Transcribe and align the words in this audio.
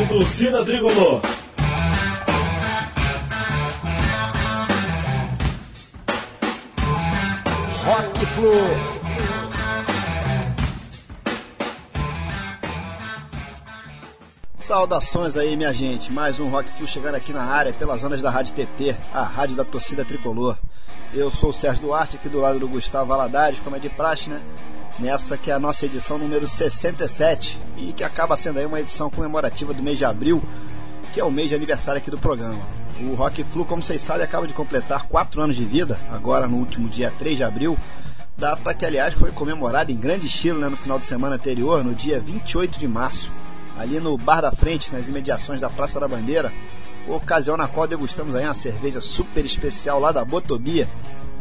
Rádio 0.00 0.08
Torcida 0.08 0.64
Tricolor. 0.64 1.20
Rock 7.84 8.26
Flu. 8.26 8.52
Saudações 14.58 15.36
aí, 15.36 15.54
minha 15.56 15.72
gente. 15.74 16.10
Mais 16.10 16.40
um 16.40 16.48
Rock 16.48 16.70
Flu 16.70 16.86
chegando 16.86 17.16
aqui 17.16 17.32
na 17.34 17.42
área 17.42 17.72
pelas 17.74 18.00
zonas 18.00 18.22
da 18.22 18.30
Rádio 18.30 18.54
TT, 18.54 18.96
a 19.12 19.22
rádio 19.22 19.56
da 19.56 19.64
torcida 19.64 20.04
tricolor. 20.04 20.56
Eu 21.12 21.30
sou 21.30 21.50
o 21.50 21.52
Sérgio 21.52 21.82
Duarte, 21.82 22.16
aqui 22.16 22.28
do 22.28 22.40
lado 22.40 22.58
do 22.58 22.68
Gustavo 22.68 23.06
Valadares, 23.06 23.60
como 23.60 23.76
é 23.76 23.78
de 23.78 23.90
praxe, 23.90 24.30
né? 24.30 24.40
Nessa 25.00 25.38
que 25.38 25.50
é 25.50 25.54
a 25.54 25.58
nossa 25.58 25.86
edição 25.86 26.18
número 26.18 26.46
67 26.46 27.58
e 27.78 27.90
que 27.92 28.04
acaba 28.04 28.36
sendo 28.36 28.58
aí 28.58 28.66
uma 28.66 28.80
edição 28.80 29.08
comemorativa 29.08 29.72
do 29.72 29.82
mês 29.82 29.96
de 29.96 30.04
abril, 30.04 30.42
que 31.14 31.18
é 31.18 31.24
o 31.24 31.30
mês 31.30 31.48
de 31.48 31.54
aniversário 31.54 31.98
aqui 31.98 32.10
do 32.10 32.18
programa. 32.18 32.58
O 33.00 33.14
Rock 33.14 33.42
Flu, 33.42 33.64
como 33.64 33.82
vocês 33.82 34.02
sabem, 34.02 34.24
acaba 34.24 34.46
de 34.46 34.52
completar 34.52 35.06
4 35.06 35.40
anos 35.40 35.56
de 35.56 35.64
vida, 35.64 35.98
agora 36.10 36.46
no 36.46 36.58
último 36.58 36.86
dia 36.86 37.10
3 37.18 37.38
de 37.38 37.42
abril, 37.42 37.78
data 38.36 38.74
que, 38.74 38.84
aliás, 38.84 39.14
foi 39.14 39.32
comemorada 39.32 39.90
em 39.90 39.96
grande 39.96 40.26
estilo 40.26 40.60
né, 40.60 40.68
no 40.68 40.76
final 40.76 40.98
de 40.98 41.06
semana 41.06 41.36
anterior, 41.36 41.82
no 41.82 41.94
dia 41.94 42.20
28 42.20 42.78
de 42.78 42.86
março, 42.86 43.32
ali 43.78 43.98
no 44.00 44.18
Bar 44.18 44.42
da 44.42 44.52
Frente, 44.52 44.92
nas 44.92 45.08
imediações 45.08 45.62
da 45.62 45.70
Praça 45.70 45.98
da 45.98 46.06
Bandeira, 46.06 46.52
ocasião 47.08 47.56
na 47.56 47.66
qual 47.66 47.86
degustamos 47.86 48.34
aí 48.34 48.44
uma 48.44 48.52
cerveja 48.52 49.00
super 49.00 49.46
especial 49.46 49.98
lá 49.98 50.12
da 50.12 50.26
Botobia, 50.26 50.86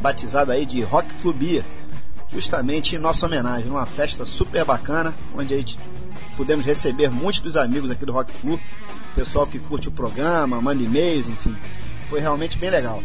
batizada 0.02 0.54
aí 0.54 0.66
de 0.66 0.82
Rock 0.82 1.12
Flu 1.12 1.34
Beer, 1.34 1.66
justamente 2.32 2.96
em 2.96 3.00
nossa 3.00 3.26
homenagem, 3.26 3.68
numa 3.68 3.86
festa 3.86 4.26
super 4.26 4.64
bacana, 4.64 5.14
onde 5.36 5.54
a 5.54 5.58
gente 5.58 5.80
pudemos 6.38 6.66
receber 6.66 7.10
muitos 7.10 7.42
dos 7.42 7.58
amigos 7.58 7.90
aqui 7.90 8.06
do 8.06 8.12
Rock 8.12 8.32
Flu, 8.32 8.60
pessoal 9.16 9.48
que 9.48 9.60
curte 9.60 9.88
o 9.88 9.92
programa, 9.92 10.62
manda 10.62 10.82
e-mails, 10.82 11.28
enfim. 11.28 11.56
Foi 12.10 12.20
realmente 12.20 12.58
bem 12.58 12.70
legal. 12.70 13.04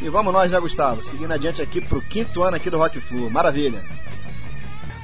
E 0.00 0.08
vamos 0.08 0.32
nós, 0.32 0.50
né, 0.50 0.60
Gustavo? 0.60 1.02
Seguindo 1.02 1.32
adiante 1.32 1.60
aqui 1.60 1.80
pro 1.80 2.00
quinto 2.00 2.42
ano 2.42 2.56
aqui 2.56 2.70
do 2.70 2.78
Rock 2.78 3.00
Flu. 3.00 3.28
Maravilha! 3.30 3.82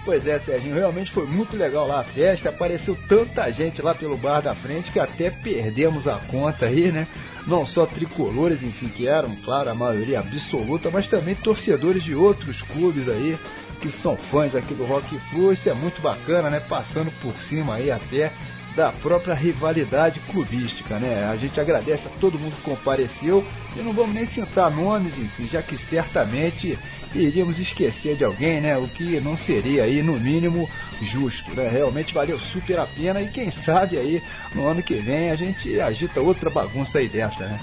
Pois 0.04 0.26
é, 0.26 0.38
Serginho, 0.38 0.74
realmente 0.74 1.10
foi 1.10 1.26
muito 1.26 1.56
legal 1.56 1.88
lá 1.88 2.00
a 2.00 2.04
festa. 2.04 2.50
Apareceu 2.50 2.96
tanta 3.08 3.50
gente 3.50 3.80
lá 3.80 3.94
pelo 3.94 4.16
bar 4.16 4.40
da 4.40 4.54
frente 4.54 4.92
que 4.92 5.00
até 5.00 5.30
perdemos 5.30 6.06
a 6.06 6.20
conta 6.30 6.66
aí, 6.66 6.92
né? 6.92 7.08
Não 7.46 7.66
só 7.66 7.84
tricolores, 7.84 8.62
enfim, 8.62 8.88
que 8.88 9.06
eram, 9.06 9.34
claro, 9.44 9.70
a 9.70 9.74
maioria 9.74 10.20
absoluta, 10.20 10.90
mas 10.90 11.06
também 11.06 11.34
torcedores 11.34 12.02
de 12.02 12.14
outros 12.14 12.62
clubes 12.62 13.08
aí 13.08 13.38
que 13.80 13.90
são 13.90 14.16
fãs 14.16 14.54
aqui 14.54 14.72
do 14.72 14.86
Rock 14.86 15.18
Flu. 15.30 15.52
Isso 15.52 15.68
é 15.68 15.74
muito 15.74 16.00
bacana, 16.00 16.48
né? 16.48 16.58
Passando 16.60 17.12
por 17.20 17.34
cima 17.48 17.74
aí 17.74 17.90
até 17.90 18.32
da 18.74 18.90
própria 18.90 19.34
rivalidade 19.34 20.20
clubística, 20.30 20.98
né? 20.98 21.28
A 21.30 21.36
gente 21.36 21.60
agradece 21.60 22.06
a 22.06 22.20
todo 22.20 22.38
mundo 22.38 22.56
que 22.56 22.62
compareceu 22.62 23.46
e 23.76 23.80
não 23.80 23.92
vamos 23.92 24.14
nem 24.14 24.26
citar 24.26 24.70
nomes, 24.70 25.16
enfim, 25.18 25.46
já 25.50 25.62
que 25.62 25.76
certamente 25.76 26.78
iríamos 27.14 27.58
esquecer 27.58 28.16
de 28.16 28.24
alguém, 28.24 28.60
né? 28.60 28.76
O 28.76 28.88
que 28.88 29.20
não 29.20 29.36
seria 29.36 29.84
aí, 29.84 30.02
no 30.02 30.18
mínimo, 30.18 30.68
justo, 31.02 31.54
né? 31.54 31.68
Realmente 31.68 32.14
valeu 32.14 32.38
super 32.38 32.78
a 32.78 32.86
pena 32.86 33.22
e 33.22 33.28
quem 33.28 33.50
sabe 33.50 33.96
aí, 33.96 34.22
no 34.54 34.66
ano 34.66 34.82
que 34.82 34.94
vem, 34.94 35.30
a 35.30 35.36
gente 35.36 35.80
agita 35.80 36.20
outra 36.20 36.50
bagunça 36.50 36.98
aí 36.98 37.08
dessa, 37.08 37.46
né? 37.46 37.60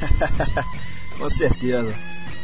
Com 1.18 1.30
certeza. 1.30 1.94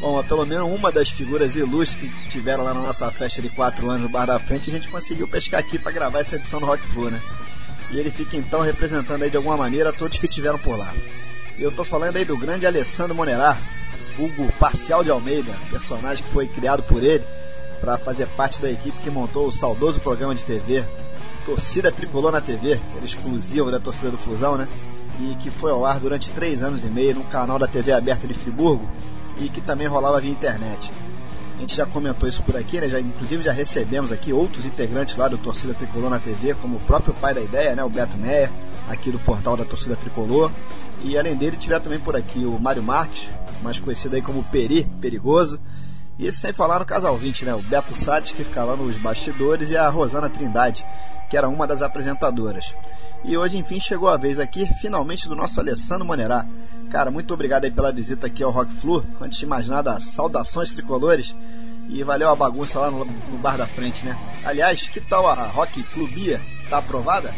Bom, 0.01 0.23
pelo 0.25 0.47
menos 0.47 0.67
uma 0.67 0.91
das 0.91 1.11
figuras 1.11 1.57
ilustres 1.57 2.11
que 2.11 2.31
tiveram 2.31 2.65
lá 2.65 2.73
na 2.73 2.81
nossa 2.81 3.11
festa 3.11 3.43
de 3.43 3.51
4 3.51 3.89
anos 3.91 4.03
no 4.03 4.09
Bar 4.09 4.27
da 4.27 4.39
Frente, 4.39 4.71
a 4.71 4.73
gente 4.73 4.89
conseguiu 4.89 5.29
pescar 5.29 5.61
aqui 5.61 5.79
para 5.79 5.93
gravar 5.93 6.21
essa 6.21 6.37
edição 6.37 6.59
do 6.59 6.67
Rock 6.67 6.83
Flu, 6.87 7.11
né? 7.11 7.21
E 7.91 7.99
ele 7.99 8.11
fica 8.11 8.37
então 8.37 8.63
representando 8.63 9.23
aí 9.23 9.31
de 9.31 9.37
alguma 9.37 9.57
maneira 9.57 9.93
todos 9.93 10.19
que 10.19 10.29
tiveram 10.29 10.59
por 10.59 10.79
lá. 10.79 10.95
Eu 11.59 11.71
tô 11.71 11.85
falando 11.85 12.17
aí 12.17 12.25
do 12.25 12.37
grande 12.37 12.67
Alessandro 12.67 13.15
Monerá, 13.15 13.59
Hugo 14.19 14.53
Parcial 14.59 15.03
de 15.03 15.11
Almeida, 15.11 15.53
personagem 15.71 16.25
que 16.25 16.31
foi 16.31 16.47
criado 16.47 16.83
por 16.83 17.03
ele 17.03 17.25
para 17.81 17.97
fazer 17.97 18.27
parte 18.29 18.61
da 18.61 18.71
equipe 18.71 18.99
que 19.03 19.11
montou 19.11 19.47
o 19.47 19.53
saudoso 19.53 20.01
programa 20.01 20.35
de 20.35 20.45
TV 20.45 20.85
Torcida 21.45 21.91
Tricolor 21.91 22.31
na 22.31 22.41
TV, 22.41 22.79
era 22.95 23.05
exclusivo 23.05 23.71
da 23.71 23.81
torcida 23.81 24.11
do 24.11 24.19
Fusão, 24.19 24.57
né? 24.57 24.69
E 25.19 25.35
que 25.37 25.51
foi 25.51 25.71
ao 25.71 25.85
ar 25.85 25.99
durante 25.99 26.31
três 26.31 26.63
anos 26.63 26.85
e 26.85 26.87
meio 26.87 27.15
no 27.15 27.25
canal 27.25 27.59
da 27.59 27.67
TV 27.67 27.93
aberta 27.93 28.27
de 28.27 28.35
Friburgo 28.35 28.87
e 29.39 29.49
que 29.49 29.61
também 29.61 29.87
rolava 29.87 30.21
via 30.21 30.31
internet. 30.31 30.91
A 31.57 31.61
gente 31.61 31.77
já 31.77 31.85
comentou 31.85 32.29
isso 32.29 32.43
por 32.43 32.57
aqui, 32.57 32.81
né? 32.81 32.89
Já, 32.89 33.01
inclusive 33.01 33.43
já 33.43 33.53
recebemos 33.53 34.13
aqui 34.13 34.33
outros 34.33 34.65
integrantes 34.65 35.17
lá 35.17 35.29
do 35.29 35.37
Torcida 35.37 35.75
Tricolor 35.75 36.09
na 36.09 36.19
TV, 36.19 36.55
como 36.55 36.77
o 36.77 36.81
próprio 36.81 37.13
pai 37.15 37.35
da 37.35 37.41
ideia, 37.41 37.75
né? 37.75 37.85
O 37.85 37.91
Beto 37.91 38.17
Meyer, 38.17 38.51
aqui 38.89 39.11
do 39.11 39.19
portal 39.19 39.57
da 39.57 39.65
Torcida 39.65 39.97
Tricolor. 39.97 40.51
E 41.03 41.19
além 41.19 41.37
dele, 41.37 41.57
tiver 41.57 41.81
também 41.81 41.99
por 41.99 42.17
aqui 42.17 42.45
o 42.45 42.59
Mário 42.59 42.83
Marques, 42.83 43.29
mais 43.63 43.79
conhecido 43.79 44.17
aí 44.17 44.23
como 44.23 44.45
Peri, 44.45 44.85
Perigoso. 45.01 45.61
E 46.19 46.31
sem 46.31 46.53
falar 46.53 46.79
no 46.79 46.85
casal 46.85 47.17
20, 47.17 47.47
né? 47.47 47.55
O 47.55 47.63
Beto 47.63 47.95
Sades, 47.95 48.33
que 48.33 48.45
ficava 48.45 48.77
nos 48.77 48.97
bastidores, 48.97 49.71
e 49.71 49.77
a 49.77 49.89
Rosana 49.89 50.29
Trindade, 50.29 50.85
que 51.31 51.37
era 51.37 51.49
uma 51.49 51.67
das 51.67 51.81
apresentadoras. 51.81 52.75
E 53.25 53.37
hoje, 53.37 53.57
enfim, 53.57 53.81
chegou 53.81 54.09
a 54.09 54.19
vez 54.19 54.39
aqui, 54.39 54.67
finalmente, 54.81 55.29
do 55.29 55.35
nosso 55.35 55.59
Alessandro 55.61 56.05
Monerá. 56.05 56.47
Cara, 56.91 57.11
muito 57.11 57.33
obrigado 57.33 57.65
aí 57.65 57.71
pela 57.71 57.93
visita 57.93 58.27
aqui 58.27 58.43
ao 58.43 58.51
Rock 58.51 58.73
Flu. 58.73 59.05
Antes 59.21 59.39
de 59.39 59.47
mais 59.47 59.69
nada, 59.69 59.99
saudações 59.99 60.75
tricolores. 60.75 61.35
E 61.89 62.03
valeu 62.03 62.29
a 62.29 62.37
bagunça 62.37 62.79
lá 62.79 62.91
no, 62.91 63.05
no 63.05 63.39
bar 63.39 63.57
da 63.57 63.67
frente, 63.67 64.05
né? 64.05 64.17
Aliás, 64.45 64.89
que 64.89 65.01
tal 65.01 65.27
a 65.27 65.35
Rock 65.47 65.83
Flu 65.83 66.07
Bia? 66.07 66.41
Tá 66.69 66.79
aprovada? 66.79 67.35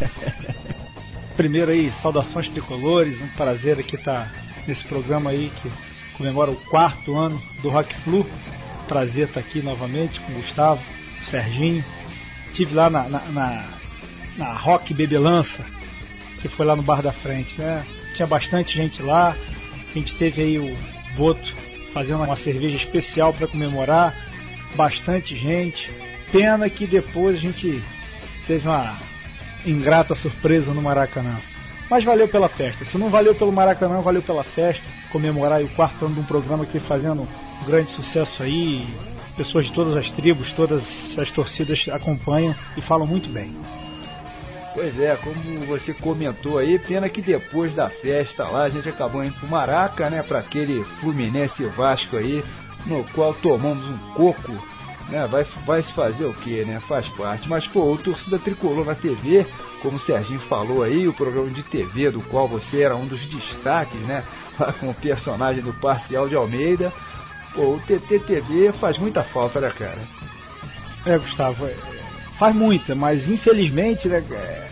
Primeiro 1.36 1.70
aí, 1.70 1.92
saudações 2.02 2.48
tricolores. 2.48 3.20
Um 3.20 3.28
prazer 3.28 3.78
aqui 3.78 3.96
estar 3.96 4.28
nesse 4.66 4.84
programa 4.84 5.30
aí 5.30 5.52
que 5.60 5.70
comemora 6.16 6.50
o 6.50 6.56
quarto 6.56 7.16
ano 7.16 7.40
do 7.62 7.68
Rock 7.68 7.94
Flu. 8.00 8.26
Prazer 8.88 9.28
estar 9.28 9.40
aqui 9.40 9.62
novamente 9.62 10.20
com 10.20 10.32
o 10.32 10.36
Gustavo, 10.36 10.82
o 11.22 11.30
Serginho. 11.30 11.84
Tive 12.54 12.74
lá 12.74 12.90
na, 12.90 13.08
na, 13.08 13.20
na, 13.30 13.64
na 14.36 14.52
Rock 14.52 14.92
Bebelança, 14.92 15.64
que 16.40 16.48
foi 16.48 16.66
lá 16.66 16.76
no 16.76 16.82
bar 16.82 17.02
da 17.02 17.12
frente, 17.12 17.58
né? 17.58 17.84
Tinha 18.14 18.26
bastante 18.26 18.74
gente 18.76 19.02
lá. 19.02 19.34
A 19.88 19.92
gente 19.98 20.14
teve 20.14 20.42
aí 20.42 20.58
o 20.58 20.76
Boto 21.16 21.54
fazendo 21.92 22.22
uma 22.22 22.36
cerveja 22.36 22.76
especial 22.76 23.32
para 23.32 23.46
comemorar. 23.46 24.14
Bastante 24.74 25.36
gente. 25.36 25.90
Pena 26.30 26.68
que 26.68 26.86
depois 26.86 27.36
a 27.36 27.40
gente 27.40 27.82
teve 28.46 28.66
uma 28.66 28.96
ingrata 29.66 30.14
surpresa 30.14 30.72
no 30.72 30.82
Maracanã. 30.82 31.38
Mas 31.92 32.04
valeu 32.04 32.26
pela 32.26 32.48
festa. 32.48 32.86
Se 32.86 32.96
não 32.96 33.10
valeu 33.10 33.34
pelo 33.34 33.52
Maracanã, 33.52 34.00
valeu 34.00 34.22
pela 34.22 34.42
festa. 34.42 34.82
Comemorar 35.10 35.60
o 35.60 35.68
quarto 35.68 36.06
ano 36.06 36.14
de 36.14 36.20
um 36.20 36.24
programa 36.24 36.64
aqui 36.64 36.80
fazendo 36.80 37.20
um 37.20 37.66
grande 37.66 37.90
sucesso 37.90 38.42
aí. 38.42 38.88
Pessoas 39.36 39.66
de 39.66 39.74
todas 39.74 39.94
as 39.94 40.10
tribos, 40.10 40.54
todas 40.54 40.82
as 41.18 41.30
torcidas 41.30 41.84
acompanham 41.92 42.54
e 42.78 42.80
falam 42.80 43.06
muito 43.06 43.28
bem. 43.28 43.54
Pois 44.72 44.98
é, 44.98 45.14
como 45.16 45.66
você 45.66 45.92
comentou 45.92 46.56
aí, 46.56 46.78
pena 46.78 47.10
que 47.10 47.20
depois 47.20 47.74
da 47.74 47.90
festa 47.90 48.48
lá 48.48 48.62
a 48.62 48.70
gente 48.70 48.88
acabou 48.88 49.22
indo 49.22 49.34
pro 49.34 49.48
Maraca, 49.48 50.08
né, 50.08 50.22
para 50.22 50.38
aquele 50.38 50.82
Fluminense 50.98 51.62
Vasco 51.64 52.16
aí, 52.16 52.42
no 52.86 53.04
qual 53.12 53.34
tomamos 53.34 53.84
um 53.84 53.98
coco, 54.14 54.52
né, 55.08 55.26
vai, 55.26 55.44
vai 55.66 55.82
se 55.82 55.92
fazer 55.92 56.24
o 56.24 56.34
que, 56.34 56.64
né, 56.64 56.80
faz 56.80 57.06
parte. 57.08 57.48
Mas, 57.48 57.66
pô, 57.66 57.92
o 57.92 57.98
Torcida 57.98 58.38
Tricolor 58.38 58.84
na 58.84 58.94
TV, 58.94 59.46
como 59.80 59.96
o 59.96 60.00
Serginho 60.00 60.40
falou 60.40 60.82
aí, 60.82 61.06
o 61.06 61.12
programa 61.12 61.50
de 61.50 61.62
TV 61.62 62.10
do 62.10 62.20
qual 62.22 62.48
você 62.48 62.82
era 62.82 62.96
um 62.96 63.06
dos 63.06 63.20
destaques, 63.26 64.00
né, 64.00 64.24
lá 64.58 64.72
com 64.72 64.90
o 64.90 64.94
personagem 64.94 65.62
do 65.62 65.72
Parcial 65.74 66.28
de 66.28 66.34
Almeida, 66.34 66.92
pô, 67.54 67.74
o 67.74 67.82
TTTV 67.86 68.72
faz 68.72 68.98
muita 68.98 69.22
falta, 69.22 69.60
né, 69.60 69.72
cara? 69.76 69.98
É, 71.04 71.18
Gustavo, 71.18 71.68
faz 72.38 72.54
muita, 72.54 72.94
mas 72.94 73.28
infelizmente 73.28 74.08
né, 74.08 74.22
é, 74.30 74.68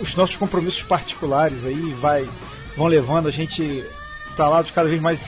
os 0.00 0.14
nossos 0.14 0.36
compromissos 0.36 0.82
particulares 0.82 1.64
aí 1.64 1.96
vai, 2.00 2.28
vão 2.76 2.86
levando 2.86 3.28
a 3.28 3.30
gente 3.30 3.84
para 4.34 4.62
de 4.62 4.72
cada 4.72 4.88
vez 4.88 5.00
mais 5.00 5.20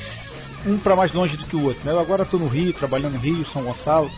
um 0.66 0.78
para 0.78 0.96
mais 0.96 1.12
longe 1.12 1.36
do 1.36 1.44
que 1.44 1.56
o 1.56 1.64
outro. 1.64 1.84
Né? 1.84 1.92
Eu 1.92 2.00
agora 2.00 2.24
estou 2.24 2.40
no 2.40 2.48
Rio, 2.48 2.72
trabalhando 2.72 3.14
no 3.14 3.18
Rio, 3.18 3.46
São 3.46 3.62
Gonçalo, 3.62 4.10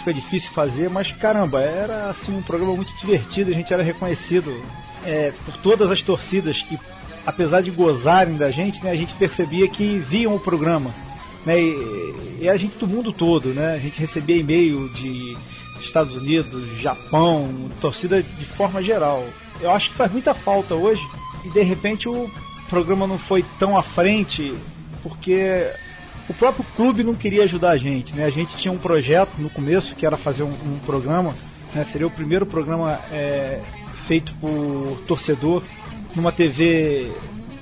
fica 0.00 0.14
difícil 0.14 0.50
fazer, 0.50 0.90
mas 0.90 1.12
caramba, 1.12 1.60
era 1.60 2.10
assim 2.10 2.36
um 2.36 2.42
programa 2.42 2.74
muito 2.74 2.92
divertido, 2.98 3.50
a 3.50 3.54
gente 3.54 3.72
era 3.72 3.82
reconhecido 3.82 4.52
é, 5.04 5.32
por 5.44 5.56
todas 5.58 5.90
as 5.90 6.02
torcidas 6.02 6.60
que, 6.62 6.78
apesar 7.24 7.60
de 7.62 7.70
gozarem 7.70 8.36
da 8.36 8.50
gente, 8.50 8.82
né, 8.82 8.90
a 8.90 8.96
gente 8.96 9.14
percebia 9.14 9.68
que 9.68 9.98
viam 9.98 10.34
o 10.34 10.40
programa. 10.40 10.90
Né, 11.44 11.58
e, 11.58 12.38
e 12.42 12.48
a 12.48 12.56
gente 12.56 12.76
do 12.76 12.86
mundo 12.86 13.12
todo, 13.12 13.48
né? 13.54 13.72
A 13.74 13.78
gente 13.78 13.98
recebia 13.98 14.36
e-mail 14.36 14.90
de 14.90 15.36
Estados 15.80 16.14
Unidos, 16.14 16.68
Japão, 16.78 17.68
torcida 17.80 18.22
de 18.22 18.44
forma 18.44 18.82
geral. 18.82 19.24
Eu 19.60 19.70
acho 19.70 19.88
que 19.90 19.96
faz 19.96 20.12
muita 20.12 20.34
falta 20.34 20.74
hoje 20.74 21.02
e 21.44 21.48
de 21.50 21.62
repente 21.62 22.08
o 22.08 22.30
programa 22.68 23.06
não 23.06 23.18
foi 23.18 23.42
tão 23.58 23.76
à 23.76 23.82
frente 23.82 24.54
porque 25.02 25.66
o 26.30 26.34
próprio 26.34 26.64
clube 26.76 27.02
não 27.02 27.12
queria 27.12 27.42
ajudar 27.42 27.70
a 27.70 27.76
gente. 27.76 28.14
Né? 28.14 28.24
A 28.24 28.30
gente 28.30 28.56
tinha 28.56 28.70
um 28.70 28.78
projeto 28.78 29.32
no 29.38 29.50
começo 29.50 29.96
que 29.96 30.06
era 30.06 30.16
fazer 30.16 30.44
um, 30.44 30.52
um 30.52 30.78
programa, 30.86 31.34
né? 31.74 31.84
seria 31.90 32.06
o 32.06 32.10
primeiro 32.10 32.46
programa 32.46 33.00
é, 33.10 33.60
feito 34.06 34.32
por 34.36 35.02
torcedor 35.08 35.60
numa 36.14 36.30
TV 36.30 37.10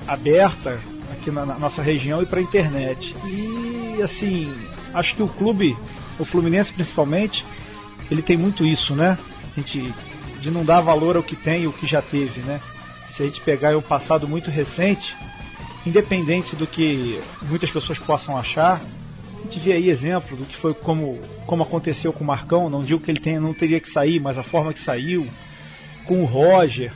aberta 0.07 0.79
aqui 1.11 1.31
na, 1.31 1.47
na 1.47 1.59
nossa 1.59 1.81
região 1.81 2.23
e 2.23 2.27
para 2.27 2.43
internet. 2.43 3.17
E 3.25 4.03
assim, 4.03 4.55
acho 4.93 5.15
que 5.15 5.23
o 5.23 5.29
clube, 5.29 5.75
o 6.19 6.27
Fluminense 6.27 6.71
principalmente, 6.71 7.43
ele 8.11 8.21
tem 8.21 8.37
muito 8.37 8.67
isso, 8.67 8.95
né? 8.95 9.17
A 9.57 9.61
gente 9.61 9.95
de 10.43 10.51
não 10.51 10.63
dar 10.63 10.83
valor 10.83 11.17
ao 11.17 11.23
que 11.23 11.35
tem 11.35 11.63
e 11.63 11.67
o 11.67 11.73
que 11.73 11.87
já 11.87 12.03
teve, 12.03 12.43
né? 12.43 12.61
Se 13.17 13.23
a 13.23 13.27
gente 13.27 13.41
pegar 13.41 13.75
um 13.75 13.83
passado 13.83 14.29
muito 14.29 14.51
recente, 14.51 15.17
independente 15.89 16.55
do 16.55 16.67
que 16.67 17.21
muitas 17.43 17.71
pessoas 17.71 17.99
possam 17.99 18.37
achar, 18.37 18.81
a 19.39 19.43
gente 19.43 19.59
vê 19.59 19.73
aí 19.73 19.89
exemplo 19.89 20.37
do 20.37 20.45
que 20.45 20.57
foi 20.57 20.75
como, 20.75 21.19
como 21.47 21.63
aconteceu 21.63 22.13
com 22.13 22.23
o 22.23 22.27
Marcão, 22.27 22.69
não 22.69 22.81
digo 22.81 23.01
que 23.01 23.11
ele 23.11 23.21
tenha, 23.21 23.41
não 23.41 23.55
teria 23.55 23.81
que 23.81 23.91
sair, 23.91 24.21
mas 24.21 24.39
a 24.39 24.43
forma 24.43 24.73
que 24.73 24.81
saiu, 24.81 25.27
com 26.05 26.23
o 26.23 26.25
Roger, 26.25 26.93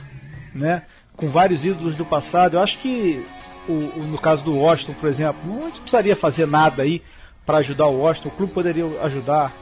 né? 0.53 0.83
com 1.15 1.29
vários 1.29 1.63
ídolos 1.63 1.95
do 1.95 2.05
passado. 2.05 2.57
Eu 2.57 2.61
acho 2.61 2.79
que 2.79 3.23
o, 3.67 3.71
o, 3.71 4.07
no 4.07 4.17
caso 4.17 4.43
do 4.43 4.57
Washington, 4.57 4.93
por 4.93 5.09
exemplo, 5.09 5.41
não 5.45 5.71
precisaria 5.71 6.15
fazer 6.15 6.45
nada 6.45 6.83
aí 6.83 7.01
para 7.45 7.59
ajudar 7.59 7.87
o 7.87 7.99
Washington, 7.99 8.29
o 8.29 8.31
clube 8.31 8.53
poderia 8.53 8.85
ajudar. 9.03 9.53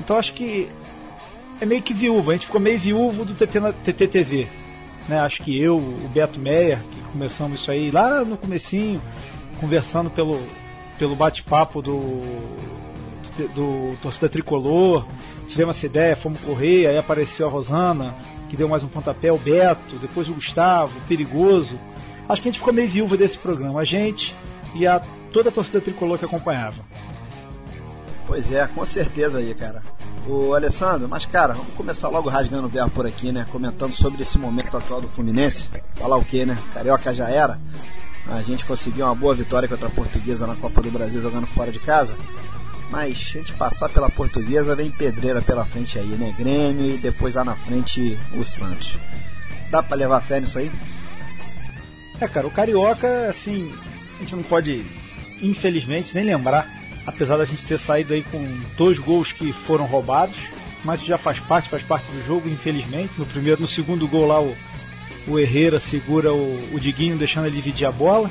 Então 0.00 0.16
acho 0.16 0.32
que 0.32 0.68
é 1.60 1.66
meio 1.66 1.82
que 1.82 1.92
viúva, 1.92 2.32
a 2.32 2.34
gente 2.34 2.46
ficou 2.46 2.60
meio 2.60 2.78
viúvo 2.78 3.24
do 3.24 3.34
TT 3.34 3.60
na, 3.60 3.72
TTTV. 3.72 4.48
Né? 5.08 5.18
Acho 5.18 5.42
que 5.42 5.60
eu, 5.60 5.76
o 5.76 6.10
Beto 6.12 6.38
Meyer, 6.38 6.78
que 6.78 7.00
começamos 7.12 7.60
isso 7.60 7.70
aí 7.70 7.90
lá 7.90 8.24
no 8.24 8.36
comecinho, 8.36 9.00
conversando 9.60 10.10
pelo, 10.10 10.40
pelo 10.98 11.16
bate-papo 11.16 11.82
do, 11.82 12.20
do, 13.36 13.48
do 13.48 13.96
Torcida 14.02 14.28
Tricolor, 14.28 15.06
tivemos 15.48 15.76
essa 15.76 15.86
ideia, 15.86 16.16
fomos 16.16 16.40
correr, 16.40 16.86
aí 16.86 16.98
apareceu 16.98 17.46
a 17.46 17.50
Rosana, 17.50 18.14
que 18.48 18.56
deu 18.56 18.68
mais 18.68 18.82
um 18.82 18.88
pontapé, 18.88 19.32
o 19.32 19.38
Beto, 19.38 19.96
depois 19.96 20.28
o 20.28 20.34
Gustavo, 20.34 20.98
Perigoso. 21.08 21.78
Acho 22.28 22.42
que 22.42 22.48
a 22.48 22.52
gente 22.52 22.60
ficou 22.60 22.72
meio 22.72 22.88
viúva 22.88 23.16
desse 23.16 23.36
programa, 23.36 23.80
a 23.80 23.84
gente 23.84 24.34
e 24.74 24.86
a 24.86 25.00
toda 25.32 25.48
a 25.48 25.52
torcida 25.52 25.80
tricolor 25.80 26.18
que 26.18 26.24
acompanhava. 26.24 26.84
Pois 28.26 28.52
é, 28.52 28.66
com 28.66 28.84
certeza 28.84 29.38
aí, 29.38 29.54
cara. 29.54 29.82
O 30.26 30.54
Alessandro, 30.54 31.08
mas 31.08 31.26
cara, 31.26 31.54
vamos 31.54 31.74
começar 31.74 32.08
logo 32.08 32.28
rasgando 32.28 32.66
o 32.66 32.70
verbo 32.70 32.90
por 32.90 33.06
aqui, 33.06 33.32
né? 33.32 33.46
Comentando 33.50 33.92
sobre 33.92 34.22
esse 34.22 34.38
momento 34.38 34.76
atual 34.76 35.00
do 35.00 35.08
Fluminense. 35.08 35.68
Falar 35.94 36.16
o 36.16 36.24
que, 36.24 36.44
né? 36.44 36.56
Carioca 36.72 37.12
já 37.12 37.28
era. 37.28 37.58
A 38.26 38.42
gente 38.42 38.64
conseguiu 38.64 39.06
uma 39.06 39.14
boa 39.14 39.34
vitória 39.34 39.68
contra 39.68 39.88
a 39.88 39.90
Portuguesa 39.90 40.46
na 40.46 40.54
Copa 40.54 40.82
do 40.82 40.90
Brasil 40.90 41.20
jogando 41.20 41.46
fora 41.46 41.72
de 41.72 41.78
casa. 41.80 42.14
Mas 42.90 43.16
a 43.16 43.38
gente 43.38 43.52
passar 43.54 43.88
pela 43.88 44.10
Portuguesa, 44.10 44.76
vem 44.76 44.90
pedreira 44.90 45.40
pela 45.40 45.64
frente 45.64 45.98
aí, 45.98 46.08
né? 46.08 46.34
Grêmio 46.36 46.94
e 46.94 46.98
depois 46.98 47.34
lá 47.34 47.44
na 47.44 47.54
frente 47.54 48.18
o 48.34 48.44
Santos. 48.44 48.98
Dá 49.70 49.82
pra 49.82 49.96
levar 49.96 50.20
fé 50.20 50.40
nisso 50.40 50.58
aí? 50.58 50.70
É, 52.20 52.28
cara, 52.28 52.46
o 52.46 52.50
Carioca, 52.50 53.28
assim, 53.28 53.72
a 54.16 54.20
gente 54.20 54.36
não 54.36 54.42
pode, 54.42 54.84
infelizmente, 55.40 56.14
nem 56.14 56.24
lembrar, 56.24 56.68
apesar 57.06 57.36
da 57.36 57.44
gente 57.44 57.64
ter 57.64 57.78
saído 57.78 58.14
aí 58.14 58.22
com 58.22 58.42
dois 58.76 58.98
gols 58.98 59.32
que 59.32 59.52
foram 59.52 59.86
roubados, 59.86 60.36
mas 60.84 61.02
já 61.02 61.18
faz 61.18 61.38
parte, 61.40 61.68
faz 61.68 61.82
parte 61.82 62.10
do 62.10 62.26
jogo, 62.26 62.48
infelizmente. 62.48 63.12
No 63.18 63.26
primeiro, 63.26 63.60
no 63.60 63.68
segundo 63.68 64.08
gol 64.08 64.26
lá, 64.26 64.40
o, 64.40 64.56
o 65.28 65.38
Herrera 65.38 65.78
segura 65.78 66.32
o, 66.32 66.68
o 66.72 66.80
Diguinho, 66.80 67.18
deixando 67.18 67.46
ele 67.46 67.56
dividir 67.56 67.86
a 67.86 67.92
bola. 67.92 68.30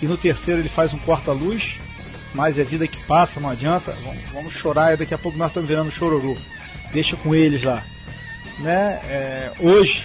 E 0.00 0.06
no 0.06 0.16
terceiro 0.16 0.60
ele 0.60 0.68
faz 0.68 0.94
um 0.94 0.98
corta-luz 0.98 1.78
mas 2.34 2.58
é 2.58 2.64
vida 2.64 2.86
que 2.86 3.02
passa, 3.04 3.40
não 3.40 3.50
adianta. 3.50 3.92
Vamos, 4.02 4.22
vamos 4.32 4.52
chorar, 4.52 4.96
daqui 4.96 5.14
a 5.14 5.18
pouco 5.18 5.36
nós 5.36 5.48
estamos 5.48 5.68
virando 5.68 5.90
chororô. 5.90 6.36
Deixa 6.92 7.16
com 7.16 7.34
eles 7.34 7.62
lá. 7.62 7.82
Né? 8.58 9.00
É, 9.04 9.52
hoje, 9.58 10.04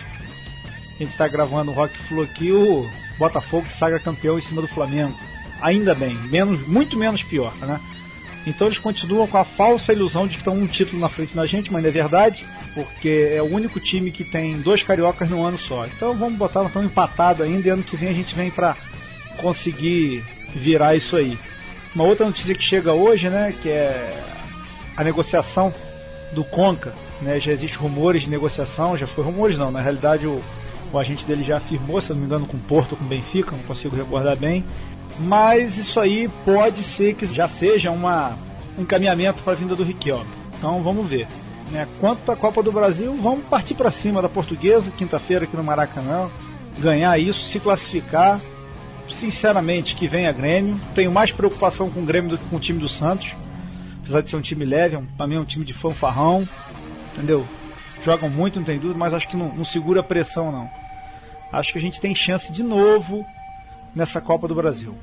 a 0.96 0.98
gente 0.98 1.12
está 1.12 1.28
gravando 1.28 1.72
o 1.72 1.74
Rock 1.74 1.98
Flu 2.08 2.24
aqui, 2.24 2.52
o 2.52 2.90
Botafogo 3.18 3.68
saga 3.78 4.00
campeão 4.00 4.40
em 4.40 4.42
cima 4.42 4.62
do 4.62 4.68
Flamengo. 4.68 5.18
Ainda 5.62 5.94
bem, 5.94 6.16
menos, 6.30 6.68
muito 6.68 6.98
menos 6.98 7.24
pior, 7.24 7.54
né? 7.58 7.80
Então 8.46 8.68
eles 8.68 8.78
continuam 8.78 9.28
com 9.28 9.38
a 9.38 9.44
falsa 9.44 9.92
ilusão 9.92 10.28
de 10.28 10.34
que 10.34 10.42
estão 10.42 10.54
um 10.54 10.68
título 10.68 11.00
na 11.00 11.10
frente 11.10 11.36
da 11.36 11.46
gente, 11.46 11.72
mas 11.72 11.82
não 11.82 11.90
é 11.90 11.92
verdade, 11.92 12.46
porque 12.74 13.32
é 13.34 13.42
o 13.42 13.52
único 13.52 13.80
time 13.80 14.12
que 14.12 14.24
tem 14.24 14.60
dois 14.60 14.84
cariocas 14.84 15.30
no 15.30 15.44
ano 15.44 15.58
só. 15.58 15.86
Então 15.86 16.14
vamos 16.16 16.38
botar, 16.38 16.64
estão 16.64 16.84
empatados 16.84 17.42
ainda 17.42 17.68
e 17.68 17.72
ano 17.72 17.84
que 17.84 17.98
vem 17.98 18.10
a 18.10 18.14
gente 18.14 18.36
vem 18.36 18.52
para 18.52 18.78
conseguir 19.38 20.24
virar 20.54 20.96
isso 20.96 21.16
aí. 21.16 21.38
Uma 21.96 22.04
outra 22.04 22.26
notícia 22.26 22.54
que 22.54 22.64
chega 22.64 22.94
hoje, 22.94 23.30
né, 23.30 23.54
que 23.62 23.70
é 23.70 24.22
a 24.96 25.04
negociação 25.04 25.74
do 26.34 26.44
Conca, 26.44 26.94
né, 27.22 27.40
já 27.40 27.52
existe 27.52 27.78
rumores 27.78 28.24
de 28.24 28.30
negociação, 28.30 28.98
já 28.98 29.08
foi 29.08 29.24
rumores 29.24 29.58
não, 29.58 29.72
na 29.72 29.82
realidade 29.82 30.28
o, 30.28 30.42
o 30.92 31.00
agente 31.00 31.24
dele 31.26 31.44
já 31.44 31.58
afirmou, 31.58 32.02
se 32.02 32.10
não 32.10 32.18
me 32.18 32.26
engano, 32.26 32.46
com 32.46 32.58
Porto 32.58 32.96
com 32.96 33.06
Benfica, 33.06 33.52
não 33.52 33.60
consigo 33.60 33.96
recordar 33.96 34.36
bem, 34.36 34.64
mas 35.20 35.78
isso 35.78 36.00
aí 36.00 36.30
pode 36.44 36.84
ser 36.84 37.16
que 37.16 37.26
já 37.28 37.48
seja 37.48 37.92
uma, 37.92 38.38
um 38.78 38.82
encaminhamento 38.82 39.42
para 39.44 39.54
a 39.54 39.56
vinda 39.56 39.76
do 39.76 39.84
Riquelme. 39.84 40.30
Então 40.58 40.82
vamos 40.84 41.08
ver. 41.08 41.28
Né? 41.72 41.88
Quanto 42.00 42.32
à 42.32 42.36
Copa 42.36 42.62
do 42.62 42.72
Brasil, 42.72 43.18
vamos 43.22 43.46
partir 43.48 43.74
para 43.74 43.92
cima 43.92 44.22
da 44.22 44.30
Portuguesa, 44.30 44.92
quinta-feira 44.98 45.46
aqui 45.46 45.56
no 45.56 45.64
Maracanã, 45.64 46.30
ganhar 46.80 47.18
isso, 47.18 47.48
se 47.50 47.60
classificar 47.60 48.40
sinceramente, 49.14 49.96
que 49.96 50.08
venha 50.08 50.32
Grêmio. 50.32 50.80
Tenho 50.94 51.12
mais 51.12 51.32
preocupação 51.32 51.90
com 51.90 52.02
o 52.02 52.06
Grêmio 52.06 52.32
do 52.32 52.38
que 52.38 52.46
com 52.50 52.58
o 52.58 52.60
time 52.60 52.80
do 52.80 52.90
Santos. 52.90 53.34
Apesar 54.02 54.22
de 54.22 54.30
ser 54.30 54.36
um 54.36 54.42
time 54.42 54.66
leve, 54.66 54.98
para 55.18 55.28
mim 55.28 55.36
é 55.36 55.40
um 55.40 55.46
time 55.46 55.66
de 55.66 55.74
fanfarrão. 55.74 56.48
Entendeu? 57.14 57.46
Jogam 58.04 58.30
muito, 58.30 58.60
não 58.60 58.66
tem 58.66 58.78
dúvida, 58.78 59.00
mas 59.00 59.14
acho 59.14 59.28
que 59.28 59.38
não, 59.38 59.56
não 59.56 59.64
segura 59.64 60.02
a 60.02 60.04
pressão, 60.04 60.52
não. 60.52 60.70
Acho 61.52 61.72
que 61.72 61.78
a 61.78 61.82
gente 61.82 62.00
tem 62.00 62.14
chance 62.14 62.52
de 62.52 62.62
novo 62.62 63.26
nessa 63.96 64.20
Copa 64.20 64.48
do 64.48 64.56
Brasil. 64.56 64.96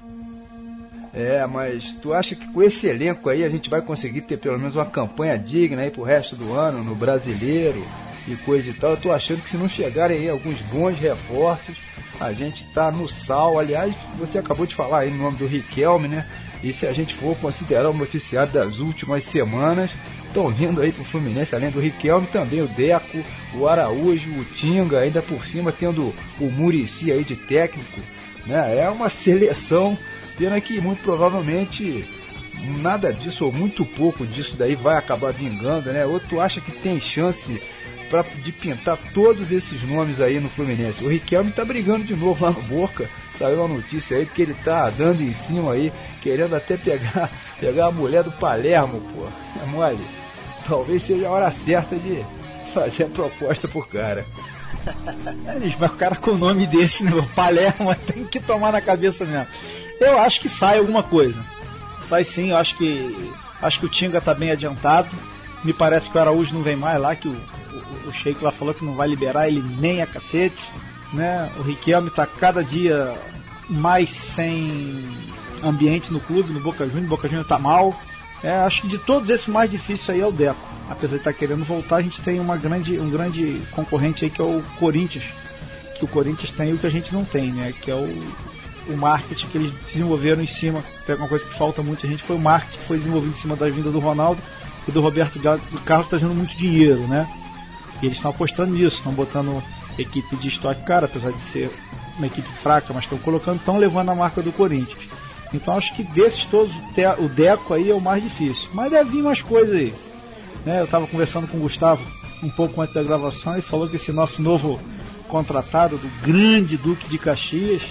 É, 1.15 1.47
mas 1.47 1.93
tu 2.01 2.15
acha 2.15 2.35
que 2.35 2.47
com 2.53 2.63
esse 2.63 2.87
elenco 2.87 3.29
aí 3.29 3.45
a 3.45 3.49
gente 3.49 3.69
vai 3.69 3.83
conseguir 3.83 4.23
ter 4.23 4.39
pelo 4.39 4.59
menos 4.59 4.77
uma 4.77 4.87
campanha 4.87 5.39
digna 5.39 5.83
aí 5.83 5.91
pro 5.91 6.03
resto 6.03 6.35
do 6.35 6.55
ano, 6.55 6.83
no 6.83 6.95
brasileiro 6.95 7.85
e 8.27 8.35
coisa 8.37 8.71
e 8.71 8.73
tal? 8.73 8.93
Eu 8.93 8.97
tô 8.97 9.13
achando 9.13 9.43
que 9.43 9.51
se 9.51 9.57
não 9.59 9.69
chegarem 9.69 10.19
aí 10.19 10.29
alguns 10.29 10.63
bons 10.63 10.99
reforços, 10.99 11.77
a 12.19 12.33
gente 12.33 12.65
está 12.65 12.91
no 12.91 13.09
sal. 13.09 13.59
Aliás, 13.59 13.95
você 14.19 14.39
acabou 14.39 14.67
de 14.67 14.75
falar 14.75 15.01
aí 15.01 15.11
no 15.11 15.23
nome 15.23 15.37
do 15.37 15.47
Riquelme, 15.47 16.09
né? 16.09 16.27
E 16.63 16.73
se 16.73 16.87
a 16.87 16.93
gente 16.93 17.15
for 17.15 17.37
considerar 17.37 17.91
o 17.91 17.95
noticiário 17.95 18.53
das 18.53 18.79
últimas 18.79 19.25
semanas, 19.25 19.91
estão 20.29 20.49
vindo 20.49 20.81
aí 20.81 20.93
pro 20.93 21.05
Fluminense, 21.05 21.55
além 21.55 21.71
do 21.71 21.81
Riquelme, 21.81 22.27
também 22.29 22.63
o 22.63 22.69
Deco, 22.69 23.19
o 23.55 23.67
Araújo, 23.67 24.31
o 24.31 24.45
Tinga, 24.45 25.01
ainda 25.01 25.21
por 25.21 25.45
cima 25.47 25.73
tendo 25.73 26.15
o 26.41 26.51
Murici 26.51 27.13
aí 27.13 27.25
de 27.25 27.37
técnico. 27.37 28.01
Né? 28.47 28.79
É 28.79 28.89
uma 28.89 29.09
seleção, 29.09 29.97
pena 30.37 30.61
que 30.61 30.81
muito 30.81 31.03
provavelmente 31.03 32.05
nada 32.81 33.13
disso, 33.13 33.45
ou 33.45 33.53
muito 33.53 33.85
pouco 33.85 34.27
disso 34.27 34.57
daí 34.57 34.75
vai 34.75 34.97
acabar 34.97 35.33
vingando, 35.33 35.93
né? 35.93 36.07
Ou 36.07 36.21
tu 36.21 36.41
acha 36.41 36.61
que 36.61 36.71
tem 36.71 37.01
chance 37.01 37.61
pra, 38.13 38.23
de 38.23 38.53
pintar 38.53 38.99
todos 39.15 39.51
esses 39.51 39.83
nomes 39.83 40.21
aí 40.21 40.39
no 40.39 40.51
Fluminense. 40.51 41.03
O 41.03 41.09
Riquelme 41.09 41.51
tá 41.51 41.65
brigando 41.65 42.05
de 42.05 42.15
novo 42.15 42.45
lá 42.45 42.51
no 42.51 42.63
Boca. 42.63 43.09
Saiu 43.39 43.65
uma 43.65 43.77
notícia 43.77 44.17
aí 44.17 44.27
que 44.27 44.43
ele 44.43 44.55
tá 44.55 44.91
dando 44.91 45.23
em 45.23 45.33
cima 45.33 45.73
aí, 45.73 45.91
querendo 46.21 46.55
até 46.55 46.77
pegar, 46.77 47.31
pegar 47.59 47.87
a 47.87 47.91
mulher 47.91 48.23
do 48.23 48.31
Palermo, 48.33 49.01
pô. 49.15 49.27
É 49.61 49.67
mole. 49.67 50.05
Talvez 50.69 51.03
seja 51.03 51.27
a 51.27 51.31
hora 51.31 51.51
certa 51.51 51.97
de 51.97 52.25
fazer 52.75 53.05
a 53.05 53.09
proposta 53.09 53.67
pro 53.67 53.85
cara. 53.87 54.25
Mas 55.79 55.91
o 55.91 55.95
cara 55.95 56.17
com 56.17 56.33
o 56.33 56.39
nome 56.39 56.67
desse, 56.67 57.05
né? 57.05 57.13
Palermo 57.35 57.95
tem 58.07 58.25
que 58.25 58.41
tomar 58.41 58.73
na 58.73 58.81
cabeça 58.81 59.25
mesmo. 59.25 59.47
Eu 60.01 60.19
acho 60.19 60.41
que 60.41 60.49
sai 60.49 60.79
alguma 60.79 61.03
coisa. 61.03 61.39
Sai 62.09 62.25
sim, 62.25 62.51
eu 62.51 62.57
acho 62.57 62.77
que. 62.77 63.33
Acho 63.61 63.79
que 63.79 63.87
o 63.87 63.89
Tinga 63.89 64.21
tá 64.21 64.35
bem 64.35 64.51
adiantado. 64.51 65.09
Me 65.63 65.73
parece 65.73 66.11
que 66.11 66.17
o 66.17 66.21
Araújo 66.21 66.53
não 66.53 66.63
vem 66.63 66.75
mais 66.75 67.01
lá, 67.01 67.15
que 67.15 67.29
o, 67.29 67.33
o, 67.33 68.09
o 68.09 68.13
Sheik 68.13 68.43
lá 68.43 68.51
falou 68.51 68.75
que 68.75 68.85
não 68.85 68.95
vai 68.95 69.07
liberar 69.07 69.49
ele 69.49 69.63
nem 69.79 70.03
a 70.03 70.07
cacete. 70.07 70.63
Né? 71.13 71.49
O 71.59 71.63
Riquelme 71.63 72.09
está 72.09 72.27
cada 72.27 72.65
dia 72.65 73.15
mais 73.69 74.11
sem 74.11 75.05
ambiente 75.63 76.13
no 76.13 76.19
clube, 76.21 76.53
no 76.53 76.61
Boca 76.61 76.85
Juniors. 76.87 77.09
Boca 77.09 77.29
Juniors 77.29 77.47
está 77.47 77.59
mal. 77.59 77.95
É, 78.43 78.51
acho 78.51 78.83
que 78.83 78.89
de 78.89 78.99
todos 78.99 79.29
esses, 79.29 79.47
mais 79.47 79.71
difícil 79.71 80.15
aí 80.15 80.21
é 80.21 80.27
o 80.27 80.33
Deco. 80.33 80.61
Apesar 80.89 81.13
de 81.13 81.17
estar 81.19 81.33
tá 81.33 81.39
querendo 81.39 81.65
voltar, 81.65 81.97
a 81.97 82.03
gente 82.03 82.21
tem 82.23 82.41
uma 82.41 82.57
grande, 82.57 82.99
um 82.99 83.09
grande 83.09 83.63
concorrente 83.71 84.25
aí 84.25 84.31
que 84.31 84.41
é 84.41 84.45
o 84.45 84.63
Corinthians. 84.79 85.25
Que 85.97 86.05
o 86.05 86.09
Corinthians 86.09 86.53
tem 86.53 86.73
o 86.73 86.79
que 86.79 86.87
a 86.87 86.91
gente 86.91 87.13
não 87.15 87.25
tem, 87.25 87.53
né? 87.53 87.73
Que 87.81 87.91
é 87.91 87.95
o, 87.95 88.09
o 88.89 88.97
marketing 88.97 89.47
que 89.47 89.59
eles 89.59 89.73
desenvolveram 89.93 90.43
em 90.43 90.49
cima. 90.49 90.83
Tem 91.07 91.15
uma 91.15 91.29
coisa 91.29 91.45
que 91.45 91.55
falta 91.57 91.83
muito 91.83 92.05
a 92.05 92.11
gente 92.11 92.23
foi 92.23 92.37
o 92.37 92.41
marketing 92.41 92.79
que 92.79 92.85
foi 92.85 92.99
desenvolvido 92.99 93.33
em 93.33 93.41
cima 93.41 93.57
da 93.57 93.69
vinda 93.69 93.91
do 93.91 94.01
Ronaldo 94.01 94.41
e 94.87 94.91
do 94.91 95.01
Roberto 95.01 95.39
Carlos 95.85 96.09
trazendo 96.09 96.35
muito 96.35 96.57
dinheiro, 96.57 97.07
né? 97.07 97.27
E 98.03 98.07
eles 98.07 98.19
estão 98.19 98.33
apostando 98.33 98.75
nisso, 98.75 98.97
estão 98.97 99.13
botando 99.13 99.63
equipe 99.97 100.37
de 100.37 100.49
estoque 100.49 100.83
cara, 100.85 101.07
apesar 101.07 101.31
de 101.31 101.41
ser 101.53 101.71
uma 102.19 102.27
equipe 102.27 102.49
fraca, 102.63 102.93
mas 102.93 103.05
estão 103.05 103.19
colocando, 103.19 103.57
estão 103.57 103.79
levando 103.79 104.11
a 104.11 104.15
marca 104.15 104.43
do 104.43 104.53
Corinthians. 104.53 104.99
Então 105.53 105.77
acho 105.77 105.95
que 105.95 106.03
desses 106.03 106.45
todos, 106.47 106.75
o 107.19 107.29
Deco 107.29 107.75
aí 107.75 107.91
é 107.91 107.95
o 107.95 108.01
mais 108.01 108.23
difícil. 108.23 108.69
Mas 108.73 108.91
deve 108.91 109.11
vir 109.11 109.23
mais 109.23 109.43
coisas 109.43 109.75
aí. 109.75 109.95
Né? 110.65 110.81
Eu 110.81 110.85
estava 110.85 111.07
conversando 111.07 111.47
com 111.47 111.59
o 111.59 111.61
Gustavo 111.61 112.03
um 112.43 112.51
pouco 112.51 112.81
antes 112.81 112.95
da 112.95 113.03
gravação 113.03 113.57
e 113.57 113.63
falou 113.63 113.89
que 113.89 113.97
esse 113.97 114.13
nosso 114.13 114.43
novo 114.43 114.81
contratado 115.29 115.97
do 115.97 116.27
grande 116.27 116.77
Duque 116.77 117.09
de 117.09 117.19
Caxias, 117.19 117.83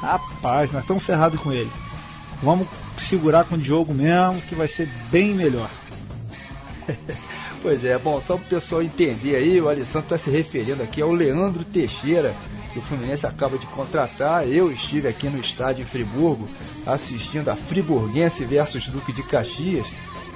rapaz, 0.00 0.70
nós 0.72 0.82
estamos 0.82 1.02
ferrados 1.04 1.40
com 1.40 1.52
ele. 1.52 1.70
Vamos 2.42 2.68
segurar 3.08 3.44
com 3.44 3.54
o 3.54 3.58
Diogo 3.58 3.94
mesmo, 3.94 4.40
que 4.42 4.54
vai 4.54 4.68
ser 4.68 4.88
bem 5.10 5.34
melhor. 5.34 5.70
pois 7.62 7.84
é, 7.84 7.96
bom, 7.98 8.20
só 8.20 8.36
para 8.36 8.44
o 8.44 8.48
pessoal 8.48 8.82
entender 8.82 9.36
aí, 9.36 9.60
o 9.60 9.68
Alessandro 9.68 10.14
está 10.14 10.18
se 10.18 10.30
referindo 10.30 10.82
aqui 10.82 11.00
ao 11.00 11.12
Leandro 11.12 11.64
Teixeira, 11.64 12.34
que 12.72 12.78
o 12.78 12.82
Fluminense 12.82 13.26
acaba 13.26 13.58
de 13.58 13.66
contratar. 13.66 14.48
Eu 14.48 14.70
estive 14.70 15.08
aqui 15.08 15.28
no 15.28 15.40
estádio 15.40 15.82
em 15.82 15.86
Friburgo 15.86 16.48
assistindo 16.86 17.48
a 17.48 17.56
Friburguense 17.56 18.44
versus 18.44 18.86
Duque 18.88 19.12
de 19.12 19.22
Caxias 19.22 19.86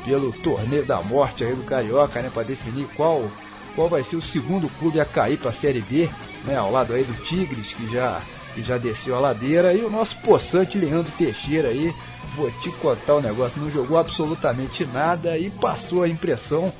pelo 0.04 0.32
torneio 0.32 0.84
da 0.84 1.00
morte 1.02 1.44
aí 1.44 1.54
do 1.54 1.62
Carioca, 1.62 2.20
né, 2.20 2.30
para 2.32 2.42
definir 2.42 2.86
qual 2.94 3.28
qual 3.74 3.88
vai 3.88 4.04
ser 4.04 4.14
o 4.14 4.22
segundo 4.22 4.68
clube 4.78 5.00
a 5.00 5.04
cair 5.04 5.36
para 5.36 5.50
a 5.50 5.52
Série 5.52 5.80
B, 5.80 6.08
né, 6.44 6.56
ao 6.56 6.70
lado 6.70 6.92
aí 6.92 7.02
do 7.02 7.24
Tigres, 7.24 7.72
que 7.72 7.92
já 7.92 8.20
que 8.54 8.62
já 8.62 8.78
desceu 8.78 9.16
a 9.16 9.18
ladeira, 9.18 9.74
e 9.74 9.84
o 9.84 9.90
nosso 9.90 10.16
poçante 10.18 10.78
Leandro 10.78 11.10
Teixeira 11.18 11.70
aí, 11.70 11.92
vou 12.36 12.48
te 12.62 12.70
contar 12.70 13.16
o 13.16 13.20
negócio, 13.20 13.60
não 13.60 13.68
jogou 13.68 13.98
absolutamente 13.98 14.84
nada 14.84 15.36
e 15.36 15.50
passou 15.50 16.04
a 16.04 16.08
impressão 16.08 16.72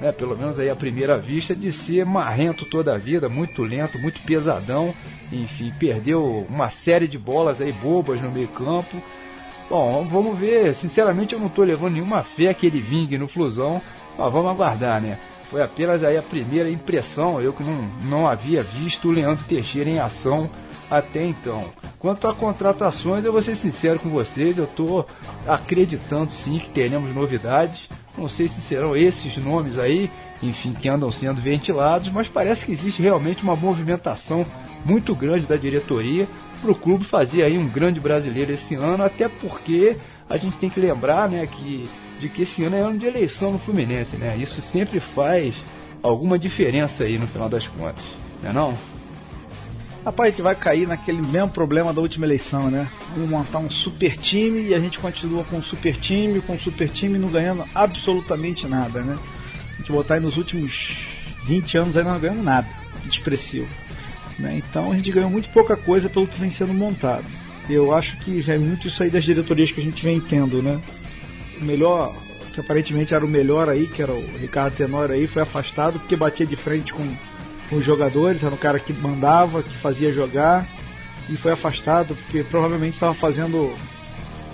né, 0.00 0.12
pelo 0.12 0.36
menos 0.36 0.58
aí 0.58 0.70
à 0.70 0.76
primeira 0.76 1.18
vista, 1.18 1.54
de 1.54 1.72
ser 1.72 2.04
marrento 2.04 2.64
toda 2.64 2.94
a 2.94 2.98
vida, 2.98 3.28
muito 3.28 3.62
lento, 3.62 3.98
muito 3.98 4.20
pesadão, 4.22 4.94
enfim, 5.32 5.72
perdeu 5.78 6.46
uma 6.48 6.70
série 6.70 7.08
de 7.08 7.18
bolas 7.18 7.60
aí 7.60 7.72
bobas 7.72 8.20
no 8.20 8.30
meio 8.30 8.48
campo. 8.48 9.02
Bom, 9.68 10.06
vamos 10.10 10.38
ver, 10.38 10.74
sinceramente 10.74 11.34
eu 11.34 11.40
não 11.40 11.48
estou 11.48 11.64
levando 11.64 11.94
nenhuma 11.94 12.22
fé 12.22 12.54
que 12.54 12.66
ele 12.66 12.80
vingue 12.80 13.18
no 13.18 13.28
Flusão, 13.28 13.82
mas 14.16 14.32
vamos 14.32 14.50
aguardar, 14.50 15.00
né? 15.00 15.18
Foi 15.50 15.62
apenas 15.62 16.04
aí 16.04 16.16
a 16.16 16.22
primeira 16.22 16.70
impressão, 16.70 17.40
eu 17.40 17.52
que 17.52 17.62
não, 17.62 17.88
não 18.04 18.28
havia 18.28 18.62
visto 18.62 19.08
o 19.08 19.10
Leandro 19.10 19.44
Teixeira 19.44 19.88
em 19.88 19.98
ação 19.98 20.48
até 20.90 21.24
então. 21.24 21.66
Quanto 21.98 22.28
a 22.28 22.34
contratações, 22.34 23.24
eu 23.24 23.32
vou 23.32 23.42
ser 23.42 23.56
sincero 23.56 23.98
com 23.98 24.08
vocês, 24.08 24.56
eu 24.56 24.64
estou 24.64 25.06
acreditando 25.46 26.30
sim 26.32 26.58
que 26.58 26.70
teremos 26.70 27.14
novidades. 27.14 27.88
Não 28.18 28.28
sei 28.28 28.48
se 28.48 28.60
serão 28.60 28.96
esses 28.96 29.36
nomes 29.36 29.78
aí, 29.78 30.10
enfim, 30.42 30.72
que 30.72 30.88
andam 30.88 31.10
sendo 31.10 31.40
ventilados, 31.40 32.10
mas 32.10 32.28
parece 32.28 32.66
que 32.66 32.72
existe 32.72 33.00
realmente 33.00 33.42
uma 33.42 33.56
movimentação 33.56 34.44
muito 34.84 35.14
grande 35.14 35.44
da 35.44 35.56
diretoria 35.56 36.26
para 36.60 36.70
o 36.70 36.74
clube 36.74 37.04
fazer 37.04 37.42
aí 37.42 37.56
um 37.56 37.68
grande 37.68 38.00
brasileiro 38.00 38.52
esse 38.52 38.74
ano, 38.74 39.04
até 39.04 39.28
porque 39.28 39.96
a 40.28 40.36
gente 40.36 40.56
tem 40.58 40.68
que 40.68 40.80
lembrar, 40.80 41.28
né, 41.28 41.46
que 41.46 41.84
de 42.20 42.28
que 42.28 42.42
esse 42.42 42.64
ano 42.64 42.76
é 42.76 42.80
ano 42.80 42.98
de 42.98 43.06
eleição 43.06 43.52
no 43.52 43.58
Fluminense, 43.58 44.16
né? 44.16 44.36
Isso 44.36 44.60
sempre 44.60 44.98
faz 44.98 45.54
alguma 46.02 46.38
diferença 46.38 47.04
aí 47.04 47.16
no 47.16 47.26
final 47.26 47.48
das 47.48 47.66
contas, 47.66 48.04
não 48.42 48.50
é 48.50 48.52
não? 48.52 48.97
Rapaz, 50.04 50.28
a 50.28 50.30
gente 50.30 50.42
vai 50.42 50.54
cair 50.54 50.86
naquele 50.86 51.20
mesmo 51.20 51.48
problema 51.50 51.92
da 51.92 52.00
última 52.00 52.24
eleição, 52.24 52.70
né? 52.70 52.88
Vamos 53.14 53.28
montar 53.28 53.58
um 53.58 53.70
super 53.70 54.16
time 54.16 54.68
e 54.68 54.74
a 54.74 54.78
gente 54.78 54.98
continua 54.98 55.44
com 55.44 55.56
um 55.56 55.62
super 55.62 55.94
time, 55.96 56.40
com 56.40 56.54
um 56.54 56.58
super 56.58 56.88
time 56.88 57.18
não 57.18 57.28
ganhando 57.28 57.64
absolutamente 57.74 58.66
nada, 58.66 59.00
né? 59.00 59.18
A 59.74 59.76
gente 59.78 59.92
botar 59.92 60.14
aí 60.14 60.20
nos 60.20 60.36
últimos 60.36 60.96
20 61.44 61.78
anos 61.78 61.96
aí 61.96 62.04
não 62.04 62.18
ganhando 62.18 62.42
nada 62.42 62.68
expressivo. 63.06 63.68
Né? 64.38 64.62
Então 64.62 64.92
a 64.92 64.94
gente 64.94 65.10
ganhou 65.10 65.30
muito 65.30 65.48
pouca 65.50 65.76
coisa 65.76 66.08
pelo 66.08 66.26
que 66.26 66.40
vem 66.40 66.50
sendo 66.50 66.72
montado. 66.72 67.24
Eu 67.68 67.94
acho 67.94 68.16
que 68.18 68.40
já 68.40 68.54
é 68.54 68.58
muito 68.58 68.88
isso 68.88 69.02
aí 69.02 69.10
das 69.10 69.24
diretorias 69.24 69.70
que 69.70 69.80
a 69.80 69.84
gente 69.84 70.02
vem 70.02 70.20
tendo, 70.20 70.62
né? 70.62 70.80
O 71.60 71.64
melhor, 71.64 72.14
que 72.54 72.60
aparentemente 72.60 73.12
era 73.12 73.24
o 73.24 73.28
melhor 73.28 73.68
aí, 73.68 73.86
que 73.86 74.00
era 74.00 74.12
o 74.12 74.38
Ricardo 74.38 74.76
Tenório 74.76 75.14
aí, 75.14 75.26
foi 75.26 75.42
afastado 75.42 75.98
porque 75.98 76.16
batia 76.16 76.46
de 76.46 76.56
frente 76.56 76.92
com 76.92 77.02
com 77.68 77.76
os 77.76 77.84
jogadores, 77.84 78.42
era 78.42 78.54
um 78.54 78.58
cara 78.58 78.78
que 78.78 78.92
mandava, 78.92 79.62
que 79.62 79.76
fazia 79.76 80.12
jogar 80.12 80.66
e 81.28 81.36
foi 81.36 81.52
afastado 81.52 82.14
porque 82.14 82.42
provavelmente 82.42 82.94
estava 82.94 83.14
fazendo 83.14 83.74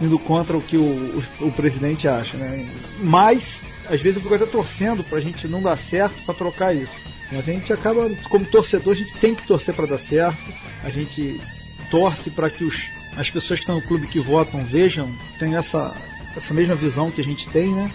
indo 0.01 0.19
contra 0.19 0.57
o 0.57 0.61
que 0.61 0.77
o, 0.77 0.81
o, 0.81 1.25
o, 1.47 1.53
presidente 1.53 2.09
acha, 2.09 2.37
né? 2.37 2.69
Mas 2.99 3.61
às 3.89 4.01
vezes 4.01 4.17
eu 4.17 4.23
fico 4.23 4.35
até 4.35 4.47
torcendo 4.47 5.05
para 5.05 5.19
a 5.19 5.21
gente 5.21 5.47
não 5.47 5.63
dar 5.63 5.79
certo 5.79 6.17
para 6.25 6.35
trocar 6.35 6.75
isso. 6.75 6.93
Mas 7.31 7.49
a 7.49 7.53
gente 7.53 7.73
acaba, 7.73 8.11
como 8.29 8.45
torcedor, 8.45 8.95
a 8.95 8.97
gente 8.97 9.15
tem 9.15 9.35
que 9.35 9.47
torcer 9.47 9.75
para 9.75 9.87
dar 9.87 9.99
certo. 9.99 10.39
A 10.83 10.91
gente 10.91 11.41
torce 11.91 12.31
para 12.31 12.51
que 12.51 12.65
os, 12.65 12.81
as 13.17 13.31
pessoas 13.31 13.61
que 13.61 13.65
estão 13.65 13.77
no 13.77 13.83
clube 13.83 14.07
que 14.07 14.21
votam 14.21 14.65
vejam, 14.65 15.11
tenham 15.39 15.59
essa, 15.59 15.95
essa 16.37 16.53
mesma 16.53 16.75
visão 16.75 17.11
que 17.11 17.21
a 17.21 17.25
gente 17.25 17.49
tem, 17.49 17.73
né? 17.73 17.91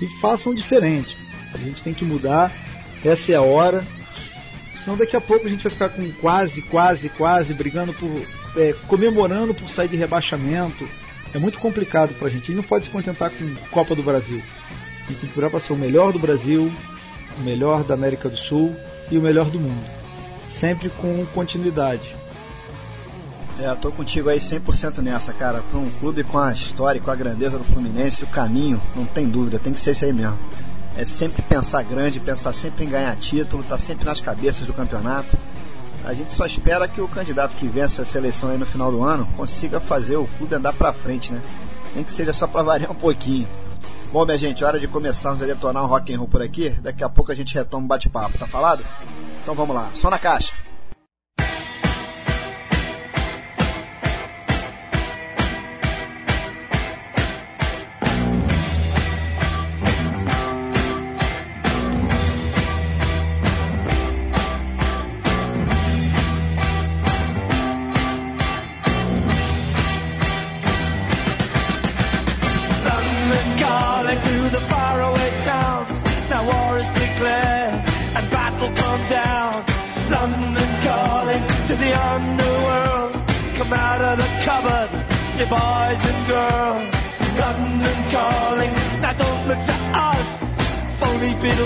E 0.00 0.06
façam 0.20 0.54
diferente. 0.54 1.16
A 1.54 1.58
gente 1.58 1.82
tem 1.82 1.94
que 1.94 2.04
mudar. 2.04 2.52
Essa 3.04 3.32
é 3.32 3.34
a 3.36 3.42
hora. 3.42 3.84
Senão 4.82 4.96
daqui 4.96 5.16
a 5.16 5.20
pouco 5.20 5.46
a 5.46 5.50
gente 5.50 5.62
vai 5.62 5.72
ficar 5.72 5.88
com 5.90 6.10
quase, 6.20 6.60
quase, 6.62 7.08
quase 7.10 7.54
brigando 7.54 7.92
por. 7.92 8.10
É, 8.56 8.74
comemorando 8.86 9.54
por 9.54 9.70
sair 9.70 9.88
de 9.88 9.96
rebaixamento. 9.96 10.86
É 11.34 11.38
muito 11.38 11.58
complicado 11.58 12.14
pra 12.14 12.28
gente. 12.28 12.44
A 12.44 12.46
gente 12.46 12.56
não 12.56 12.62
pode 12.62 12.84
se 12.84 12.90
contentar 12.90 13.30
com 13.30 13.54
Copa 13.70 13.94
do 13.94 14.02
Brasil. 14.02 14.42
A 15.04 15.10
gente 15.10 15.20
tem 15.20 15.30
que 15.30 15.34
virar 15.34 15.50
para 15.50 15.60
ser 15.60 15.72
o 15.72 15.76
melhor 15.76 16.12
do 16.12 16.18
Brasil, 16.18 16.70
o 17.38 17.42
melhor 17.42 17.84
da 17.84 17.94
América 17.94 18.28
do 18.28 18.36
Sul 18.36 18.76
e 19.10 19.16
o 19.16 19.22
melhor 19.22 19.50
do 19.50 19.58
mundo. 19.58 19.84
Sempre 20.52 20.90
com 20.90 21.24
continuidade. 21.26 22.14
É, 23.60 23.74
tô 23.76 23.90
contigo 23.92 24.28
aí 24.28 24.38
100% 24.38 24.98
nessa, 24.98 25.32
cara. 25.32 25.62
Para 25.70 25.78
um 25.78 25.90
clube 25.90 26.24
com 26.24 26.38
a 26.38 26.52
história, 26.52 27.00
com 27.00 27.10
a 27.10 27.16
grandeza 27.16 27.56
do 27.56 27.64
Fluminense, 27.64 28.24
o 28.24 28.26
caminho, 28.26 28.80
não 28.94 29.04
tem 29.04 29.28
dúvida, 29.28 29.58
tem 29.58 29.72
que 29.72 29.80
ser 29.80 29.92
isso 29.92 30.04
aí 30.04 30.12
mesmo 30.12 30.38
é 30.96 31.04
sempre 31.04 31.42
pensar 31.42 31.82
grande, 31.82 32.20
pensar 32.20 32.52
sempre 32.52 32.84
em 32.84 32.88
ganhar 32.88 33.16
título, 33.16 33.62
tá 33.62 33.78
sempre 33.78 34.04
nas 34.04 34.20
cabeças 34.20 34.66
do 34.66 34.72
campeonato. 34.72 35.36
A 36.04 36.12
gente 36.12 36.32
só 36.32 36.44
espera 36.44 36.88
que 36.88 37.00
o 37.00 37.08
candidato 37.08 37.54
que 37.56 37.66
vença 37.66 38.02
essa 38.02 38.18
eleição 38.18 38.50
aí 38.50 38.58
no 38.58 38.66
final 38.66 38.90
do 38.90 39.02
ano 39.02 39.26
consiga 39.36 39.78
fazer 39.78 40.16
o 40.16 40.26
clube 40.38 40.54
andar 40.54 40.72
para 40.72 40.92
frente, 40.92 41.32
né? 41.32 41.40
Nem 41.94 42.04
que 42.04 42.12
seja 42.12 42.32
só 42.32 42.46
para 42.46 42.62
variar 42.62 42.90
um 42.90 42.94
pouquinho. 42.94 43.46
Bom, 44.12 44.24
minha 44.24 44.36
gente, 44.36 44.64
hora 44.64 44.78
de 44.78 44.88
começarmos 44.88 45.40
a 45.42 45.46
detonar 45.46 45.84
um 45.84 45.86
rock 45.86 46.12
and 46.12 46.18
roll 46.18 46.28
por 46.28 46.42
aqui. 46.42 46.70
Daqui 46.70 47.02
a 47.04 47.08
pouco 47.08 47.32
a 47.32 47.34
gente 47.34 47.54
retoma 47.54 47.84
o 47.84 47.88
bate-papo, 47.88 48.36
tá 48.36 48.46
falado? 48.46 48.84
Então 49.42 49.54
vamos 49.54 49.74
lá, 49.74 49.90
só 49.94 50.10
na 50.10 50.18
caixa. 50.18 50.52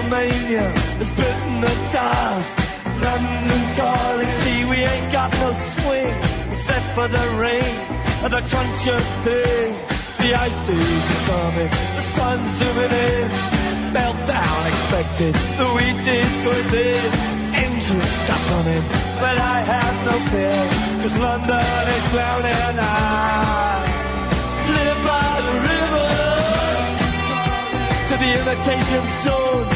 Pennsylvania 0.09 0.71
has 1.03 1.11
bitten 1.19 1.61
the 1.61 1.75
dust. 1.91 2.59
London 3.03 3.63
calling, 3.75 4.31
see 4.43 4.65
we 4.65 4.77
ain't 4.77 5.11
got 5.11 5.33
no 5.43 5.51
swing 5.83 6.15
except 6.53 6.95
for 6.95 7.09
the 7.09 7.27
rain 7.35 7.75
and 8.23 8.33
the 8.33 8.43
crunch 8.47 8.87
of 8.87 9.03
things. 9.27 9.77
The 10.23 10.31
ice 10.35 10.69
is 10.69 11.03
coming, 11.27 11.71
the 11.99 12.05
sun's 12.15 12.51
zooming 12.59 12.95
in. 13.11 13.31
Meltdown 13.91 14.61
expected, 14.71 15.35
the 15.59 15.67
wheat 15.75 15.99
is 16.07 16.35
going 16.47 16.71
in. 16.87 17.11
Engines 17.67 18.13
stop 18.23 18.43
running, 18.51 18.85
but 19.19 19.37
I 19.39 19.59
have 19.75 19.97
no 20.07 20.17
fear, 20.31 20.61
cause 21.03 21.17
London 21.19 21.85
is 21.97 22.05
drowning 22.15 22.61
and 22.71 22.79
I 22.79 23.83
live 24.71 25.01
by 25.03 25.31
the 25.47 25.55
river 25.71 26.11
to 28.07 28.15
the 28.23 28.31
imitation 28.39 29.03
zone. 29.25 29.76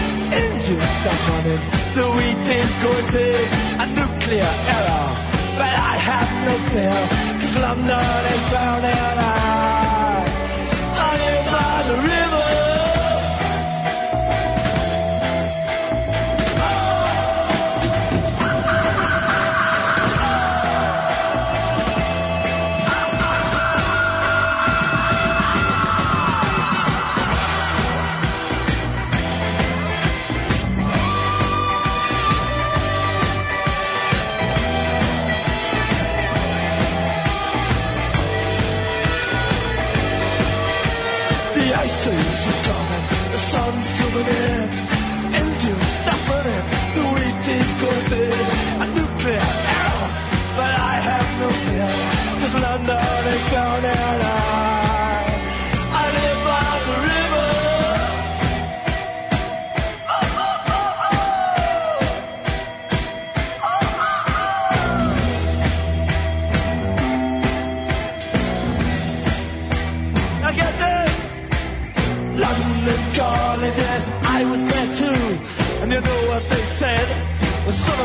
Engine's 0.31 0.91
stop 0.99 1.19
running. 1.29 1.61
The 1.97 2.05
wheat 2.15 2.47
is 2.59 2.71
going 2.83 3.07
big, 3.11 3.47
a 3.83 3.85
nuclear 3.99 4.51
error. 4.75 5.09
But 5.59 5.73
I 5.91 5.95
have 6.09 6.31
no 6.47 6.55
fear, 6.71 6.99
cause 7.39 7.55
London 7.65 8.25
is 8.33 8.43
drowning 8.49 8.99
out. 9.19 10.25
I 11.09 11.13
am 11.31 11.43
by 11.51 11.75
the 11.89 11.97
river. 12.07 12.40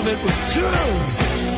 of 0.06 0.12
it 0.12 0.24
was 0.24 0.38
true. 0.52 0.88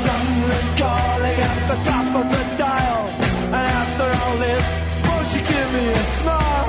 From 0.04 0.26
the 0.50 0.60
calling 0.80 1.38
at 1.50 1.58
the 1.70 1.78
top 1.90 2.08
of 2.20 2.26
the 2.34 2.44
dial, 2.56 3.08
and 3.46 3.54
after 3.54 4.08
all 4.20 4.36
this, 4.38 4.66
won't 5.06 5.28
you 5.34 5.42
give 5.52 5.68
me 5.72 5.84
a 5.88 6.04
smile? 6.18 6.68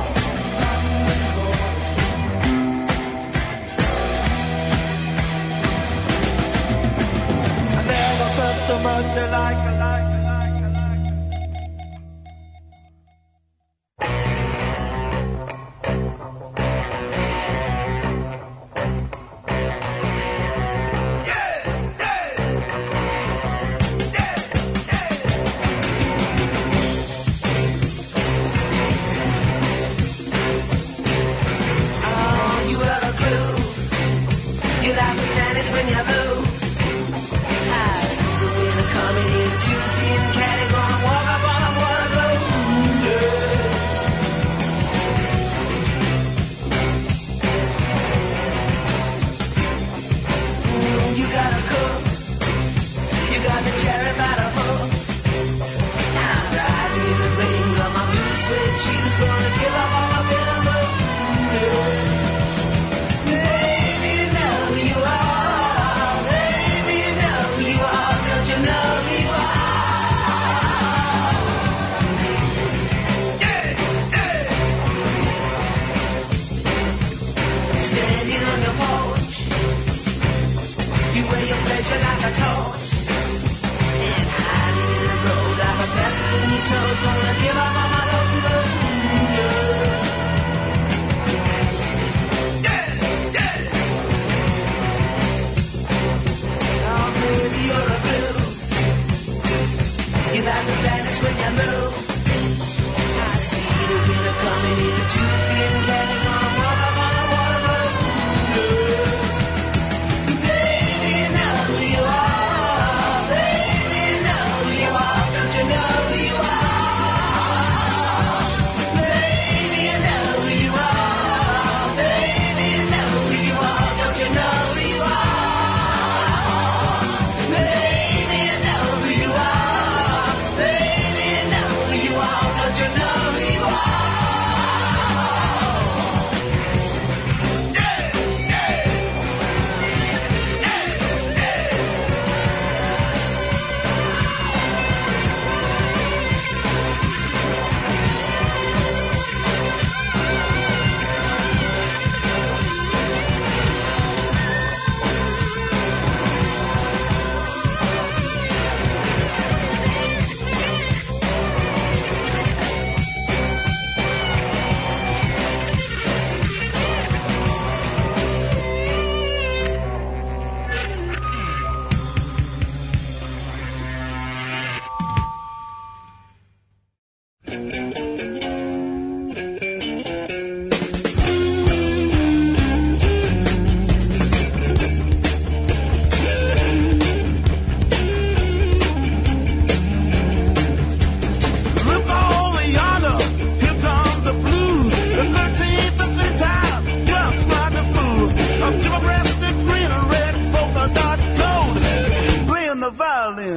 I 7.78 7.82
never 7.94 8.30
felt 8.38 8.58
so 8.68 8.76
much 8.80 9.32
like 9.32 9.69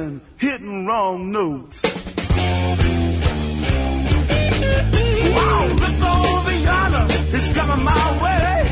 strumming, 0.03 0.21
hitting 0.37 0.85
wrong 0.85 1.31
notes. 1.31 1.81
Wow, 1.83 1.89
Mr. 5.69 6.09
Oviana, 6.31 7.07
it's 7.33 7.49
coming 7.57 7.83
my 7.83 8.23
way. 8.23 8.63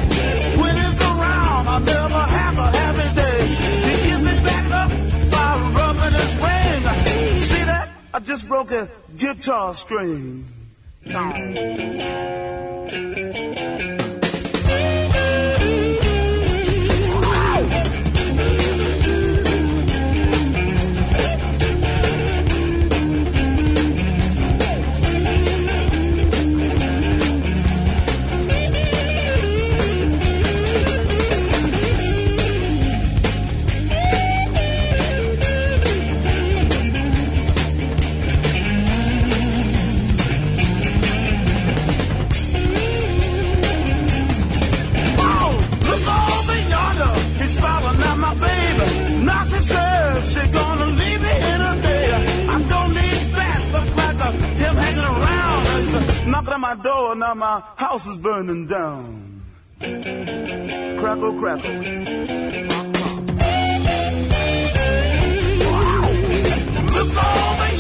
When 0.62 0.78
it's 0.78 1.02
around, 1.02 1.68
I 1.68 1.80
never 1.80 2.24
have 2.38 2.58
a 2.58 2.78
happy 2.78 3.16
day. 3.16 3.48
He 3.88 3.94
gives 4.10 4.24
me 4.24 4.34
back 4.44 4.72
up 4.72 4.90
by 5.32 5.48
rubbing 5.76 6.14
his 6.20 6.34
ring. 6.38 6.82
See 7.38 7.64
that? 7.66 7.90
I 8.14 8.20
just 8.20 8.48
broke 8.48 8.72
a 8.72 8.90
guitar 9.18 9.74
string. 9.74 10.46
No. 11.06 11.32
My 56.76 56.84
door. 56.84 57.16
Now 57.16 57.34
my 57.34 57.62
house 57.76 58.08
is 58.08 58.18
burning 58.18 58.68
down. 58.68 59.44
Crackle, 59.80 61.34
crackle. 61.40 61.74
Wow. 65.68 66.12
Look 66.96 67.12
over 67.24 67.71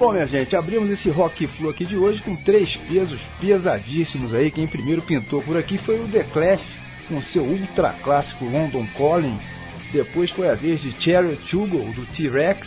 Bom, 0.00 0.12
minha 0.12 0.24
gente, 0.24 0.56
abrimos 0.56 0.90
esse 0.90 1.10
Rock 1.10 1.46
Flu 1.46 1.68
aqui 1.68 1.84
de 1.84 1.94
hoje 1.94 2.22
com 2.22 2.34
três 2.34 2.74
pesos 2.74 3.20
pesadíssimos 3.38 4.32
aí. 4.32 4.50
Quem 4.50 4.66
primeiro 4.66 5.02
pintou 5.02 5.42
por 5.42 5.58
aqui 5.58 5.76
foi 5.76 6.00
o 6.00 6.08
The 6.08 6.24
Clash, 6.32 6.62
com 7.06 7.20
seu 7.20 7.42
ultra 7.42 7.90
clássico 8.02 8.46
London 8.46 8.86
Calling. 8.96 9.38
Depois 9.92 10.30
foi 10.30 10.48
a 10.48 10.54
vez 10.54 10.80
de 10.80 10.90
Cherry 10.90 11.36
Tugle, 11.36 11.92
do 11.92 12.06
T-Rex, 12.16 12.66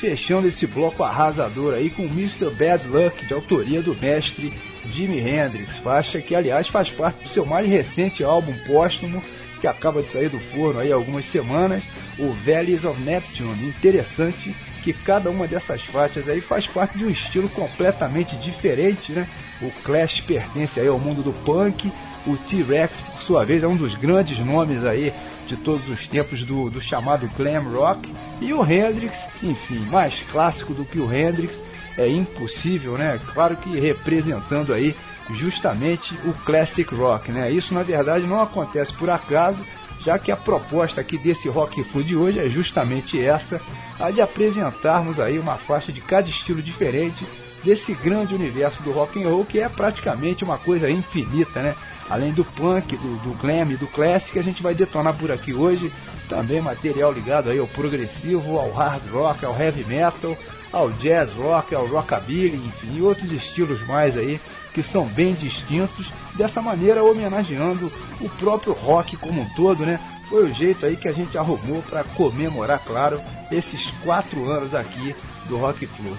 fechando 0.00 0.48
esse 0.48 0.66
bloco 0.66 1.04
arrasador 1.04 1.74
aí 1.74 1.88
com 1.88 2.02
Mr. 2.02 2.50
Bad 2.50 2.88
Luck, 2.88 3.26
de 3.26 3.32
autoria 3.32 3.80
do 3.80 3.94
mestre 3.94 4.52
Jimi 4.92 5.20
Hendrix. 5.20 5.76
Faixa 5.84 6.20
que, 6.20 6.34
aliás, 6.34 6.66
faz 6.66 6.90
parte 6.90 7.22
do 7.22 7.28
seu 7.28 7.46
mais 7.46 7.70
recente 7.70 8.24
álbum 8.24 8.54
póstumo, 8.66 9.22
que 9.60 9.68
acaba 9.68 10.02
de 10.02 10.10
sair 10.10 10.28
do 10.28 10.40
forno 10.40 10.80
aí 10.80 10.90
há 10.90 10.96
algumas 10.96 11.26
semanas, 11.26 11.84
o 12.18 12.32
Valleys 12.44 12.82
of 12.82 13.00
Neptune. 13.00 13.68
Interessante 13.68 14.52
que 14.82 14.92
cada 14.92 15.30
uma 15.30 15.46
dessas 15.46 15.82
faixas 15.82 16.28
aí 16.28 16.40
faz 16.40 16.66
parte 16.66 16.98
de 16.98 17.04
um 17.04 17.10
estilo 17.10 17.48
completamente 17.48 18.36
diferente, 18.36 19.12
né? 19.12 19.26
O 19.60 19.70
Clash 19.82 20.20
pertence 20.20 20.80
aí 20.80 20.88
ao 20.88 20.98
mundo 20.98 21.22
do 21.22 21.32
punk, 21.44 21.90
o 22.26 22.36
T-Rex, 22.36 23.00
por 23.00 23.22
sua 23.22 23.44
vez, 23.44 23.62
é 23.62 23.68
um 23.68 23.76
dos 23.76 23.94
grandes 23.94 24.38
nomes 24.38 24.84
aí 24.84 25.12
de 25.46 25.56
todos 25.56 25.88
os 25.88 26.06
tempos 26.06 26.44
do, 26.44 26.70
do 26.70 26.80
chamado 26.80 27.28
glam 27.36 27.62
rock, 27.62 28.12
e 28.40 28.52
o 28.52 28.64
Hendrix, 28.64 29.16
enfim, 29.42 29.80
mais 29.90 30.20
clássico 30.30 30.72
do 30.72 30.84
que 30.84 30.98
o 30.98 31.12
Hendrix, 31.12 31.54
é 31.98 32.08
impossível, 32.08 32.96
né? 32.96 33.20
Claro 33.32 33.56
que 33.56 33.78
representando 33.78 34.72
aí 34.72 34.94
justamente 35.30 36.14
o 36.24 36.32
classic 36.44 36.94
rock, 36.94 37.30
né? 37.30 37.50
Isso 37.50 37.74
na 37.74 37.82
verdade 37.82 38.26
não 38.26 38.40
acontece 38.40 38.92
por 38.92 39.10
acaso, 39.10 39.58
já 40.04 40.18
que 40.18 40.32
a 40.32 40.36
proposta 40.36 41.00
aqui 41.00 41.16
desse 41.16 41.48
Rock 41.48 41.82
Flu 41.84 42.02
de 42.02 42.16
hoje 42.16 42.38
é 42.38 42.48
justamente 42.48 43.22
essa, 43.22 43.60
a 43.98 44.10
de 44.10 44.20
apresentarmos 44.20 45.20
aí 45.20 45.38
uma 45.38 45.56
faixa 45.56 45.92
de 45.92 46.00
cada 46.00 46.28
estilo 46.28 46.60
diferente 46.60 47.24
desse 47.64 47.94
grande 47.94 48.34
universo 48.34 48.82
do 48.82 48.90
rock 48.90 49.22
and 49.22 49.28
roll 49.28 49.44
que 49.44 49.60
é 49.60 49.68
praticamente 49.68 50.42
uma 50.42 50.58
coisa 50.58 50.90
infinita, 50.90 51.62
né? 51.62 51.76
Além 52.10 52.32
do 52.32 52.44
punk, 52.44 52.96
do, 52.96 53.16
do 53.22 53.38
glam 53.38 53.70
e 53.70 53.76
do 53.76 53.86
classic, 53.86 54.38
a 54.38 54.42
gente 54.42 54.62
vai 54.62 54.74
detonar 54.74 55.14
por 55.14 55.30
aqui 55.30 55.54
hoje 55.54 55.90
também 56.28 56.60
material 56.60 57.12
ligado 57.12 57.50
aí 57.50 57.58
ao 57.58 57.66
progressivo, 57.66 58.58
ao 58.58 58.72
hard 58.72 59.06
rock, 59.10 59.44
ao 59.44 59.58
heavy 59.58 59.84
metal, 59.84 60.36
ao 60.72 60.90
jazz 60.90 61.30
rock, 61.32 61.74
ao 61.74 61.86
rockabilly, 61.86 62.56
enfim, 62.56 62.96
e 62.96 63.02
outros 63.02 63.30
estilos 63.30 63.86
mais 63.86 64.16
aí 64.16 64.40
que 64.72 64.82
são 64.82 65.06
bem 65.06 65.34
distintos, 65.34 66.10
dessa 66.34 66.60
maneira 66.62 67.02
homenageando 67.02 67.92
o 68.20 68.28
próprio 68.28 68.72
rock 68.72 69.16
como 69.16 69.40
um 69.40 69.48
todo, 69.54 69.84
né? 69.84 70.00
Foi 70.28 70.44
o 70.44 70.54
jeito 70.54 70.86
aí 70.86 70.96
que 70.96 71.08
a 71.08 71.12
gente 71.12 71.36
arrumou 71.36 71.82
para 71.82 72.04
comemorar, 72.04 72.82
claro, 72.84 73.20
esses 73.50 73.90
quatro 74.02 74.50
anos 74.50 74.74
aqui 74.74 75.14
do 75.46 75.58
Rock 75.58 75.86
Flu. 75.86 76.16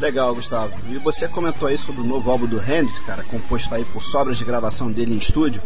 Legal, 0.00 0.34
Gustavo. 0.34 0.72
E 0.88 0.96
você 0.98 1.28
comentou 1.28 1.68
aí 1.68 1.78
sobre 1.78 2.00
o 2.00 2.06
novo 2.06 2.30
álbum 2.30 2.46
do 2.46 2.58
Hendrix, 2.58 2.98
cara, 3.00 3.22
composto 3.24 3.74
aí 3.74 3.84
por 3.84 4.02
sobras 4.02 4.38
de 4.38 4.44
gravação 4.44 4.90
dele 4.90 5.14
em 5.14 5.18
estúdio. 5.18 5.62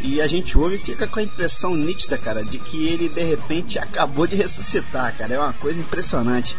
E 0.00 0.20
a 0.20 0.26
gente 0.26 0.56
ouve 0.58 0.76
e 0.76 0.78
fica 0.78 1.06
com 1.06 1.18
a 1.18 1.22
impressão 1.22 1.74
nítida, 1.74 2.18
cara, 2.18 2.44
de 2.44 2.58
que 2.58 2.86
ele 2.86 3.08
de 3.08 3.22
repente 3.22 3.78
acabou 3.78 4.26
de 4.26 4.36
ressuscitar, 4.36 5.14
cara. 5.16 5.34
É 5.34 5.38
uma 5.38 5.52
coisa 5.54 5.80
impressionante. 5.80 6.56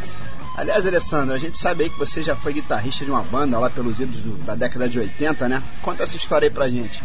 Aliás, 0.57 0.87
Alessandro, 0.87 1.35
a 1.35 1.37
gente 1.37 1.55
sabe 1.57 1.83
aí 1.83 1.89
que 1.89 1.99
você 1.99 2.23
já 2.23 2.35
foi 2.35 2.51
guitarrista 2.53 3.05
de 3.05 3.11
uma 3.11 3.21
banda 3.21 3.59
lá 3.59 3.69
pelos 3.69 3.99
idos 3.99 4.21
do- 4.21 4.43
da 4.43 4.55
década 4.55 4.89
de 4.89 4.97
80, 4.97 5.47
né? 5.47 5.61
Conta 5.83 6.01
essa 6.03 6.15
história 6.17 6.47
aí 6.47 6.51
pra 6.53 6.67
gente. 6.67 7.03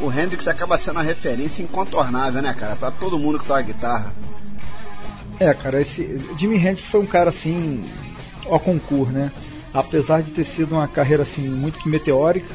O 0.00 0.10
Hendrix 0.10 0.48
acaba 0.48 0.76
sendo 0.76 0.96
uma 0.96 1.02
referência 1.02 1.62
incontornável, 1.62 2.42
né, 2.42 2.52
cara? 2.58 2.74
Pra 2.74 2.90
todo 2.90 3.18
mundo 3.18 3.38
que 3.38 3.46
toca 3.46 3.62
guitarra. 3.62 4.12
É, 5.38 5.54
cara, 5.54 5.80
esse 5.80 6.20
Jimi 6.36 6.56
Hendrix 6.56 6.80
foi 6.90 7.00
um 7.00 7.06
cara 7.06 7.30
assim, 7.30 7.88
ao 8.46 8.58
concurso, 8.58 9.12
né? 9.12 9.30
Apesar 9.72 10.20
de 10.22 10.32
ter 10.32 10.44
sido 10.44 10.72
uma 10.74 10.88
carreira 10.88 11.22
assim 11.22 11.42
muito 11.42 11.78
que 11.78 11.88
meteórica, 11.88 12.52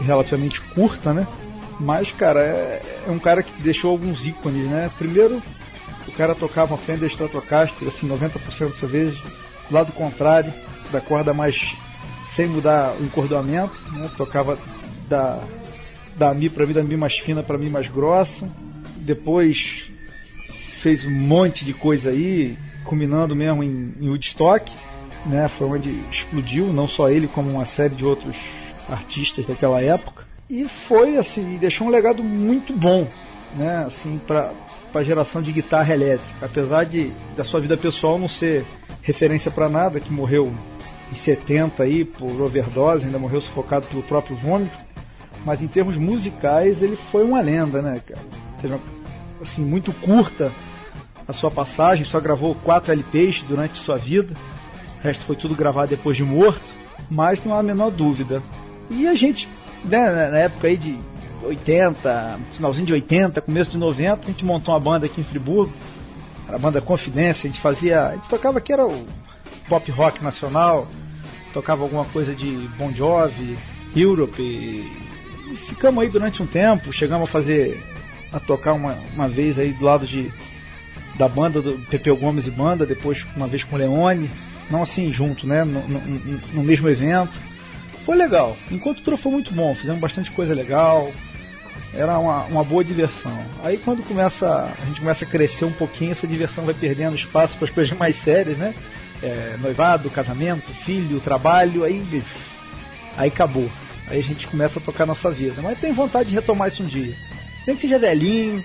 relativamente 0.00 0.60
curta, 0.60 1.12
né? 1.12 1.26
Mas, 1.78 2.12
cara, 2.12 2.40
é, 2.40 2.82
é 3.06 3.10
um 3.10 3.18
cara 3.18 3.42
que 3.42 3.52
deixou 3.62 3.90
alguns 3.90 4.24
ícones, 4.24 4.68
né? 4.68 4.90
Primeiro, 4.96 5.42
o 6.06 6.12
cara 6.12 6.34
tocava 6.34 6.72
uma 6.72 6.78
Fender 6.78 7.08
Stratocaster, 7.10 7.88
assim, 7.88 8.06
90% 8.08 8.80
das 8.80 8.90
vezes, 8.90 9.18
lado 9.74 9.92
contrário, 9.92 10.52
da 10.92 11.00
corda 11.00 11.32
mais 11.32 11.74
sem 12.34 12.46
mudar 12.46 12.94
o 12.98 13.04
encordoamento, 13.04 13.74
né? 13.92 14.08
Tocava 14.16 14.58
da 15.08 15.40
da 16.16 16.34
Mi 16.34 16.50
para 16.50 16.66
mim, 16.66 16.74
da 16.74 16.82
Mi 16.82 16.96
mais 16.96 17.18
fina 17.18 17.42
para 17.42 17.58
mim 17.58 17.68
mais 17.70 17.88
grossa. 17.88 18.48
Depois 18.96 19.90
fez 20.80 21.04
um 21.06 21.10
monte 21.10 21.64
de 21.64 21.72
coisa 21.72 22.10
aí, 22.10 22.56
culminando 22.84 23.34
mesmo 23.34 23.62
em, 23.62 23.94
em 24.00 24.08
Woodstock, 24.08 24.72
né? 25.26 25.48
Foi 25.48 25.66
onde 25.68 25.90
explodiu, 26.10 26.72
não 26.72 26.88
só 26.88 27.10
ele, 27.10 27.28
como 27.28 27.50
uma 27.50 27.64
série 27.64 27.94
de 27.94 28.04
outros 28.04 28.36
artistas 28.88 29.46
daquela 29.46 29.80
época. 29.82 30.24
E 30.48 30.66
foi 30.66 31.16
assim, 31.16 31.56
deixou 31.58 31.86
um 31.86 31.90
legado 31.90 32.22
muito 32.22 32.72
bom, 32.72 33.06
né? 33.56 33.84
Assim, 33.86 34.20
para 34.26 34.52
a 34.94 35.02
geração 35.02 35.40
de 35.40 35.52
guitarra 35.52 35.94
elétrica. 35.94 36.46
Apesar 36.46 36.84
de 36.84 37.12
da 37.36 37.44
sua 37.44 37.60
vida 37.60 37.76
pessoal 37.76 38.18
não 38.18 38.28
ser 38.28 38.64
referência 39.02 39.50
para 39.50 39.68
nada, 39.68 40.00
que 40.00 40.12
morreu 40.12 40.52
em 41.12 41.14
70 41.14 41.82
aí 41.82 42.04
por 42.04 42.40
overdose, 42.40 43.04
ainda 43.04 43.18
morreu 43.18 43.40
sufocado 43.40 43.86
pelo 43.86 44.02
próprio 44.02 44.36
vômito. 44.36 44.76
Mas 45.44 45.62
em 45.62 45.66
termos 45.66 45.96
musicais 45.96 46.82
ele 46.82 46.96
foi 47.10 47.24
uma 47.24 47.40
lenda, 47.40 47.80
né, 47.80 48.00
cara? 48.06 48.20
Uma, 48.64 48.80
assim, 49.42 49.64
muito 49.64 49.92
curta 49.92 50.52
a 51.26 51.32
sua 51.32 51.50
passagem, 51.50 52.04
só 52.04 52.20
gravou 52.20 52.54
quatro 52.56 52.92
LPs 52.92 53.42
durante 53.44 53.78
sua 53.78 53.96
vida. 53.96 54.34
O 54.98 55.02
resto 55.02 55.24
foi 55.24 55.36
tudo 55.36 55.54
gravado 55.54 55.88
depois 55.88 56.16
de 56.16 56.24
morto, 56.24 56.60
mas 57.08 57.42
não 57.44 57.54
há 57.54 57.60
a 57.60 57.62
menor 57.62 57.90
dúvida. 57.90 58.42
E 58.90 59.06
a 59.06 59.14
gente, 59.14 59.48
né, 59.84 60.28
na 60.28 60.38
época 60.38 60.68
aí 60.68 60.76
de 60.76 60.98
80, 61.42 62.38
finalzinho 62.52 62.86
de 62.86 62.92
80, 62.92 63.40
começo 63.40 63.70
de 63.70 63.78
90, 63.78 64.22
a 64.22 64.26
gente 64.26 64.44
montou 64.44 64.74
uma 64.74 64.80
banda 64.80 65.06
aqui 65.06 65.20
em 65.20 65.24
Friburgo, 65.24 65.72
a 66.54 66.58
banda 66.58 66.80
Confidência, 66.80 67.48
a 67.48 67.52
gente 67.52 67.60
fazia, 67.60 68.08
a 68.08 68.14
gente 68.14 68.28
tocava 68.28 68.58
aqui 68.58 68.72
era 68.72 68.86
o 68.86 69.06
pop 69.68 69.90
rock 69.90 70.22
nacional, 70.22 70.86
tocava 71.52 71.82
alguma 71.82 72.04
coisa 72.04 72.34
de 72.34 72.68
Bon 72.76 72.92
Jovi, 72.92 73.58
Europe, 73.94 74.40
e 74.40 75.56
ficamos 75.68 76.02
aí 76.02 76.08
durante 76.08 76.42
um 76.42 76.46
tempo, 76.46 76.92
chegamos 76.92 77.28
a 77.28 77.32
fazer, 77.32 77.82
a 78.32 78.40
tocar 78.40 78.72
uma, 78.72 78.96
uma 79.14 79.28
vez 79.28 79.58
aí 79.58 79.72
do 79.72 79.84
lado 79.84 80.06
de 80.06 80.32
da 81.16 81.28
banda 81.28 81.60
do 81.60 81.74
Pepeu 81.90 82.16
Gomes 82.16 82.46
e 82.46 82.50
banda, 82.50 82.86
depois 82.86 83.26
uma 83.36 83.46
vez 83.46 83.62
com 83.62 83.76
o 83.76 83.78
Leone, 83.78 84.30
não 84.70 84.82
assim 84.82 85.12
junto, 85.12 85.46
né, 85.46 85.64
no, 85.64 85.86
no, 85.86 86.00
no 86.54 86.62
mesmo 86.62 86.88
evento. 86.88 87.32
Foi 88.06 88.16
legal. 88.16 88.56
Enquanto 88.70 89.02
tudo 89.02 89.18
foi 89.18 89.30
muito 89.30 89.52
bom, 89.52 89.74
fizemos 89.74 90.00
bastante 90.00 90.30
coisa 90.30 90.54
legal, 90.54 91.12
era 91.94 92.18
uma, 92.18 92.44
uma 92.44 92.64
boa 92.64 92.84
diversão. 92.84 93.36
Aí 93.64 93.78
quando 93.78 94.02
começa 94.02 94.46
a 94.46 94.86
gente 94.86 95.00
começa 95.00 95.24
a 95.24 95.28
crescer 95.28 95.64
um 95.64 95.72
pouquinho, 95.72 96.12
essa 96.12 96.26
diversão 96.26 96.64
vai 96.64 96.74
perdendo 96.74 97.16
espaço 97.16 97.56
para 97.56 97.68
as 97.68 97.74
coisas 97.74 97.96
mais 97.96 98.16
sérias, 98.16 98.56
né? 98.56 98.74
É, 99.22 99.56
noivado, 99.60 100.08
casamento, 100.08 100.72
filho, 100.84 101.20
trabalho, 101.20 101.84
aí 101.84 102.02
aí 103.16 103.28
acabou. 103.28 103.68
Aí 104.08 104.18
a 104.18 104.22
gente 104.22 104.46
começa 104.46 104.78
a 104.78 104.82
tocar 104.82 105.06
nossa 105.06 105.30
vida. 105.30 105.60
Mas 105.62 105.78
tem 105.78 105.92
vontade 105.92 106.30
de 106.30 106.34
retomar 106.34 106.68
isso 106.68 106.82
um 106.82 106.86
dia. 106.86 107.14
Nem 107.66 107.76
que 107.76 107.82
seja 107.82 107.98
velhinho, 107.98 108.64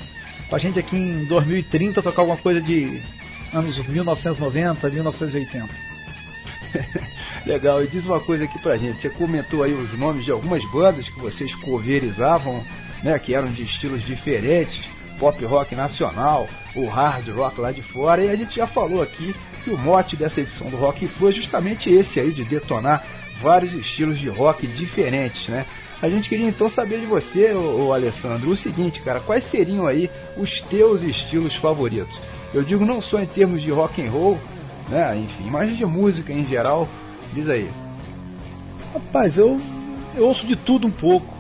pra 0.50 0.58
gente 0.58 0.80
aqui 0.80 0.96
em 0.96 1.26
2030 1.26 2.02
tocar 2.02 2.22
alguma 2.22 2.38
coisa 2.38 2.62
de 2.62 3.02
anos 3.54 3.78
1990, 3.88 4.90
1980. 4.90 5.70
Legal, 7.46 7.84
e 7.84 7.88
diz 7.88 8.06
uma 8.06 8.20
coisa 8.20 8.46
aqui 8.46 8.58
pra 8.60 8.78
gente. 8.78 9.02
Você 9.02 9.10
comentou 9.10 9.64
aí 9.64 9.74
os 9.74 9.98
nomes 9.98 10.26
de 10.26 10.32
algumas 10.32 10.64
bandas 10.72 11.08
que 11.08 11.20
vocês 11.20 11.54
coverizavam, 11.56 12.64
né? 13.06 13.20
Que 13.20 13.36
eram 13.36 13.52
de 13.52 13.62
estilos 13.62 14.04
diferentes, 14.04 14.84
pop 15.20 15.46
rock 15.46 15.76
nacional, 15.76 16.50
o 16.76 16.88
hard 16.88 17.30
rock 17.30 17.62
lá 17.62 17.72
de 17.72 17.84
fora, 17.84 18.26
e 18.26 18.32
a 18.32 18.36
gente 18.36 18.56
já 18.56 18.66
falou 18.66 19.04
aqui 19.04 19.34
que 19.64 19.70
o 19.70 19.78
mote 19.78 20.18
dessa 20.18 20.42
edição 20.42 20.70
do 20.70 20.76
Rock 20.76 21.08
Flu 21.08 21.30
é 21.30 21.32
justamente 21.32 21.90
esse 21.90 22.20
aí, 22.20 22.32
de 22.32 22.44
detonar 22.44 23.04
vários 23.42 23.74
estilos 23.74 24.20
de 24.20 24.28
rock 24.28 24.66
diferentes, 24.66 25.48
né? 25.48 25.66
A 26.02 26.10
gente 26.10 26.28
queria 26.28 26.48
então 26.48 26.70
saber 26.70 27.00
de 27.00 27.06
você, 27.06 27.54
ô 27.54 27.94
Alessandro, 27.94 28.50
o 28.50 28.58
seguinte, 28.58 29.02
cara, 29.02 29.20
quais 29.20 29.44
seriam 29.44 29.86
aí 29.88 30.10
os 30.36 30.60
teus 30.62 31.02
estilos 31.02 31.56
favoritos? 31.56 32.20
Eu 32.54 32.64
digo 32.64 32.86
não 32.86 33.02
só 33.02 33.22
em 33.22 33.26
termos 33.28 33.62
de 33.62 33.70
rock 33.70 34.06
and 34.06 34.10
roll, 34.10 34.38
né, 34.90 35.16
enfim, 35.16 35.50
mas 35.50 35.78
de 35.78 35.86
música 35.86 36.34
em 36.34 36.46
geral. 36.46 36.88
Diz 37.34 37.48
aí. 37.50 37.70
Rapaz, 38.94 39.38
eu, 39.38 39.58
eu 40.16 40.26
ouço 40.26 40.46
de 40.46 40.56
tudo 40.56 40.88
um 40.88 40.92
pouco. 40.92 41.35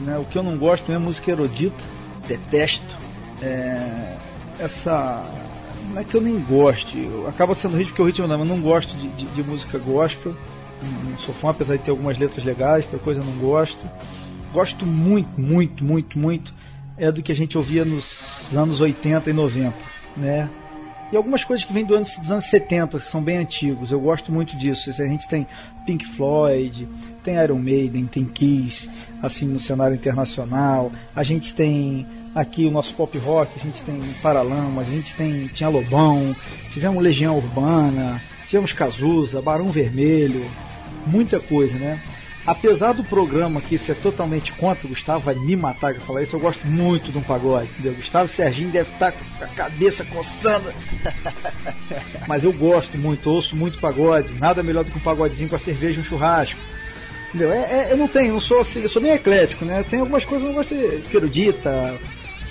Né? 0.00 0.18
O 0.18 0.24
que 0.24 0.36
eu 0.36 0.42
não 0.42 0.56
gosto 0.56 0.90
é 0.90 0.98
música 0.98 1.30
erudita, 1.30 1.76
detesto. 2.26 2.96
É, 3.42 4.16
essa. 4.60 5.24
Não 5.90 6.00
é 6.00 6.04
que 6.04 6.14
eu 6.14 6.20
nem 6.20 6.38
goste, 6.40 7.08
acaba 7.28 7.54
sendo 7.54 7.76
ritmo 7.76 7.94
que 7.94 8.00
eu 8.00 8.06
ritmo 8.06 8.26
não, 8.26 8.38
mas 8.38 8.48
não 8.48 8.60
gosto 8.60 8.92
de, 8.96 9.08
de, 9.08 9.24
de 9.26 9.42
música 9.42 9.78
gospel. 9.78 10.34
Não, 10.82 11.18
sou 11.18 11.34
fã, 11.34 11.50
apesar 11.50 11.76
de 11.76 11.84
ter 11.84 11.90
algumas 11.90 12.18
letras 12.18 12.44
legais, 12.44 12.84
outra 12.84 12.98
coisa 12.98 13.22
não 13.22 13.32
gosto. 13.38 13.78
Gosto 14.52 14.84
muito, 14.84 15.40
muito, 15.40 15.84
muito, 15.84 16.18
muito 16.18 16.52
é 16.98 17.12
do 17.12 17.22
que 17.22 17.30
a 17.30 17.34
gente 17.34 17.56
ouvia 17.56 17.84
nos 17.84 18.24
anos 18.54 18.80
80 18.80 19.28
e 19.30 19.32
90, 19.32 19.74
né? 20.16 20.48
E 21.12 21.16
algumas 21.16 21.44
coisas 21.44 21.64
que 21.64 21.72
vêm 21.72 21.84
do 21.84 21.94
ano, 21.94 22.04
dos 22.04 22.30
anos 22.30 22.46
70, 22.46 22.98
que 22.98 23.06
são 23.06 23.22
bem 23.22 23.38
antigos. 23.38 23.92
Eu 23.92 24.00
gosto 24.00 24.32
muito 24.32 24.56
disso. 24.56 24.90
A 24.90 25.06
gente 25.06 25.28
tem 25.28 25.46
Pink 25.84 26.04
Floyd, 26.16 26.88
tem 27.26 27.42
Iron 27.42 27.58
Maiden, 27.58 28.06
tem 28.06 28.24
Kiss, 28.24 28.88
assim, 29.20 29.46
no 29.46 29.58
cenário 29.58 29.96
internacional. 29.96 30.92
A 31.14 31.24
gente 31.24 31.52
tem 31.54 32.06
aqui 32.32 32.64
o 32.64 32.70
nosso 32.70 32.94
pop 32.94 33.18
rock, 33.18 33.50
a 33.58 33.62
gente 33.62 33.82
tem 33.82 34.00
Paralamas, 34.22 34.86
a 34.86 34.90
gente 34.90 35.12
tem 35.14 35.48
tinha 35.48 35.68
Lobão, 35.68 36.34
tivemos 36.72 37.02
Legião 37.02 37.36
Urbana, 37.36 38.22
tivemos 38.46 38.72
Cazuza, 38.72 39.42
Barão 39.42 39.66
Vermelho, 39.66 40.46
muita 41.04 41.40
coisa, 41.40 41.76
né? 41.76 42.00
Apesar 42.46 42.92
do 42.92 43.02
programa 43.02 43.58
aqui 43.58 43.76
ser 43.76 43.96
totalmente 43.96 44.52
contra, 44.52 44.86
o 44.86 44.90
Gustavo 44.90 45.24
vai 45.24 45.34
me 45.34 45.56
matar 45.56 45.92
eu 45.92 46.00
falar 46.00 46.22
isso, 46.22 46.36
eu 46.36 46.40
gosto 46.40 46.64
muito 46.64 47.10
de 47.10 47.18
um 47.18 47.22
pagode, 47.22 47.68
entendeu? 47.70 47.94
Gustavo 47.94 48.32
Serginho 48.32 48.70
deve 48.70 48.88
estar 48.92 49.10
com 49.10 49.44
a 49.44 49.48
cabeça 49.48 50.04
coçando. 50.04 50.72
Mas 52.28 52.44
eu 52.44 52.52
gosto 52.52 52.96
muito, 52.96 53.28
ouço 53.28 53.56
muito 53.56 53.80
pagode. 53.80 54.32
Nada 54.38 54.62
melhor 54.62 54.84
do 54.84 54.92
que 54.92 54.98
um 54.98 55.00
pagodezinho 55.00 55.48
com 55.48 55.56
a 55.56 55.58
cerveja 55.58 55.98
e 55.98 56.02
um 56.02 56.04
churrasco. 56.04 56.60
Entendeu? 57.36 57.52
É, 57.52 57.58
é, 57.58 57.92
eu 57.92 57.98
não 57.98 58.08
tenho, 58.08 58.32
não 58.32 58.40
sou 58.40 58.62
assim, 58.62 58.80
eu 58.80 58.88
sou 58.88 59.02
nem 59.02 59.12
eclético, 59.12 59.66
né? 59.66 59.84
Tem 59.90 60.00
algumas 60.00 60.24
coisas 60.24 60.42
que 60.42 60.46
eu 60.46 60.54
não 60.54 60.62
gosto 60.62 60.74
de 60.74 61.16
erudita, 61.16 61.94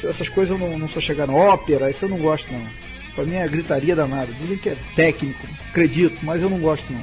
essas 0.03 0.29
coisas 0.29 0.51
eu 0.51 0.59
não, 0.59 0.77
não 0.77 0.87
sou 0.87 1.01
chegando 1.01 1.33
ópera, 1.33 1.89
isso 1.89 2.05
eu 2.05 2.09
não 2.09 2.19
gosto 2.19 2.45
não. 2.53 2.61
Pra 3.15 3.23
mim 3.23 3.33
é 3.33 3.47
gritaria 3.47 3.95
danada. 3.95 4.31
Dizem 4.39 4.57
que 4.57 4.69
é 4.69 4.77
técnico, 4.95 5.47
acredito, 5.69 6.23
mas 6.23 6.39
eu 6.39 6.51
não 6.51 6.59
gosto 6.59 6.85
não. 6.93 7.01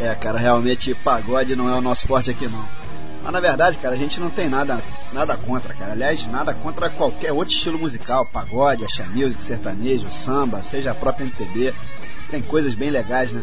é, 0.04 0.12
cara, 0.16 0.38
realmente 0.40 0.92
pagode 0.92 1.54
não 1.54 1.68
é 1.68 1.78
o 1.78 1.80
nosso 1.80 2.08
forte 2.08 2.30
aqui 2.30 2.48
não. 2.48 2.68
Mas 3.22 3.32
na 3.32 3.38
verdade, 3.38 3.76
cara, 3.76 3.94
a 3.94 3.98
gente 3.98 4.18
não 4.18 4.30
tem 4.30 4.48
nada, 4.48 4.82
nada 5.12 5.36
contra, 5.36 5.72
cara. 5.72 5.92
Aliás, 5.92 6.26
nada 6.26 6.52
contra 6.52 6.90
qualquer 6.90 7.30
outro 7.30 7.54
estilo 7.54 7.78
musical, 7.78 8.26
pagode, 8.26 8.84
axé 8.84 9.04
music, 9.04 9.40
sertanejo, 9.40 10.10
samba, 10.10 10.64
seja 10.64 10.90
a 10.90 10.94
própria 10.96 11.26
MPB. 11.26 11.72
Tem 12.28 12.42
coisas 12.42 12.74
bem 12.74 12.90
legais, 12.90 13.30
né? 13.30 13.40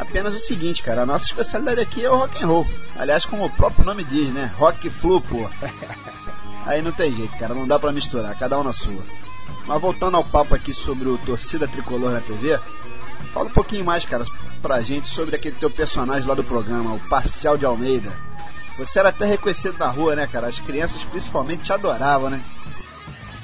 Apenas 0.00 0.34
o 0.34 0.38
seguinte, 0.38 0.82
cara, 0.82 1.02
a 1.02 1.06
nossa 1.06 1.26
especialidade 1.26 1.80
aqui 1.80 2.04
é 2.04 2.10
o 2.10 2.16
rock 2.16 2.42
and 2.42 2.46
roll. 2.46 2.66
Aliás, 2.96 3.26
como 3.26 3.44
o 3.44 3.50
próprio 3.50 3.84
nome 3.84 4.02
diz, 4.02 4.30
né? 4.32 4.52
Rock 4.56 4.88
flu, 4.88 5.20
pô. 5.20 5.48
Aí 6.66 6.82
não 6.82 6.92
tem 6.92 7.14
jeito, 7.14 7.36
cara, 7.38 7.54
não 7.54 7.66
dá 7.66 7.78
pra 7.78 7.92
misturar, 7.92 8.38
cada 8.38 8.58
um 8.58 8.64
na 8.64 8.72
sua. 8.72 9.02
Mas 9.66 9.80
voltando 9.80 10.16
ao 10.16 10.24
papo 10.24 10.54
aqui 10.54 10.72
sobre 10.72 11.08
o 11.08 11.18
Torcida 11.18 11.68
Tricolor 11.68 12.12
na 12.12 12.20
TV, 12.20 12.58
Fala 13.32 13.46
um 13.46 13.52
pouquinho 13.52 13.84
mais, 13.84 14.04
cara, 14.04 14.26
pra 14.60 14.80
gente 14.80 15.08
sobre 15.08 15.36
aquele 15.36 15.54
teu 15.54 15.70
personagem 15.70 16.28
lá 16.28 16.34
do 16.34 16.42
programa, 16.42 16.94
o 16.94 17.00
Parcial 17.08 17.56
de 17.56 17.64
Almeida. 17.64 18.12
Você 18.76 18.98
era 18.98 19.10
até 19.10 19.24
reconhecido 19.24 19.78
na 19.78 19.88
rua, 19.88 20.16
né, 20.16 20.26
cara? 20.26 20.48
As 20.48 20.58
crianças 20.58 21.04
principalmente 21.04 21.62
te 21.62 21.72
adoravam, 21.72 22.30
né? 22.30 22.40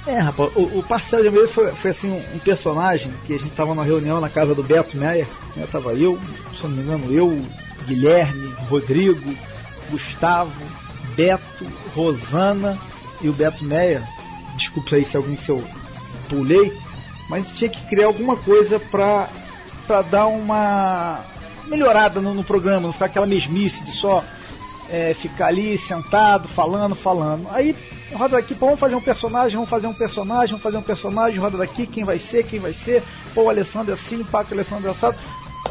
É, 0.06 0.20
rapaz, 0.20 0.54
o, 0.54 0.62
o 0.62 0.84
de 0.84 1.26
Almeida 1.26 1.48
foi, 1.48 1.72
foi 1.72 1.90
assim, 1.90 2.08
um, 2.32 2.38
personagem 2.38 3.12
que 3.26 3.34
a 3.34 3.38
gente 3.38 3.50
tava 3.50 3.70
numa 3.70 3.84
reunião 3.84 4.20
na 4.20 4.28
casa 4.28 4.54
do 4.54 4.62
Beto 4.62 4.96
Meyer, 4.96 5.26
né? 5.56 5.66
Tava 5.70 5.94
eu, 5.94 6.16
se 6.56 6.62
não 6.62 6.70
me 6.70 6.82
engano, 6.82 7.12
eu, 7.12 7.44
Guilherme, 7.86 8.54
Rodrigo, 8.68 9.34
Gustavo, 9.90 10.52
Beto, 11.16 11.66
Rosana 11.92 12.78
e 13.20 13.28
o 13.28 13.32
Beto 13.32 13.64
Meyer. 13.64 14.00
Desculpa 14.56 14.94
aí 14.94 15.04
se 15.04 15.16
alguém 15.16 15.36
se 15.36 15.48
eu 15.48 15.62
pulei, 16.28 16.72
mas 17.28 17.44
tinha 17.56 17.68
que 17.68 17.84
criar 17.88 18.06
alguma 18.06 18.36
coisa 18.36 18.78
para 18.78 19.28
para 19.88 20.02
dar 20.02 20.26
uma 20.26 21.24
melhorada 21.66 22.20
no, 22.20 22.34
no, 22.34 22.42
programa, 22.42 22.88
não 22.88 22.92
ficar 22.92 23.06
aquela 23.06 23.26
mesmice 23.26 23.80
de 23.84 23.92
só 23.92 24.24
é, 24.90 25.14
ficar 25.14 25.46
ali 25.46 25.78
sentado, 25.78 26.48
falando, 26.48 26.96
falando. 26.96 27.46
Aí 27.52 27.74
roda 28.12 28.36
daqui, 28.36 28.54
pô, 28.54 28.66
vamos 28.66 28.80
fazer 28.80 28.94
um 28.94 29.00
personagem, 29.00 29.56
vamos 29.56 29.70
fazer 29.70 29.86
um 29.86 29.94
personagem, 29.94 30.48
vamos 30.48 30.62
fazer 30.62 30.76
um 30.76 30.82
personagem, 30.82 31.38
roda 31.38 31.58
daqui, 31.58 31.86
quem 31.86 32.04
vai 32.04 32.18
ser, 32.18 32.44
quem 32.44 32.60
vai 32.60 32.72
ser, 32.72 33.02
pô, 33.34 33.42
o 33.42 33.50
Alessandro 33.50 33.92
é 33.92 33.94
assim, 33.94 34.22
pá, 34.24 34.44
o 34.48 34.54
Alessandro 34.54 34.88
é 34.88 34.90
assado. 34.90 35.16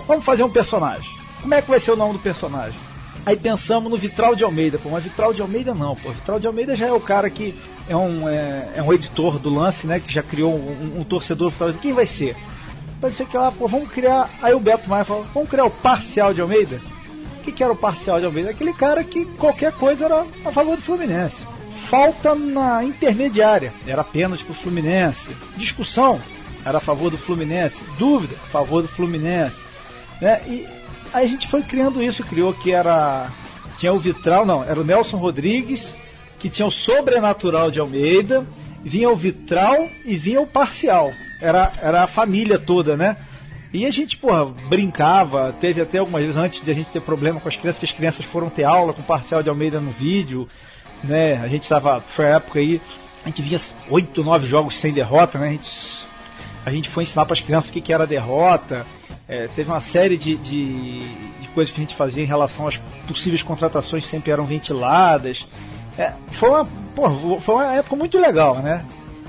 Vamos 0.07 0.25
fazer 0.25 0.43
um 0.43 0.49
personagem. 0.49 1.09
Como 1.41 1.53
é 1.53 1.61
que 1.61 1.69
vai 1.69 1.79
ser 1.79 1.91
o 1.91 1.95
nome 1.95 2.13
do 2.13 2.19
personagem? 2.19 2.79
Aí 3.25 3.35
pensamos 3.35 3.89
no 3.89 3.97
Vitral 3.97 4.35
de 4.35 4.43
Almeida, 4.43 4.77
pô, 4.77 4.89
mas 4.89 5.03
Vitral 5.03 5.33
de 5.33 5.41
Almeida 5.41 5.73
não, 5.73 5.95
pô. 5.95 6.11
Vitral 6.11 6.39
de 6.39 6.45
Almeida 6.47 6.75
já 6.75 6.87
é 6.87 6.91
o 6.91 6.99
cara 6.99 7.29
que 7.29 7.55
é 7.87 7.95
um, 7.95 8.27
é, 8.27 8.69
é 8.75 8.83
um 8.83 8.93
editor 8.93 9.39
do 9.39 9.53
lance, 9.53 9.87
né? 9.87 9.99
Que 9.99 10.13
já 10.13 10.21
criou 10.21 10.53
um, 10.53 10.95
um, 10.97 10.99
um 11.01 11.03
torcedor. 11.03 11.51
Quem 11.81 11.91
vai 11.91 12.05
ser? 12.05 12.35
Pode 12.99 13.15
ser 13.15 13.25
que 13.25 13.37
lá, 13.37 13.51
pô, 13.51 13.67
vamos 13.67 13.89
criar. 13.89 14.29
Aí 14.41 14.53
o 14.53 14.59
Beto 14.59 14.89
Maia 14.89 15.05
falou, 15.05 15.25
vamos 15.33 15.49
criar 15.49 15.65
o 15.65 15.71
parcial 15.71 16.33
de 16.33 16.41
Almeida? 16.41 16.79
O 17.39 17.43
que, 17.43 17.51
que 17.51 17.63
era 17.63 17.71
o 17.71 17.75
parcial 17.75 18.19
de 18.19 18.25
Almeida? 18.25 18.49
Aquele 18.49 18.73
cara 18.73 19.03
que 19.03 19.25
qualquer 19.37 19.71
coisa 19.73 20.05
era 20.05 20.25
a 20.45 20.51
favor 20.51 20.75
do 20.75 20.81
Fluminense. 20.81 21.44
Falta 21.89 22.33
na 22.35 22.83
intermediária, 22.83 23.71
era 23.87 24.01
apenas 24.01 24.41
pro 24.41 24.53
Fluminense. 24.53 25.35
Discussão, 25.55 26.19
era 26.65 26.77
a 26.79 26.81
favor 26.81 27.11
do 27.11 27.17
Fluminense. 27.17 27.77
Dúvida, 27.97 28.35
a 28.35 28.49
favor 28.49 28.81
do 28.81 28.87
Fluminense. 28.87 29.55
Né? 30.21 30.41
E 30.47 30.67
aí 31.13 31.25
a 31.25 31.29
gente 31.29 31.47
foi 31.47 31.61
criando 31.61 32.01
isso, 32.01 32.23
criou 32.23 32.53
que 32.53 32.71
era. 32.71 33.29
Tinha 33.77 33.93
o 33.93 33.99
Vitral, 33.99 34.45
não, 34.45 34.63
era 34.63 34.79
o 34.79 34.83
Nelson 34.83 35.17
Rodrigues, 35.17 35.85
que 36.39 36.49
tinha 36.49 36.67
o 36.67 36.71
Sobrenatural 36.71 37.69
de 37.69 37.79
Almeida, 37.79 38.45
vinha 38.83 39.09
o 39.09 39.15
Vitral 39.15 39.89
e 40.05 40.15
vinha 40.15 40.39
o 40.39 40.47
Parcial 40.47 41.11
era, 41.41 41.71
era 41.81 42.03
a 42.03 42.07
família 42.07 42.57
toda, 42.57 42.95
né? 42.95 43.17
E 43.73 43.85
a 43.85 43.91
gente, 43.91 44.17
porra, 44.17 44.45
brincava, 44.69 45.53
teve 45.59 45.81
até 45.81 45.97
algumas 45.97 46.21
vezes 46.21 46.37
antes 46.37 46.63
de 46.63 46.71
a 46.71 46.73
gente 46.73 46.89
ter 46.91 47.01
problema 47.01 47.41
com 47.41 47.49
as 47.49 47.57
crianças, 47.57 47.79
que 47.79 47.85
as 47.85 47.91
crianças 47.91 48.25
foram 48.25 48.49
ter 48.49 48.63
aula 48.63 48.93
com 48.93 49.01
o 49.01 49.05
Parcial 49.05 49.43
de 49.43 49.49
Almeida 49.49 49.81
no 49.81 49.91
vídeo, 49.91 50.47
né? 51.03 51.39
A 51.43 51.47
gente 51.47 51.67
tava, 51.67 51.99
foi 51.99 52.25
a 52.25 52.35
época 52.35 52.59
aí, 52.59 52.81
a 53.23 53.29
gente 53.29 53.41
vinha 53.41 53.59
oito, 53.89 54.23
nove 54.23 54.45
jogos 54.45 54.77
sem 54.77 54.93
derrota, 54.93 55.37
né? 55.37 55.47
A 55.47 55.51
gente, 55.51 55.71
a 56.65 56.69
gente 56.71 56.89
foi 56.89 57.03
ensinar 57.03 57.25
para 57.25 57.33
as 57.33 57.41
crianças 57.41 57.69
o 57.69 57.73
que, 57.73 57.81
que 57.81 57.93
era 57.93 58.05
derrota. 58.05 58.85
É, 59.27 59.47
teve 59.47 59.69
uma 59.69 59.81
série 59.81 60.17
de, 60.17 60.35
de, 60.37 60.99
de, 61.41 61.47
coisas 61.55 61.73
que 61.73 61.81
a 61.81 61.83
gente 61.83 61.95
fazia 61.95 62.23
em 62.23 62.27
relação 62.27 62.67
às 62.67 62.77
possíveis 63.07 63.41
contratações 63.41 64.03
que 64.05 64.11
sempre 64.11 64.31
eram 64.31 64.45
ventiladas. 64.45 65.43
É, 65.97 66.13
foi, 66.33 66.49
uma, 66.49 66.65
porra, 66.95 67.41
foi 67.41 67.55
uma 67.55 67.73
época 67.73 67.95
muito 67.95 68.19
legal, 68.19 68.57
né? 68.57 68.85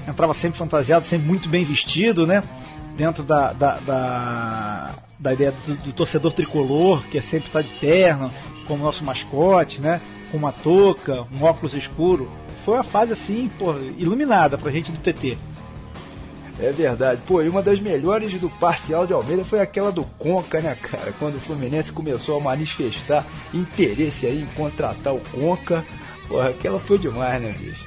Entrava 0.07 0.35
sempre 0.35 0.59
fantasiado, 0.59 1.07
sempre 1.07 1.27
muito 1.27 1.49
bem 1.49 1.65
vestido, 1.65 2.27
né? 2.27 2.43
Dentro 2.97 3.23
da, 3.23 3.53
da, 3.53 3.79
da, 3.79 4.95
da 5.19 5.33
ideia 5.33 5.55
do, 5.67 5.77
do, 5.77 5.93
torcedor 5.93 6.33
tricolor, 6.33 7.03
que 7.05 7.17
é 7.17 7.23
sempre 7.23 7.47
estar 7.47 7.63
tá 7.63 7.67
de 7.67 7.73
terno, 7.75 8.31
como 8.67 8.85
nosso 8.85 9.03
mascote, 9.03 9.81
né? 9.81 10.01
Com 10.31 10.39
uma 10.39 10.53
touca, 10.53 11.27
um 11.33 11.45
óculos 11.45 11.75
escuro. 11.75 12.29
Foi 12.65 12.75
uma 12.75 12.85
fase 12.85 13.13
assim, 13.13 13.51
porra, 13.59 13.79
iluminada 13.97 14.59
pra 14.59 14.73
gente 14.73 14.91
do 14.91 14.99
TT. 14.99 15.39
É 16.59 16.73
verdade. 16.73 17.21
Pô, 17.27 17.43
e 17.43 17.49
uma 17.49 17.63
das 17.63 17.81
melhores 17.81 18.33
do 18.41 18.49
parcial 18.49 19.07
de 19.07 19.13
Almeida 19.13 19.45
foi 19.45 19.61
aquela 19.61 19.93
do 19.93 20.05
Conca, 20.19 20.61
né, 20.61 20.75
cara? 20.75 21.13
Quando 21.19 21.37
o 21.37 21.41
Fluminense 21.41 21.93
começou 21.93 22.39
a 22.39 22.43
manifestar 22.43 23.25
interesse 23.53 24.27
aí 24.27 24.41
em 24.41 24.47
contratar 24.57 25.15
o 25.15 25.21
Conca. 25.33 25.85
Porra, 26.29 26.49
aquela 26.49 26.81
foi 26.81 26.99
demais, 26.99 27.41
né, 27.43 27.55
bicho? 27.59 27.85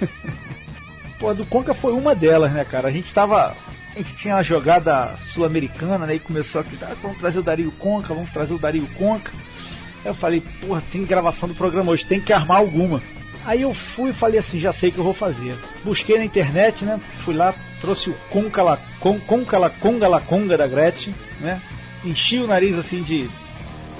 Pô, 1.20 1.28
a 1.28 1.32
do 1.34 1.44
Conca 1.44 1.74
foi 1.74 1.92
uma 1.92 2.14
delas, 2.14 2.50
né, 2.52 2.64
cara? 2.64 2.88
A 2.88 2.92
gente 2.92 3.12
tava. 3.12 3.54
A 3.94 3.98
gente 3.98 4.16
tinha 4.16 4.36
uma 4.36 4.42
jogada 4.42 5.14
sul-americana, 5.34 6.06
né? 6.06 6.14
E 6.14 6.20
começou 6.20 6.60
aqui, 6.60 6.78
ah, 6.80 6.96
vamos 7.02 7.18
trazer 7.18 7.40
o 7.40 7.42
Dario 7.42 7.70
Conca, 7.72 8.14
vamos 8.14 8.30
trazer 8.32 8.54
o 8.54 8.58
Dario 8.58 8.86
Conca. 8.96 9.30
Eu 10.04 10.14
falei, 10.14 10.42
porra, 10.60 10.82
tem 10.90 11.04
gravação 11.04 11.48
do 11.48 11.54
programa 11.54 11.92
hoje, 11.92 12.04
tem 12.04 12.20
que 12.20 12.32
armar 12.32 12.58
alguma. 12.58 13.02
Aí 13.44 13.62
eu 13.62 13.72
fui 13.72 14.10
e 14.10 14.14
falei 14.14 14.38
assim, 14.38 14.60
já 14.60 14.72
sei 14.72 14.90
o 14.90 14.92
que 14.92 14.98
eu 14.98 15.04
vou 15.04 15.14
fazer. 15.14 15.54
Busquei 15.84 16.18
na 16.18 16.24
internet, 16.24 16.84
né? 16.84 17.00
Fui 17.24 17.34
lá, 17.34 17.54
trouxe 17.80 18.10
o 18.10 18.14
Conca 18.30 18.62
la, 18.62 18.78
con, 18.98 19.18
Conca 19.20 19.58
la 19.58 19.70
Conga 19.70 20.08
la 20.08 20.20
Conga 20.20 20.56
da 20.56 20.66
Gretchen, 20.66 21.14
né? 21.40 21.60
Enchi 22.04 22.38
o 22.38 22.46
nariz 22.46 22.78
assim 22.78 23.02
de, 23.02 23.28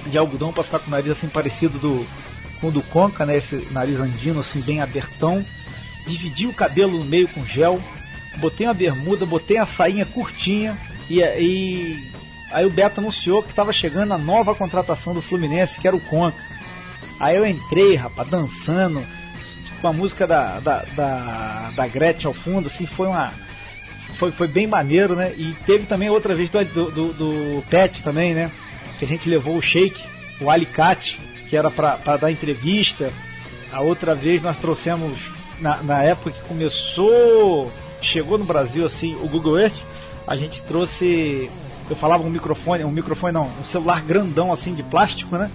de 0.06 0.18
algodão 0.18 0.52
para 0.52 0.64
ficar 0.64 0.78
com 0.78 0.88
o 0.88 0.90
nariz 0.90 1.10
assim 1.10 1.28
parecido 1.28 1.78
do 1.78 2.06
com 2.60 2.68
o 2.68 2.70
do 2.70 2.82
Conca, 2.82 3.24
né? 3.24 3.36
Esse 3.36 3.68
nariz 3.72 3.98
andino 3.98 4.40
assim 4.40 4.60
bem 4.60 4.80
abertão. 4.80 5.44
Dividi 6.06 6.46
o 6.46 6.52
cabelo 6.52 6.98
no 6.98 7.04
meio 7.04 7.28
com 7.28 7.44
gel, 7.44 7.80
botei 8.36 8.66
uma 8.66 8.74
bermuda, 8.74 9.24
botei 9.24 9.58
a 9.58 9.66
sainha 9.66 10.04
curtinha 10.04 10.76
e, 11.08 11.20
e 11.20 12.10
aí 12.50 12.66
o 12.66 12.70
Beto 12.70 13.00
anunciou 13.00 13.42
que 13.42 13.50
estava 13.50 13.72
chegando 13.72 14.12
a 14.12 14.18
nova 14.18 14.54
contratação 14.54 15.14
do 15.14 15.22
Fluminense, 15.22 15.80
que 15.80 15.86
era 15.86 15.96
o 15.96 16.00
Conca. 16.00 16.42
Aí 17.18 17.36
eu 17.36 17.46
entrei, 17.46 17.96
rapaz, 17.96 18.28
dançando, 18.28 19.04
com 19.80 19.88
a 19.88 19.92
música 19.92 20.26
da, 20.26 20.60
da, 20.60 20.84
da, 20.94 21.72
da 21.74 21.86
Gretchen 21.86 22.26
ao 22.26 22.34
fundo, 22.34 22.68
assim, 22.68 22.86
foi 22.86 23.06
uma. 23.06 23.32
Foi, 24.18 24.30
foi 24.30 24.48
bem 24.48 24.66
maneiro, 24.66 25.14
né? 25.14 25.32
E 25.36 25.54
teve 25.64 25.86
também 25.86 26.10
outra 26.10 26.34
vez 26.34 26.50
do, 26.50 26.64
do, 26.64 26.90
do, 26.90 27.12
do 27.12 27.64
Pet 27.70 28.02
também, 28.02 28.34
né? 28.34 28.50
Que 28.98 29.04
a 29.04 29.08
gente 29.08 29.28
levou 29.28 29.56
o 29.56 29.62
Shake, 29.62 30.02
o 30.40 30.50
alicate, 30.50 31.18
que 31.48 31.56
era 31.56 31.70
para 31.70 32.16
dar 32.16 32.30
entrevista. 32.30 33.10
A 33.72 33.80
outra 33.80 34.14
vez 34.14 34.42
nós 34.42 34.58
trouxemos, 34.58 35.18
na, 35.58 35.82
na 35.82 36.02
época 36.02 36.32
que 36.32 36.48
começou, 36.48 37.72
chegou 38.02 38.36
no 38.36 38.44
Brasil 38.44 38.84
assim, 38.84 39.14
o 39.14 39.28
Google 39.28 39.58
Earth, 39.58 39.82
a 40.26 40.36
gente 40.36 40.60
trouxe. 40.62 41.50
Eu 41.90 41.96
falava 41.96 42.22
um 42.22 42.30
microfone, 42.30 42.84
um 42.84 42.90
microfone 42.90 43.32
não, 43.32 43.42
um 43.42 43.64
celular 43.64 44.00
grandão 44.02 44.52
assim 44.52 44.74
de 44.74 44.82
plástico, 44.82 45.36
né? 45.36 45.50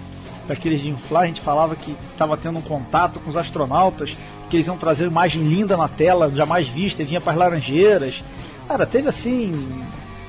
daqueles 0.48 0.82
de 0.82 0.89
inflar, 0.89 1.24
a 1.24 1.28
gente 1.28 1.41
falava 1.41 1.76
que 1.76 1.95
estava 2.12 2.38
tendo 2.38 2.60
um 2.60 2.62
contato 2.62 3.19
com 3.19 3.30
os 3.30 3.38
astronautas, 3.38 4.15
que 4.50 4.58
eles 4.58 4.67
iam 4.67 4.78
trazer 4.78 5.08
imagem 5.08 5.41
linda 5.41 5.76
na 5.76 5.88
tela, 5.88 6.32
jamais 6.34 6.67
vista, 6.69 7.04
vinha 7.04 7.19
para 7.19 7.34
as 7.34 7.38
laranjeiras. 7.38 8.24
Cara, 8.67 8.86
teve 8.86 9.10
assim 9.10 9.84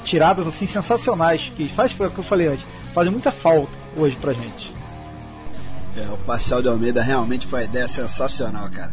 tiradas 0.05 0.47
assim 0.47 0.67
sensacionais 0.67 1.43
que 1.57 1.69
faz 1.69 1.93
o 1.93 1.97
que 1.97 2.19
eu 2.19 2.25
falei 2.25 2.49
antes, 2.49 2.65
fazem 2.95 3.13
muita 3.13 3.33
falta 3.33 3.73
hoje 3.97 4.17
pra 4.17 4.33
gente. 4.33 4.75
É, 5.97 6.13
o 6.13 6.17
Parcial 6.19 6.63
de 6.63 6.69
Almeida 6.69 7.03
realmente 7.03 7.47
foi 7.47 7.61
uma 7.61 7.65
ideia 7.65 7.89
sensacional, 7.89 8.69
cara. 8.71 8.93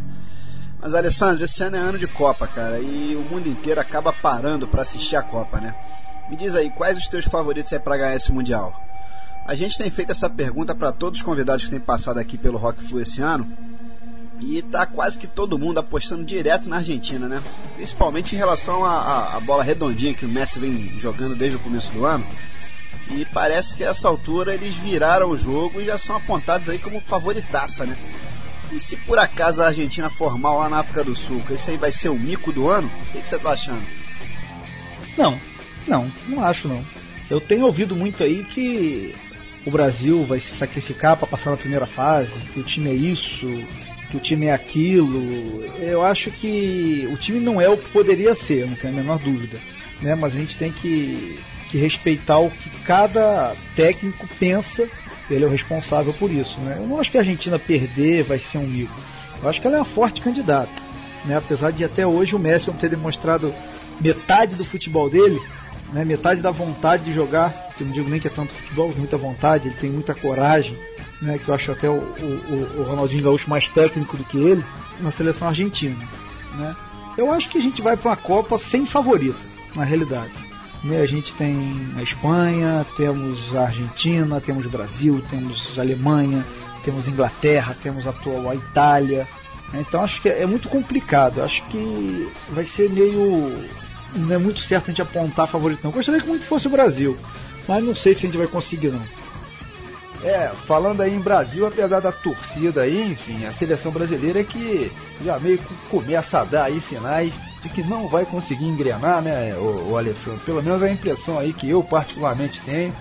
Mas 0.81 0.95
Alessandro, 0.95 1.43
esse 1.43 1.63
ano 1.63 1.77
é 1.77 1.79
ano 1.79 1.97
de 1.97 2.07
Copa, 2.07 2.47
cara, 2.47 2.79
e 2.79 3.15
o 3.15 3.33
mundo 3.33 3.47
inteiro 3.47 3.79
acaba 3.79 4.11
parando 4.11 4.67
para 4.67 4.81
assistir 4.81 5.15
a 5.15 5.21
Copa, 5.21 5.59
né? 5.61 5.75
Me 6.29 6.35
diz 6.37 6.55
aí, 6.55 6.69
quais 6.69 6.97
os 6.97 7.07
teus 7.07 7.25
favoritos 7.25 7.71
aí 7.73 7.79
para 7.79 7.97
ganhar 7.97 8.15
esse 8.15 8.31
mundial? 8.31 8.81
A 9.45 9.55
gente 9.55 9.77
tem 9.77 9.89
feito 9.89 10.11
essa 10.11 10.29
pergunta 10.29 10.73
para 10.73 10.91
todos 10.91 11.19
os 11.19 11.25
convidados 11.25 11.65
que 11.65 11.71
têm 11.71 11.79
passado 11.79 12.17
aqui 12.17 12.37
pelo 12.37 12.57
Rock 12.57 12.83
Flu 12.83 13.01
esse 13.01 13.21
ano. 13.21 13.45
E 14.39 14.61
tá 14.61 14.85
quase 14.85 15.17
que 15.17 15.27
todo 15.27 15.59
mundo 15.59 15.79
apostando 15.79 16.23
direto 16.23 16.67
na 16.67 16.77
Argentina, 16.77 17.27
né? 17.27 17.41
Principalmente 17.75 18.35
em 18.35 18.37
relação 18.37 18.83
à 18.83 19.39
bola 19.41 19.63
redondinha 19.63 20.13
que 20.13 20.25
o 20.25 20.29
Messi 20.29 20.59
vem 20.59 20.97
jogando 20.97 21.35
desde 21.35 21.57
o 21.57 21.59
começo 21.59 21.91
do 21.91 22.05
ano. 22.05 22.25
E 23.11 23.25
parece 23.25 23.75
que 23.75 23.83
a 23.83 23.89
essa 23.89 24.07
altura 24.07 24.53
eles 24.53 24.75
viraram 24.75 25.29
o 25.29 25.37
jogo 25.37 25.79
e 25.81 25.85
já 25.85 25.97
são 25.97 26.15
apontados 26.15 26.69
aí 26.69 26.79
como 26.79 26.99
favoritaça, 26.99 27.85
né? 27.85 27.97
E 28.71 28.79
se 28.79 28.95
por 28.95 29.19
acaso 29.19 29.61
a 29.61 29.67
Argentina 29.67 30.09
formar 30.09 30.55
lá 30.55 30.69
na 30.69 30.79
África 30.79 31.03
do 31.03 31.15
Sul, 31.15 31.41
esse 31.49 31.71
aí 31.71 31.77
vai 31.77 31.91
ser 31.91 32.09
o 32.09 32.17
mico 32.17 32.51
do 32.51 32.67
ano? 32.69 32.89
O 33.13 33.21
que 33.21 33.27
você 33.27 33.37
tá 33.37 33.51
achando? 33.51 33.83
Não, 35.17 35.39
não, 35.87 36.11
não 36.27 36.43
acho 36.43 36.67
não. 36.67 36.83
Eu 37.29 37.39
tenho 37.39 37.65
ouvido 37.65 37.95
muito 37.95 38.23
aí 38.23 38.43
que 38.43 39.13
o 39.65 39.71
Brasil 39.71 40.23
vai 40.23 40.39
se 40.39 40.55
sacrificar 40.55 41.17
para 41.17 41.27
passar 41.27 41.51
na 41.51 41.57
primeira 41.57 41.85
fase, 41.85 42.31
que 42.53 42.59
o 42.59 42.63
time 42.63 42.89
é 42.89 42.93
isso, 42.93 43.47
que 44.09 44.17
o 44.17 44.19
time 44.19 44.47
é 44.47 44.53
aquilo. 44.53 45.63
Eu 45.79 46.03
acho 46.03 46.29
que 46.31 47.07
o 47.11 47.17
time 47.17 47.39
não 47.39 47.61
é 47.61 47.69
o 47.69 47.77
que 47.77 47.89
poderia 47.91 48.35
ser, 48.35 48.67
não 48.67 48.75
tenho 48.75 48.93
a 48.93 48.97
menor 48.97 49.19
dúvida. 49.19 49.57
Né? 50.01 50.15
Mas 50.15 50.35
a 50.35 50.39
gente 50.39 50.57
tem 50.57 50.71
que, 50.71 51.39
que 51.71 51.77
respeitar 51.77 52.39
o 52.39 52.49
que 52.49 52.69
cada 52.85 53.55
técnico 53.75 54.27
pensa, 54.37 54.87
ele 55.29 55.45
é 55.45 55.47
o 55.47 55.51
responsável 55.51 56.13
por 56.13 56.29
isso. 56.29 56.59
Né? 56.59 56.77
Eu 56.79 56.87
não 56.87 56.99
acho 56.99 57.09
que 57.09 57.17
a 57.17 57.21
Argentina 57.21 57.57
perder 57.57 58.23
vai 58.23 58.39
ser 58.39 58.57
um 58.57 58.67
mico. 58.67 58.93
Eu 59.41 59.49
acho 59.49 59.61
que 59.61 59.67
ela 59.67 59.77
é 59.77 59.79
uma 59.79 59.85
forte 59.85 60.21
candidata. 60.21 60.71
Né? 61.25 61.37
Apesar 61.37 61.71
de 61.71 61.83
até 61.83 62.05
hoje 62.05 62.35
o 62.35 62.39
Messi 62.39 62.67
não 62.67 62.75
ter 62.75 62.89
demonstrado 62.89 63.53
metade 64.01 64.55
do 64.55 64.65
futebol 64.65 65.09
dele, 65.09 65.39
né, 65.93 66.03
metade 66.03 66.41
da 66.41 66.51
vontade 66.51 67.03
de 67.03 67.13
jogar, 67.13 67.51
que 67.77 67.83
eu 67.83 67.87
não 67.87 67.93
digo 67.93 68.09
nem 68.09 68.19
que 68.19 68.27
é 68.27 68.31
tanto 68.31 68.51
futebol, 68.51 68.91
muita 68.97 69.15
vontade, 69.15 69.67
ele 69.67 69.77
tem 69.77 69.91
muita 69.91 70.13
coragem, 70.13 70.75
né, 71.21 71.37
que 71.37 71.47
eu 71.47 71.55
acho 71.55 71.71
até 71.71 71.87
o, 71.87 71.93
o, 71.93 72.79
o 72.79 72.83
Ronaldinho 72.83 73.23
Gaúcho 73.23 73.49
mais 73.49 73.69
técnico 73.69 74.17
do 74.17 74.23
que 74.23 74.37
ele, 74.37 74.63
na 74.99 75.11
seleção 75.11 75.47
argentina. 75.47 75.95
Né. 76.55 76.75
Eu 77.15 77.31
acho 77.31 77.47
que 77.47 77.59
a 77.59 77.61
gente 77.61 77.81
vai 77.81 77.95
para 77.95 78.09
uma 78.09 78.17
Copa 78.17 78.57
sem 78.57 78.85
favorito, 78.85 79.37
na 79.75 79.83
realidade. 79.83 80.31
Né, 80.83 80.99
a 80.99 81.05
gente 81.05 81.31
tem 81.35 81.55
a 81.95 82.01
Espanha, 82.01 82.85
temos 82.97 83.55
a 83.55 83.65
Argentina, 83.65 84.41
temos 84.41 84.65
o 84.65 84.69
Brasil, 84.69 85.23
temos 85.29 85.77
a 85.77 85.81
Alemanha, 85.81 86.43
temos 86.83 87.07
a 87.07 87.11
Inglaterra, 87.11 87.77
temos 87.81 88.05
a 88.07 88.09
atual 88.09 88.49
a 88.49 88.55
Itália. 88.55 89.27
Né, 89.71 89.85
então 89.87 90.03
acho 90.03 90.21
que 90.21 90.27
é 90.27 90.45
muito 90.45 90.67
complicado. 90.67 91.41
Acho 91.41 91.63
que 91.67 92.29
vai 92.49 92.65
ser 92.65 92.89
meio 92.89 93.53
não 94.15 94.35
é 94.35 94.37
muito 94.37 94.61
certo 94.61 94.85
a 94.85 94.87
gente 94.87 95.01
apontar 95.01 95.47
favorito 95.47 95.81
não. 95.83 95.91
Gostaria 95.91 96.21
que 96.21 96.27
muito 96.27 96.45
fosse 96.45 96.67
o 96.67 96.71
Brasil, 96.71 97.17
mas 97.67 97.83
não 97.83 97.95
sei 97.95 98.13
se 98.13 98.21
a 98.21 98.25
gente 98.25 98.37
vai 98.37 98.47
conseguir 98.47 98.89
não. 98.89 99.03
É, 100.23 100.51
falando 100.65 101.01
aí 101.01 101.13
em 101.13 101.19
Brasil, 101.19 101.67
apesar 101.67 101.99
da 101.99 102.11
torcida 102.11 102.83
aí, 102.83 103.11
enfim, 103.11 103.45
a 103.45 103.51
seleção 103.51 103.91
brasileira 103.91 104.39
é 104.39 104.43
que 104.43 104.89
já 105.23 105.37
meio 105.37 105.57
que 105.57 105.75
começa 105.89 106.39
a 106.39 106.43
dar 106.45 106.65
aí 106.65 106.79
sinais 106.79 107.33
de 107.61 107.67
que 107.67 107.83
não 107.83 108.07
vai 108.07 108.25
conseguir 108.25 108.65
engrenar, 108.65 109.21
né, 109.21 109.53
o, 109.55 109.91
o 109.91 109.97
Alessandro? 109.97 110.39
Pelo 110.45 110.63
menos 110.63 110.81
é 110.81 110.85
a 110.85 110.91
impressão 110.91 111.37
aí 111.37 111.51
que 111.51 111.69
eu 111.69 111.83
particularmente 111.83 112.61
tenho. 112.61 112.93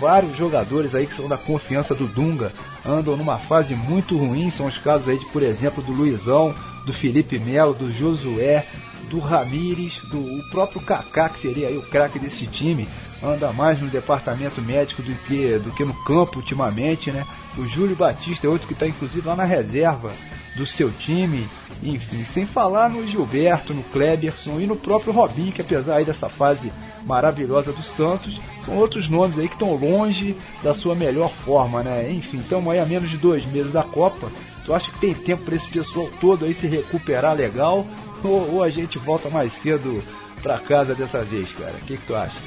Vários 0.00 0.36
jogadores 0.36 0.94
aí 0.94 1.06
que 1.06 1.14
são 1.14 1.28
da 1.28 1.38
confiança 1.38 1.94
do 1.94 2.08
Dunga 2.08 2.52
andam 2.84 3.16
numa 3.16 3.38
fase 3.38 3.76
muito 3.76 4.18
ruim. 4.18 4.50
São 4.50 4.66
os 4.66 4.76
casos 4.76 5.08
aí 5.08 5.16
de, 5.16 5.24
por 5.26 5.42
exemplo, 5.42 5.80
do 5.80 5.92
Luizão, 5.92 6.52
do 6.84 6.92
Felipe 6.92 7.38
Melo, 7.38 7.72
do 7.72 7.92
Josué, 7.92 8.66
do 9.04 9.18
Ramires, 9.18 9.98
do 10.10 10.18
o 10.18 10.50
próprio 10.50 10.80
Kaká, 10.80 11.28
que 11.28 11.40
seria 11.40 11.68
aí 11.68 11.76
o 11.76 11.82
craque 11.82 12.18
desse 12.18 12.46
time, 12.46 12.88
anda 13.22 13.52
mais 13.52 13.80
no 13.80 13.88
departamento 13.88 14.60
médico 14.60 15.02
do 15.02 15.14
que, 15.26 15.58
do 15.58 15.70
que 15.72 15.84
no 15.84 15.94
campo 16.04 16.38
ultimamente, 16.38 17.10
né? 17.10 17.24
O 17.56 17.64
Júlio 17.66 17.96
Batista 17.96 18.46
é 18.46 18.50
outro 18.50 18.66
que 18.66 18.74
está 18.74 18.86
inclusive 18.86 19.26
lá 19.26 19.36
na 19.36 19.44
reserva 19.44 20.12
do 20.56 20.66
seu 20.66 20.90
time, 20.90 21.48
enfim, 21.82 22.24
sem 22.24 22.46
falar 22.46 22.88
no 22.88 23.06
Gilberto, 23.06 23.74
no 23.74 23.82
Kleberson 23.84 24.60
e 24.60 24.66
no 24.66 24.76
próprio 24.76 25.12
Robinho, 25.12 25.52
que 25.52 25.60
apesar 25.60 25.96
aí 25.96 26.04
dessa 26.04 26.28
fase 26.28 26.72
maravilhosa 27.04 27.72
do 27.72 27.82
Santos, 27.82 28.40
são 28.64 28.76
outros 28.76 29.10
nomes 29.10 29.38
aí 29.38 29.48
que 29.48 29.54
estão 29.54 29.74
longe 29.74 30.36
da 30.62 30.74
sua 30.74 30.94
melhor 30.94 31.30
forma, 31.44 31.82
né? 31.82 32.10
Enfim, 32.10 32.38
estamos 32.38 32.72
aí 32.72 32.78
a 32.78 32.86
menos 32.86 33.10
de 33.10 33.16
dois 33.16 33.44
meses 33.46 33.72
da 33.72 33.82
Copa. 33.82 34.30
Tu 34.64 34.72
acha 34.72 34.90
que 34.90 34.98
tem 34.98 35.12
tempo 35.12 35.44
para 35.44 35.56
esse 35.56 35.68
pessoal 35.68 36.08
todo 36.20 36.44
aí 36.44 36.54
se 36.54 36.66
recuperar 36.66 37.36
legal 37.36 37.86
ou, 38.28 38.54
ou 38.54 38.62
a 38.62 38.70
gente 38.70 38.98
volta 38.98 39.28
mais 39.28 39.52
cedo 39.52 40.02
para 40.42 40.58
casa 40.58 40.94
dessa 40.94 41.22
vez, 41.22 41.50
cara? 41.52 41.72
O 41.72 41.86
que, 41.86 41.96
que 41.96 42.06
tu 42.06 42.14
acha? 42.14 42.38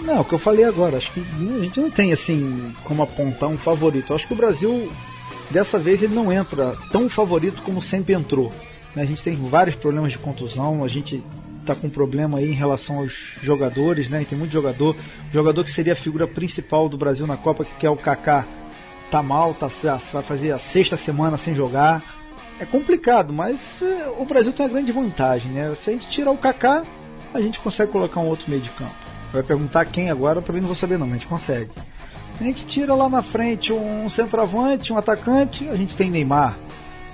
Não, 0.00 0.20
o 0.20 0.24
que 0.24 0.34
eu 0.34 0.38
falei 0.38 0.64
agora, 0.64 0.98
acho 0.98 1.10
que 1.12 1.20
a 1.20 1.60
gente 1.64 1.80
não 1.80 1.90
tem 1.90 2.12
assim 2.12 2.74
como 2.84 3.02
apontar 3.02 3.48
um 3.48 3.58
favorito. 3.58 4.10
Eu 4.10 4.16
acho 4.16 4.26
que 4.26 4.34
o 4.34 4.36
Brasil, 4.36 4.92
dessa 5.50 5.78
vez, 5.78 6.02
ele 6.02 6.14
não 6.14 6.32
entra 6.32 6.76
tão 6.90 7.08
favorito 7.08 7.62
como 7.62 7.82
sempre 7.82 8.14
entrou. 8.14 8.52
né? 8.94 9.02
A 9.02 9.06
gente 9.06 9.22
tem 9.22 9.34
vários 9.34 9.76
problemas 9.76 10.12
de 10.12 10.18
contusão, 10.18 10.84
a 10.84 10.88
gente 10.88 11.22
tá 11.64 11.74
com 11.74 11.90
problema 11.90 12.38
aí 12.38 12.50
em 12.50 12.54
relação 12.54 12.98
aos 12.98 13.12
jogadores, 13.42 14.08
né? 14.08 14.24
Tem 14.28 14.38
muito 14.38 14.52
jogador, 14.52 14.94
jogador 15.32 15.64
que 15.64 15.72
seria 15.72 15.94
a 15.94 15.96
figura 15.96 16.26
principal 16.26 16.88
do 16.88 16.96
Brasil 16.96 17.26
na 17.26 17.36
Copa, 17.36 17.64
que 17.64 17.86
é 17.86 17.90
o 17.90 17.96
Kaká, 17.96 18.46
tá 19.10 19.22
mal, 19.22 19.52
tá 19.54 19.68
vai 20.12 20.22
fazer 20.22 20.52
a 20.52 20.58
sexta 20.58 20.96
semana 20.96 21.36
sem 21.36 21.54
jogar. 21.54 22.15
É 22.58 22.64
complicado, 22.64 23.32
mas 23.32 23.60
eh, 23.82 24.08
o 24.18 24.24
Brasil 24.24 24.52
tem 24.52 24.64
uma 24.64 24.72
grande 24.72 24.90
vantagem, 24.90 25.50
né? 25.50 25.74
Se 25.82 25.90
a 25.90 25.92
gente 25.92 26.08
tirar 26.08 26.30
o 26.30 26.38
Kaká, 26.38 26.82
a 27.34 27.40
gente 27.40 27.60
consegue 27.60 27.92
colocar 27.92 28.20
um 28.20 28.28
outro 28.28 28.48
meio 28.48 28.62
de 28.62 28.70
campo. 28.70 28.94
Vai 29.30 29.42
perguntar 29.42 29.84
quem 29.84 30.10
agora, 30.10 30.38
eu 30.38 30.42
também 30.42 30.62
não 30.62 30.68
vou 30.68 30.76
saber 30.76 30.98
não, 30.98 31.06
mas 31.06 31.16
a 31.16 31.18
gente 31.18 31.28
consegue. 31.28 31.70
A 32.40 32.44
gente 32.44 32.66
tira 32.66 32.94
lá 32.94 33.08
na 33.08 33.22
frente 33.22 33.72
um 33.72 34.08
centroavante, 34.08 34.92
um 34.92 34.98
atacante, 34.98 35.68
a 35.68 35.76
gente 35.76 35.94
tem 35.94 36.10
Neymar. 36.10 36.56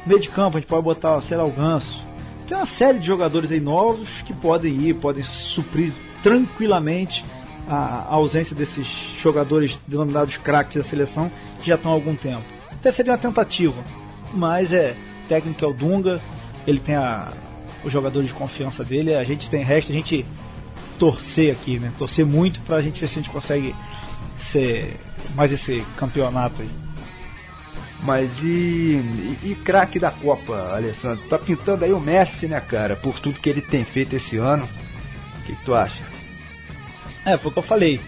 Meio 0.06 0.20
de 0.20 0.28
campo, 0.28 0.56
a 0.56 0.60
gente 0.60 0.68
pode 0.68 0.82
botar, 0.82 1.20
sei 1.22 1.36
lá, 1.36 1.44
o 1.44 1.50
Ganso. 1.50 2.00
Tem 2.48 2.56
uma 2.56 2.66
série 2.66 2.98
de 2.98 3.06
jogadores 3.06 3.50
aí 3.50 3.60
novos 3.60 4.08
que 4.26 4.32
podem 4.32 4.74
ir, 4.76 4.94
podem 4.94 5.24
suprir 5.24 5.92
tranquilamente 6.22 7.24
a, 7.68 8.06
a 8.08 8.14
ausência 8.14 8.54
desses 8.54 8.86
jogadores 9.20 9.78
denominados 9.86 10.36
craques 10.36 10.82
da 10.82 10.88
seleção 10.88 11.30
que 11.60 11.68
já 11.68 11.76
estão 11.76 11.92
há 11.92 11.94
algum 11.94 12.14
tempo. 12.14 12.42
Até 12.72 12.90
seria 12.90 13.12
uma 13.12 13.18
tentativa, 13.18 13.82
mas 14.34 14.72
é 14.72 14.96
técnico 15.32 15.64
é 15.64 15.68
o 15.68 15.72
Dunga, 15.72 16.20
ele 16.66 16.78
tem 16.78 16.94
a, 16.94 17.32
os 17.82 17.90
jogadores 17.90 18.28
de 18.28 18.34
confiança 18.34 18.84
dele, 18.84 19.14
a 19.14 19.22
gente 19.22 19.48
tem 19.48 19.64
resto, 19.64 19.90
a 19.90 19.96
gente 19.96 20.26
torcer 20.98 21.50
aqui, 21.50 21.78
né? 21.78 21.90
Torcer 21.96 22.26
muito 22.26 22.60
pra 22.60 22.82
gente 22.82 23.00
ver 23.00 23.06
se 23.06 23.18
a 23.18 23.22
gente 23.22 23.30
consegue 23.30 23.74
ser 24.50 25.00
mais 25.34 25.50
esse 25.50 25.82
campeonato 25.96 26.60
aí. 26.60 26.68
Mas 28.02 28.30
e, 28.42 28.44
e, 28.44 29.38
e 29.42 29.54
craque 29.64 29.98
da 29.98 30.10
Copa, 30.10 30.74
Alessandro? 30.74 31.26
Tá 31.28 31.38
pintando 31.38 31.86
aí 31.86 31.92
o 31.92 32.00
Messi, 32.00 32.46
né, 32.46 32.60
cara? 32.60 32.94
Por 32.94 33.18
tudo 33.18 33.40
que 33.40 33.48
ele 33.48 33.62
tem 33.62 33.84
feito 33.84 34.14
esse 34.14 34.36
ano. 34.36 34.64
O 34.64 35.44
que, 35.44 35.56
que 35.56 35.64
tu 35.64 35.74
acha? 35.74 36.02
É, 37.24 37.38
foi 37.38 37.50
o 37.50 37.52
que 37.52 37.58
eu 37.58 37.62
falei. 37.62 38.00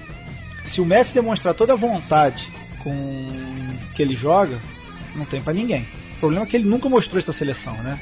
Se 0.69 0.81
o 0.81 0.85
Messi 0.85 1.15
demonstrar 1.15 1.55
toda 1.55 1.73
a 1.73 1.77
vontade 1.77 2.51
com 2.83 3.29
que 3.95 4.03
ele 4.03 4.15
joga, 4.15 4.59
não 5.15 5.25
tem 5.25 5.41
pra 5.41 5.55
ninguém. 5.55 5.87
Problema 6.25 6.47
é 6.47 6.49
que 6.49 6.57
ele 6.57 6.65
nunca 6.65 6.89
mostrou 6.89 7.21
essa 7.21 7.35
seleção, 7.35 7.75
né? 7.83 7.99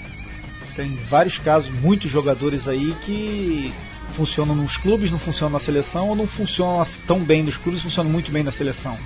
Tem 0.77 0.95
vários 1.11 1.39
casos, 1.39 1.69
muitos 1.81 2.09
jogadores 2.09 2.69
aí 2.69 2.95
que 3.05 3.75
funcionam 4.17 4.55
nos 4.55 4.77
clubes, 4.77 5.11
não 5.11 5.19
funcionam 5.19 5.59
na 5.59 5.59
seleção, 5.59 6.11
ou 6.11 6.15
não 6.15 6.29
funcionam 6.29 6.87
tão 7.05 7.19
bem 7.19 7.43
nos 7.43 7.57
clubes, 7.57 7.83
funcionam 7.83 8.13
muito 8.13 8.31
bem 8.31 8.45
na 8.45 8.53
seleção. 8.53 8.97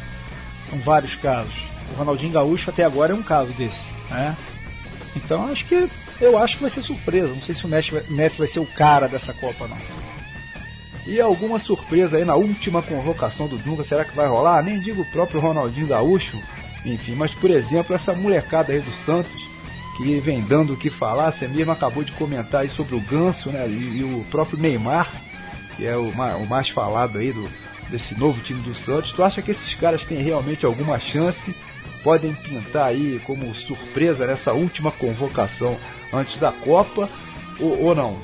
São 0.69 0.79
vários 0.81 1.15
casos. 1.15 1.55
O 1.95 1.99
Ronaldinho 1.99 2.35
Gaúcho 2.35 2.69
até 2.69 2.85
agora 2.85 3.13
é 3.13 3.15
um 3.15 3.23
caso 3.23 3.51
desse, 3.53 3.81
né? 4.11 4.37
Então 5.17 5.51
acho 5.51 5.65
que 5.65 5.89
eu 6.21 6.37
acho 6.37 6.57
que 6.57 6.63
vai 6.65 6.71
ser 6.71 6.83
surpresa. 6.83 7.29
Não 7.29 7.41
sei 7.41 7.55
se 7.55 7.65
o 7.65 7.69
Messi 7.69 7.93
vai, 7.93 8.03
Messi 8.11 8.37
vai 8.37 8.49
ser 8.49 8.61
o 8.61 8.67
cara 8.67 9.09
dessa 9.09 9.33
Copa 9.33 9.67
não. 9.67 9.79
E 11.07 11.19
alguma 11.23 11.59
surpresa 11.59 12.19
aí 12.19 12.25
na 12.27 12.35
última 12.35 12.83
convocação 12.83 13.49
do 13.49 13.57
Dunga, 13.57 13.83
será 13.83 14.05
que 14.05 14.15
vai 14.15 14.29
rolar? 14.29 14.63
Nem 14.63 14.79
digo 14.79 15.01
o 15.01 15.11
próprio 15.11 15.41
Ronaldinho 15.41 15.87
Gaúcho, 15.87 16.39
enfim, 16.93 17.15
mas 17.15 17.33
por 17.33 17.51
exemplo, 17.51 17.95
essa 17.95 18.15
molecada 18.15 18.73
aí 18.73 18.81
do 18.81 18.91
Santos, 19.05 19.33
que 19.97 20.21
vem 20.21 20.41
dando 20.43 20.75
o 20.75 20.77
que 20.77 20.91
falar, 20.91 21.33
você 21.33 21.49
mesmo 21.49 21.73
acabou 21.73 22.05
de 22.05 22.13
comentar 22.13 22.63
aí 22.63 22.69
sobre 22.69 22.95
o 22.95 23.01
Ganso, 23.01 23.51
né? 23.51 23.67
E, 23.67 23.99
e 23.99 24.05
o 24.05 24.25
próprio 24.31 24.59
Neymar, 24.59 25.11
que 25.77 25.87
é 25.87 25.97
o 25.97 26.15
mais, 26.15 26.37
o 26.37 26.47
mais 26.47 26.69
falado 26.69 27.19
aí 27.19 27.33
do, 27.33 27.49
desse 27.89 28.19
novo 28.19 28.41
time 28.43 28.61
do 28.63 28.75
Santos. 28.75 29.13
Tu 29.13 29.23
acha 29.23 29.43
que 29.43 29.51
esses 29.51 29.75
caras 29.75 30.03
têm 30.05 30.23
realmente 30.23 30.67
alguma 30.67 30.99
chance? 30.99 31.55
Podem 32.03 32.35
pintar 32.35 32.89
aí 32.89 33.21
como 33.25 33.53
surpresa 33.55 34.27
nessa 34.27 34.53
última 34.53 34.93
convocação 34.93 35.77
antes 36.13 36.39
da 36.39 36.53
Copa 36.53 37.09
ou, 37.59 37.85
ou 37.85 37.95
não? 37.95 38.17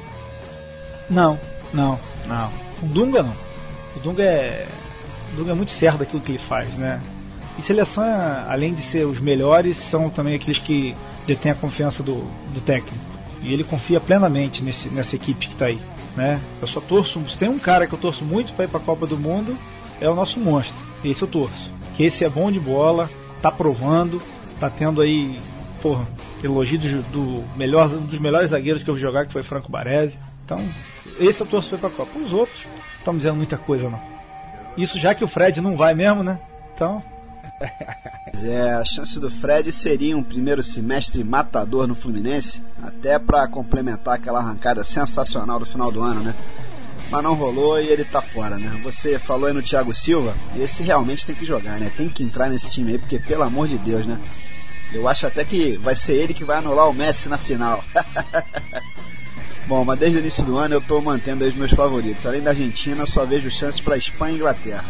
Não, 1.10 1.38
não, 1.72 1.98
não. 2.26 2.52
O 2.82 2.86
Dunga 2.86 3.22
não. 3.22 3.36
O 3.96 4.00
Dunga 4.00 4.22
é. 4.22 4.66
O 5.32 5.36
Dunga 5.36 5.52
é 5.52 5.54
muito 5.54 5.72
certo 5.72 5.98
daquilo 5.98 6.22
que 6.22 6.32
ele 6.32 6.38
faz, 6.38 6.68
né? 6.74 7.00
E 7.59 7.62
seleção, 7.62 8.05
além 8.48 8.74
de 8.74 8.82
ser 8.82 9.07
os 9.07 9.20
melhores, 9.20 9.76
são 9.76 10.09
também 10.09 10.34
aqueles 10.34 10.59
que 10.59 10.94
detêm 11.26 11.53
a 11.53 11.55
confiança 11.55 12.03
do, 12.03 12.24
do 12.53 12.61
técnico. 12.61 13.05
E 13.42 13.53
ele 13.53 13.64
confia 13.64 14.00
plenamente 14.00 14.62
nesse, 14.62 14.88
nessa 14.88 15.16
equipe 15.16 15.46
que 15.46 15.53
está 15.53 15.66
aí. 15.66 15.78
Né? 16.16 16.40
Eu 16.61 16.68
só 16.68 16.80
torço. 16.80 17.20
Tem 17.38 17.48
um 17.48 17.59
cara 17.59 17.86
que 17.86 17.92
eu 17.92 17.98
torço 17.98 18.24
muito 18.24 18.53
para 18.53 18.64
ir 18.64 18.68
para 18.68 18.80
a 18.80 18.82
Copa 18.82 19.07
do 19.07 19.18
Mundo, 19.18 19.57
é 20.00 20.09
o 20.09 20.14
nosso 20.14 20.38
monstro. 20.38 20.74
Esse 21.05 21.22
eu 21.22 21.28
torço. 21.28 21.70
Que 21.96 22.05
esse 22.05 22.24
é 22.24 22.28
bom 22.28 22.50
de 22.50 22.61
bola, 22.61 23.11
tá 23.40 23.50
provando, 23.50 24.22
tá 24.59 24.70
tendo 24.70 25.03
aí, 25.03 25.40
porra, 25.82 26.07
elogio 26.42 26.78
do, 26.78 27.03
do 27.11 27.44
melhor, 27.57 27.88
dos 27.88 28.18
melhores 28.18 28.50
zagueiros 28.50 28.82
que 28.82 28.88
eu 28.88 28.94
vi 28.94 29.00
jogar, 29.00 29.26
que 29.26 29.32
foi 29.32 29.42
Franco 29.42 29.70
Baresi. 29.70 30.18
Então, 30.44 30.59
esse 31.18 31.40
eu 31.40 31.46
torço 31.46 31.76
para 31.76 31.88
a 31.88 31.92
Copa. 31.92 32.18
Os 32.18 32.32
outros, 32.32 32.66
estão 32.96 33.16
dizendo 33.16 33.36
muita 33.36 33.57
coisa 33.57 33.90
não. 33.90 34.00
Isso 34.76 34.98
já 34.98 35.14
que 35.14 35.24
o 35.24 35.28
Fred 35.28 35.61
não 35.61 35.76
vai 35.76 35.94
mesmo, 35.94 36.22
né? 36.22 36.38
Então, 36.74 37.03
É, 38.44 38.72
a 38.72 38.84
chance 38.84 39.20
do 39.20 39.30
Fred 39.30 39.70
seria 39.70 40.16
um 40.16 40.22
primeiro 40.22 40.62
semestre 40.62 41.22
matador 41.22 41.86
no 41.86 41.94
Fluminense, 41.94 42.62
até 42.82 43.18
para 43.18 43.46
complementar 43.46 44.14
aquela 44.14 44.40
arrancada 44.40 44.82
sensacional 44.82 45.60
do 45.60 45.66
final 45.66 45.92
do 45.92 46.02
ano, 46.02 46.20
né? 46.20 46.34
Mas 47.10 47.22
não 47.22 47.34
rolou 47.34 47.80
e 47.80 47.86
ele 47.86 48.04
tá 48.04 48.22
fora, 48.22 48.56
né? 48.58 48.70
Você 48.82 49.18
falou 49.18 49.46
aí 49.46 49.52
no 49.52 49.62
Thiago 49.62 49.94
Silva, 49.94 50.34
esse 50.56 50.82
realmente 50.82 51.26
tem 51.26 51.36
que 51.36 51.44
jogar, 51.44 51.78
né? 51.78 51.92
Tem 51.96 52.08
que 52.08 52.24
entrar 52.24 52.48
nesse 52.48 52.70
time 52.70 52.92
aí, 52.92 52.98
porque 52.98 53.18
pelo 53.18 53.42
amor 53.42 53.68
de 53.68 53.78
Deus, 53.78 54.06
né? 54.06 54.18
Eu 54.92 55.06
acho 55.08 55.26
até 55.26 55.44
que 55.44 55.76
vai 55.76 55.94
ser 55.94 56.14
ele 56.14 56.34
que 56.34 56.44
vai 56.44 56.58
anular 56.58 56.88
o 56.88 56.94
Messi 56.94 57.28
na 57.28 57.38
final. 57.38 57.84
Bom, 59.66 59.84
mas 59.84 59.98
desde 59.98 60.18
o 60.18 60.20
início 60.20 60.44
do 60.44 60.58
ano 60.58 60.74
eu 60.74 60.80
tô 60.80 61.00
mantendo 61.00 61.44
os 61.44 61.54
meus 61.54 61.72
favoritos. 61.72 62.26
Além 62.26 62.42
da 62.42 62.50
Argentina, 62.50 63.06
só 63.06 63.24
vejo 63.24 63.50
chances 63.50 63.80
para 63.80 63.96
Espanha 63.96 64.32
e 64.32 64.36
Inglaterra. 64.36 64.84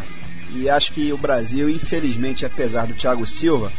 E 0.53 0.69
acho 0.69 0.93
que 0.93 1.11
o 1.11 1.17
Brasil, 1.17 1.69
infelizmente, 1.69 2.45
apesar 2.45 2.85
do 2.85 2.93
Thiago 2.93 3.25
Silva, 3.25 3.71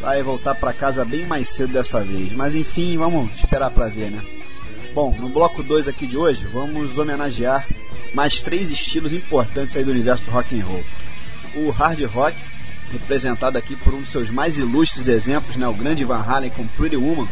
vai 0.00 0.22
voltar 0.22 0.54
para 0.54 0.72
casa 0.72 1.04
bem 1.04 1.26
mais 1.26 1.48
cedo 1.48 1.72
dessa 1.72 2.00
vez. 2.02 2.32
Mas 2.32 2.54
enfim, 2.54 2.96
vamos 2.96 3.34
esperar 3.34 3.70
para 3.70 3.88
ver, 3.88 4.10
né? 4.10 4.22
Bom, 4.94 5.14
no 5.18 5.28
bloco 5.28 5.62
2 5.62 5.86
aqui 5.86 6.06
de 6.06 6.16
hoje, 6.16 6.44
vamos 6.52 6.98
homenagear 6.98 7.66
mais 8.14 8.40
três 8.40 8.70
estilos 8.70 9.12
importantes 9.12 9.76
aí 9.76 9.84
do 9.84 9.90
universo 9.90 10.24
do 10.24 10.30
rock 10.30 10.58
and 10.58 10.64
roll. 10.64 10.84
O 11.54 11.70
hard 11.70 12.02
rock, 12.06 12.36
representado 12.92 13.58
aqui 13.58 13.76
por 13.76 13.94
um 13.94 14.00
dos 14.00 14.10
seus 14.10 14.30
mais 14.30 14.56
ilustres 14.56 15.08
exemplos, 15.08 15.56
né, 15.56 15.68
o 15.68 15.74
grande 15.74 16.04
Van 16.04 16.24
Halen 16.26 16.50
com 16.50 16.66
Pretty 16.66 16.96
Woman, 16.96 17.28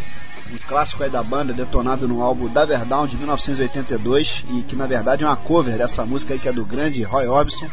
um 0.53 0.59
clássico 0.69 1.03
aí 1.03 1.11
da 1.11 1.23
banda 1.23 1.53
detonado 1.53 2.07
no 2.07 2.23
álbum 2.23 2.49
Down 2.49 3.07
de 3.07 3.17
1982 3.17 4.45
e 4.51 4.63
que 4.63 4.77
na 4.77 4.87
verdade 4.87 5.25
é 5.25 5.27
uma 5.27 5.37
cover 5.37 5.77
dessa 5.77 6.05
música 6.05 6.35
aí 6.35 6.41
que 6.41 6.49
é 6.49 6.53
do 6.53 6.65
grande 6.65 7.03
Roy 7.03 7.27
Orbison. 7.27 7.69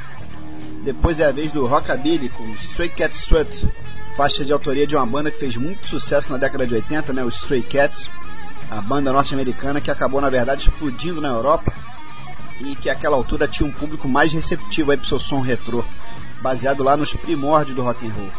Depois 0.83 1.21
é 1.21 1.25
a 1.25 1.31
vez 1.31 1.49
do 1.49 1.65
Rockabilly 1.65 2.27
com 2.27 2.43
Stray 2.51 2.89
Cat 2.89 3.15
Sweat, 3.15 3.65
faixa 4.17 4.43
de 4.43 4.51
autoria 4.51 4.85
de 4.85 4.97
uma 4.97 5.05
banda 5.05 5.31
que 5.31 5.39
fez 5.39 5.55
muito 5.55 5.87
sucesso 5.87 6.29
na 6.29 6.37
década 6.37 6.67
de 6.67 6.75
80, 6.75 7.13
né, 7.13 7.23
o 7.23 7.29
Stray 7.29 7.61
Cats, 7.61 8.09
a 8.69 8.81
banda 8.81 9.13
norte-americana 9.13 9.79
que 9.79 9.89
acabou 9.89 10.19
na 10.19 10.29
verdade 10.29 10.67
explodindo 10.67 11.21
na 11.21 11.29
Europa 11.29 11.71
e 12.59 12.75
que 12.75 12.89
àquela 12.89 13.15
altura 13.15 13.47
tinha 13.47 13.67
um 13.67 13.71
público 13.71 14.09
mais 14.09 14.33
receptivo 14.33 14.91
aí 14.91 14.97
pro 14.97 15.07
seu 15.07 15.19
som 15.19 15.39
retrô, 15.39 15.85
baseado 16.41 16.83
lá 16.83 16.97
nos 16.97 17.13
primórdios 17.13 17.77
do 17.77 17.81
rock 17.81 18.05
and 18.05 18.11
roll. 18.11 18.31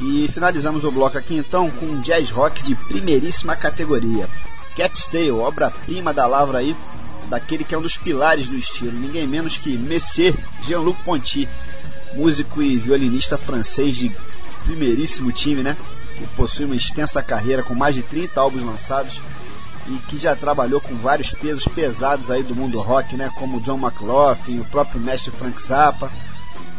E 0.00 0.28
finalizamos 0.28 0.84
o 0.84 0.92
bloco 0.92 1.16
aqui 1.16 1.34
então 1.34 1.70
com 1.70 1.86
um 1.86 2.00
jazz 2.02 2.30
rock 2.30 2.62
de 2.62 2.74
primeiríssima 2.74 3.56
categoria. 3.56 4.28
Cat's 4.76 5.06
Tale, 5.06 5.30
obra-prima 5.30 6.12
da 6.12 6.26
Lavra 6.26 6.58
aí, 6.58 6.76
daquele 7.28 7.64
que 7.64 7.74
é 7.74 7.78
um 7.78 7.82
dos 7.82 7.96
pilares 7.96 8.48
do 8.48 8.56
estilo, 8.56 8.92
ninguém 8.92 9.26
menos 9.26 9.56
que 9.56 9.76
Monsieur 9.76 10.34
Jean-Luc 10.62 11.02
Ponty, 11.02 11.48
músico 12.14 12.62
e 12.62 12.76
violinista 12.76 13.36
francês 13.36 13.96
de 13.96 14.10
primeiríssimo 14.64 15.32
time, 15.32 15.62
né? 15.62 15.76
Que 16.16 16.26
possui 16.28 16.64
uma 16.64 16.76
extensa 16.76 17.22
carreira 17.22 17.62
com 17.62 17.74
mais 17.74 17.94
de 17.94 18.02
30 18.02 18.40
álbuns 18.40 18.62
lançados 18.62 19.20
e 19.86 19.98
que 20.08 20.16
já 20.16 20.34
trabalhou 20.34 20.80
com 20.80 20.94
vários 20.96 21.30
pesos 21.30 21.66
pesados 21.68 22.30
aí 22.30 22.42
do 22.42 22.54
mundo 22.54 22.80
rock, 22.80 23.16
né? 23.16 23.30
Como 23.36 23.60
John 23.60 23.78
McLaughlin, 23.78 24.60
o 24.60 24.64
próprio 24.64 25.00
mestre 25.00 25.30
Frank 25.32 25.62
Zappa. 25.62 26.10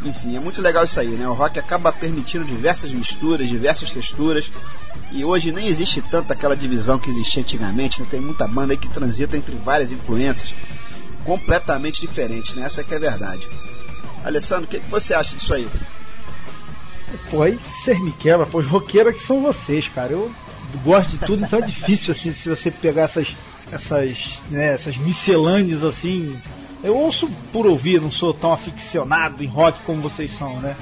Enfim, 0.06 0.36
é 0.36 0.40
muito 0.40 0.62
legal 0.62 0.84
isso 0.84 1.00
aí, 1.00 1.08
né? 1.08 1.28
O 1.28 1.34
rock 1.34 1.58
acaba 1.58 1.92
permitindo 1.92 2.46
diversas 2.46 2.92
misturas, 2.92 3.50
diversas 3.50 3.92
texturas. 3.92 4.52
E 5.12 5.26
hoje 5.26 5.52
nem 5.52 5.68
existe 5.68 6.02
tanto 6.02 6.32
aquela 6.32 6.56
divisão 6.56 7.00
que 7.00 7.10
existia 7.10 7.42
antigamente, 7.42 8.02
né? 8.02 8.08
Tem 8.10 8.22
muita 8.22 8.48
banda 8.48 8.74
aí 8.74 8.78
que 8.78 8.90
transita 8.90 9.36
entre 9.36 9.56
várias 9.56 9.92
influências 9.92 10.54
completamente 11.24 12.02
diferentes, 12.02 12.54
né? 12.54 12.66
Essa 12.66 12.82
é 12.82 12.84
que 12.84 12.94
é 12.94 12.98
a 12.98 13.00
verdade. 13.00 13.48
Alessandro, 14.24 14.66
o 14.66 14.68
que, 14.68 14.80
que 14.80 14.90
você 14.90 15.14
acha 15.14 15.36
disso 15.36 15.54
aí? 15.54 15.68
Pô, 17.30 17.42
aí 17.42 17.58
você 17.58 17.98
me 17.98 18.12
quebra, 18.12 18.46
pô, 18.46 18.60
os 18.60 18.68
roqueiros 18.68 19.16
que 19.16 19.26
são 19.26 19.42
vocês, 19.42 19.88
cara. 19.88 20.12
Eu 20.12 20.32
gosto 20.84 21.10
de 21.10 21.18
tudo, 21.20 21.44
então 21.44 21.60
é 21.60 21.64
difícil 21.64 22.12
assim 22.12 22.34
se 22.34 22.50
você 22.50 22.70
pegar 22.70 23.04
essas 23.04 23.28
essas, 23.72 24.40
né, 24.50 24.74
essas 24.74 24.96
miscelâneas 24.98 25.84
assim 25.84 26.40
Eu 26.84 26.96
ouço 26.96 27.28
por 27.52 27.66
ouvir, 27.66 28.02
não 28.02 28.12
sou 28.12 28.34
tão 28.34 28.54
aficionado 28.54 29.44
em 29.44 29.48
rock 29.48 29.80
como 29.86 30.02
vocês 30.02 30.38
são, 30.38 30.60
né? 30.60 30.76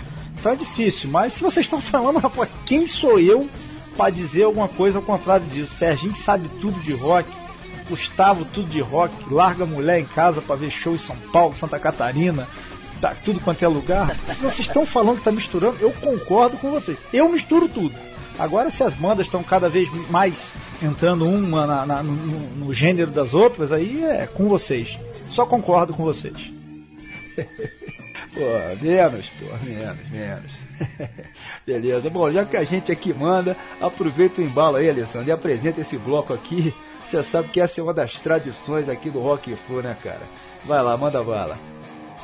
É 0.44 0.56
difícil, 0.56 1.10
mas 1.10 1.34
se 1.34 1.42
vocês 1.42 1.66
estão 1.66 1.80
falando, 1.82 2.20
rapaz, 2.20 2.50
quem 2.66 2.88
sou 2.88 3.20
eu 3.20 3.48
para 3.96 4.10
dizer 4.12 4.44
alguma 4.44 4.68
coisa 4.68 4.98
ao 4.98 5.04
contrário 5.04 5.46
disso? 5.48 5.74
Serginho 5.78 6.16
sabe 6.16 6.50
tudo 6.60 6.80
de 6.82 6.94
rock, 6.94 7.30
Gustavo 7.90 8.46
tudo 8.54 8.70
de 8.70 8.82
rock, 8.82 9.14
larga 9.32 9.64
a 9.64 9.68
mulher 9.68 10.00
em 10.00 10.06
casa 10.06 10.42
para 10.42 10.56
ver 10.56 10.72
show 10.72 10.96
em 10.96 11.00
São 11.00 11.16
Paulo, 11.32 11.56
Santa 11.56 11.80
Catarina, 11.80 12.48
tá 13.00 13.16
tudo 13.24 13.40
quanto 13.40 13.64
é 13.64 13.68
lugar. 13.68 14.16
Se 14.28 14.42
vocês 14.42 14.68
estão 14.68 14.86
falando 14.86 15.18
que 15.18 15.24
tá 15.24 15.32
misturando, 15.32 15.78
eu 15.80 15.92
concordo 15.92 16.58
com 16.58 16.72
vocês. 16.72 16.98
Eu 17.12 17.30
misturo 17.30 17.68
tudo. 17.68 17.94
Agora 18.38 18.72
se 18.72 18.84
as 18.84 18.94
bandas 18.94 19.26
estão 19.26 19.44
cada 19.44 19.70
vez 19.70 19.90
mais 20.10 20.52
entrando 20.82 21.28
uma 21.28 21.68
na, 21.68 21.86
na, 21.86 22.04
no, 22.04 22.14
no 22.14 22.74
gênero 22.74 23.12
das 23.12 23.34
outras, 23.34 23.72
aí 23.72 24.04
é 24.04 24.28
com 24.28 24.48
vocês. 24.48 24.98
Só 25.30 25.46
concordo 25.46 25.94
com 25.94 26.04
vocês. 26.04 26.38
pô, 28.34 28.42
menos, 28.82 29.30
pô, 29.40 29.66
menos, 29.66 30.10
menos. 30.10 30.52
Beleza, 31.66 32.10
bom, 32.10 32.30
já 32.32 32.46
que 32.46 32.58
a 32.58 32.64
gente 32.64 32.92
aqui 32.92 33.14
manda, 33.14 33.56
aproveita 33.80 34.42
o 34.42 34.44
embalo 34.44 34.78
aí, 34.78 34.90
Alessandro, 34.90 35.30
e 35.30 35.32
apresenta 35.32 35.82
esse 35.82 35.98
bloco 35.98 36.34
aqui. 36.34 36.74
Você 37.06 37.24
sabe 37.24 37.50
que 37.50 37.62
essa 37.62 37.80
é 37.80 37.84
uma 37.84 37.94
das 37.94 38.14
tradições 38.16 38.90
aqui 38.90 39.10
do 39.10 39.22
Rock 39.22 39.56
Flu, 39.68 39.82
né, 39.82 39.96
cara? 40.02 40.22
Vai 40.66 40.82
lá, 40.82 40.98
manda 40.98 41.24
bala. 41.24 41.58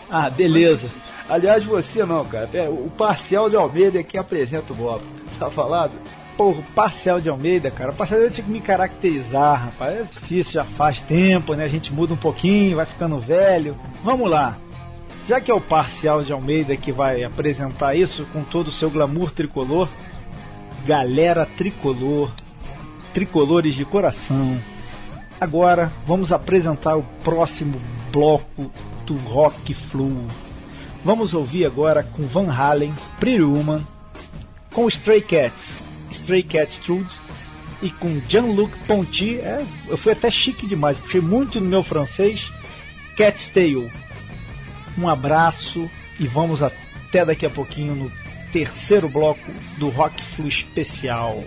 Ah, 0.09 0.29
beleza. 0.29 0.89
Aliás, 1.29 1.63
você 1.63 2.03
não, 2.03 2.25
cara. 2.25 2.49
É, 2.53 2.67
o 2.67 2.89
Parcial 2.97 3.49
de 3.49 3.55
Almeida 3.55 3.99
é 3.99 4.03
quem 4.03 4.19
apresenta 4.19 4.73
o 4.73 4.75
bloco. 4.75 5.18
Tá 5.39 5.49
falado? 5.49 5.93
Porra, 6.35 6.59
o 6.59 6.73
Parcial 6.73 7.19
de 7.19 7.29
Almeida, 7.29 7.71
cara. 7.71 7.91
O 7.91 7.95
Parcial 7.95 8.19
eu 8.19 8.29
tinha 8.29 8.45
que 8.45 8.51
me 8.51 8.59
caracterizar, 8.59 9.65
rapaz. 9.65 9.99
É 9.99 10.03
difícil, 10.03 10.53
já 10.53 10.63
faz 10.63 11.01
tempo, 11.01 11.53
né? 11.53 11.63
A 11.63 11.69
gente 11.69 11.93
muda 11.93 12.13
um 12.13 12.17
pouquinho, 12.17 12.75
vai 12.75 12.85
ficando 12.85 13.19
velho. 13.19 13.75
Vamos 14.03 14.29
lá. 14.29 14.57
Já 15.27 15.39
que 15.39 15.49
é 15.49 15.53
o 15.53 15.61
Parcial 15.61 16.21
de 16.21 16.33
Almeida 16.33 16.75
que 16.75 16.91
vai 16.91 17.23
apresentar 17.23 17.95
isso 17.95 18.25
com 18.33 18.43
todo 18.43 18.67
o 18.67 18.71
seu 18.71 18.89
glamour 18.89 19.31
tricolor, 19.31 19.87
galera 20.85 21.45
tricolor, 21.45 22.31
tricolores 23.13 23.75
de 23.75 23.85
coração. 23.85 24.57
Agora 25.39 25.91
vamos 26.05 26.31
apresentar 26.31 26.97
o 26.97 27.03
próximo 27.23 27.79
bloco 28.11 28.71
do 29.05 29.13
Rock 29.15 29.73
Flu. 29.73 30.25
Vamos 31.03 31.33
ouvir 31.33 31.65
agora 31.65 32.03
com 32.03 32.23
Van 32.27 32.51
Halen, 32.51 32.93
Pretty 33.19 33.43
Woman, 33.43 33.85
com 34.73 34.87
Stray 34.87 35.21
Cats, 35.21 35.73
Stray 36.11 36.43
Cats 36.43 36.77
Truth 36.77 37.11
e 37.81 37.89
com 37.89 38.21
Jean-Luc 38.27 38.77
Ponty. 38.85 39.39
É, 39.39 39.65
eu 39.87 39.97
fui 39.97 40.11
até 40.11 40.29
chique 40.29 40.67
demais, 40.67 40.97
puxei 40.97 41.21
muito 41.21 41.59
no 41.59 41.69
meu 41.69 41.83
francês. 41.83 42.47
Cat's 43.17 43.49
Tail. 43.49 43.89
Um 44.97 45.07
abraço 45.07 45.89
e 46.19 46.27
vamos 46.27 46.61
até 46.61 47.25
daqui 47.25 47.45
a 47.45 47.49
pouquinho 47.49 47.95
no 47.95 48.11
terceiro 48.51 49.09
bloco 49.09 49.51
do 49.77 49.89
Rock 49.89 50.21
Flu 50.23 50.47
especial. 50.47 51.43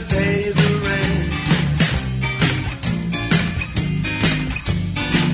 to 0.00 0.14
pay 0.14 0.50
the 0.50 0.70
rent. 0.84 1.32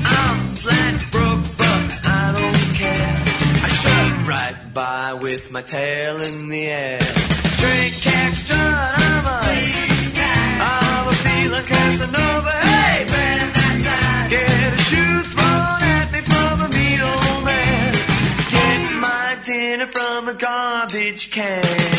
I'm 0.05 0.39
flat 0.62 0.97
broke, 1.12 1.47
but 1.61 1.85
I 2.05 2.25
don't 2.39 2.67
care. 2.81 3.17
I 3.64 3.69
strut 3.77 4.27
right 4.27 4.75
by 4.75 5.14
with 5.14 5.51
my 5.53 5.62
tail 5.62 6.23
in 6.23 6.49
the 6.49 6.67
air. 6.67 7.01
Straight 7.57 7.95
cat 8.07 8.35
strut, 8.35 8.61
I'm 8.61 9.27
a 9.27 9.39
Please, 9.45 10.12
I'm 10.17 11.09
a 11.09 11.14
feeling 11.25 11.67
Casanova. 11.73 12.51
Hey, 12.51 13.05
man, 13.14 14.31
get 14.31 14.73
a 14.73 14.83
shoe 14.89 15.23
thrown 15.33 15.81
at 15.97 16.09
me 16.12 16.21
from 16.31 16.61
a 16.67 16.69
meat 16.77 17.01
man. 17.49 17.93
Get 18.51 18.81
my 19.07 19.39
dinner 19.45 19.87
from 19.87 20.29
a 20.29 20.35
garbage 20.35 21.31
can. 21.31 21.95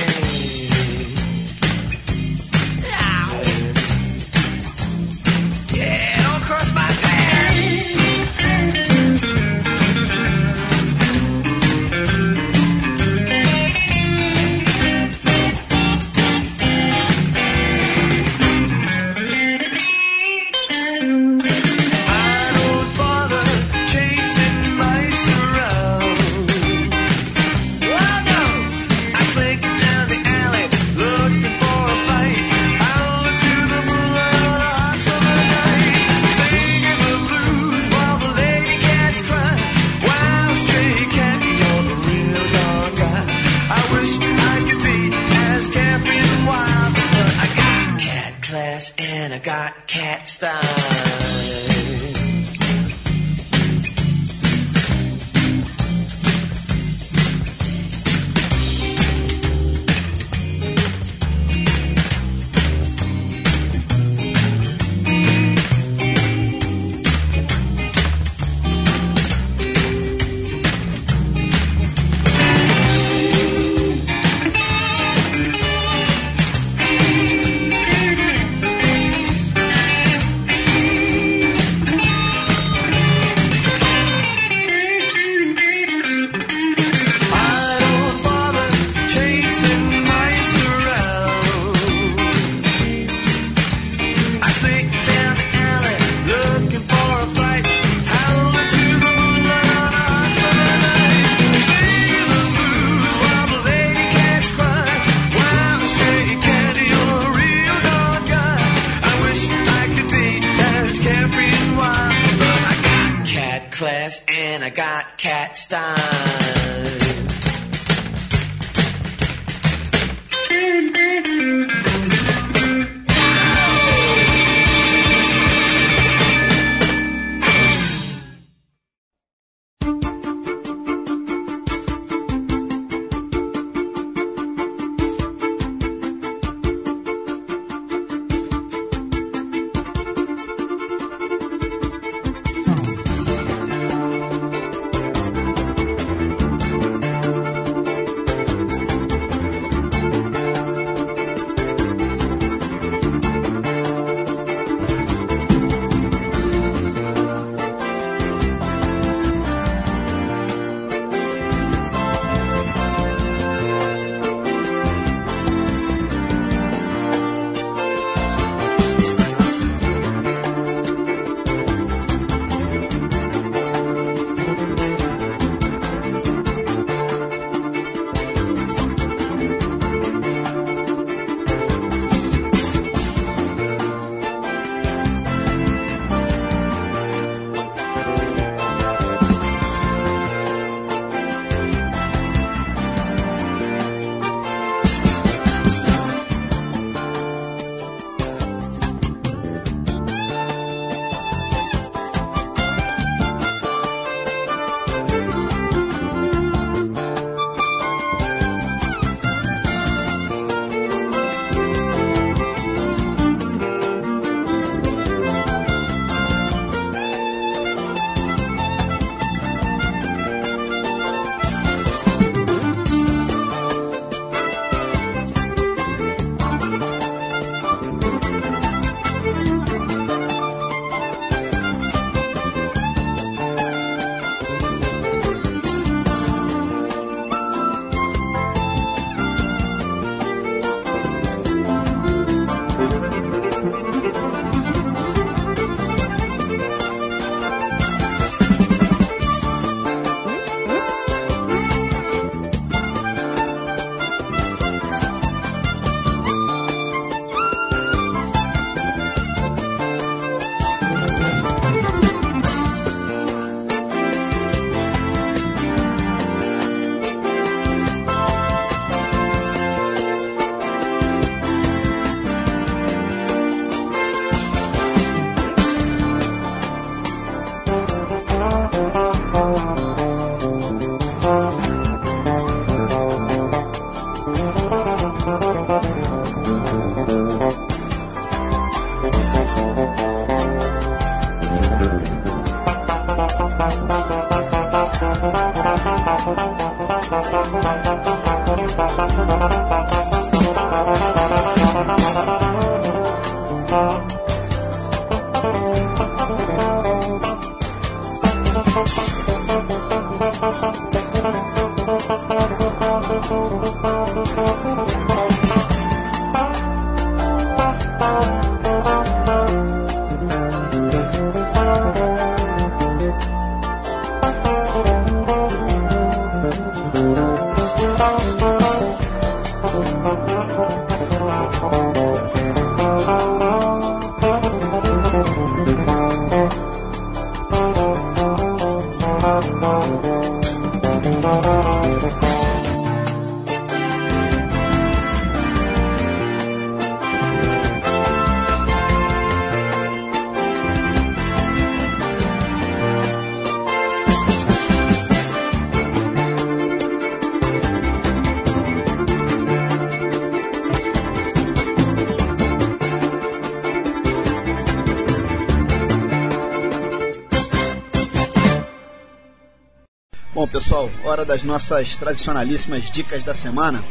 Hora 371.07 371.23
das 371.23 371.43
nossas 371.43 371.95
tradicionalíssimas 371.95 372.91
dicas 372.91 373.23
da 373.23 373.33
semana. 373.33 373.81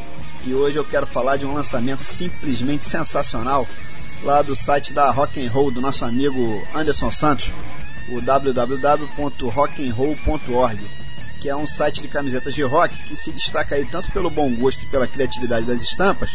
E 0.44 0.52
hoje 0.52 0.76
eu 0.76 0.84
quero 0.84 1.06
falar 1.06 1.38
de 1.38 1.46
um 1.46 1.54
lançamento 1.54 2.02
simplesmente 2.02 2.84
sensacional 2.84 3.66
lá 4.22 4.42
do 4.42 4.54
site 4.54 4.92
da 4.92 5.10
Rock 5.10 5.42
and 5.44 5.50
Roll 5.50 5.70
do 5.70 5.80
nosso 5.80 6.04
amigo 6.04 6.62
Anderson 6.74 7.10
Santos, 7.10 7.50
o 8.08 8.20
www.rockandroll.org, 8.20 10.80
que 11.40 11.48
é 11.48 11.56
um 11.56 11.66
site 11.66 12.02
de 12.02 12.08
camisetas 12.08 12.54
de 12.54 12.62
rock 12.62 12.94
que 13.04 13.16
se 13.16 13.32
destaca 13.32 13.74
aí 13.74 13.86
tanto 13.86 14.12
pelo 14.12 14.28
bom 14.30 14.54
gosto 14.54 14.84
e 14.84 14.86
pela 14.86 15.06
criatividade 15.06 15.66
das 15.66 15.82
estampas, 15.82 16.34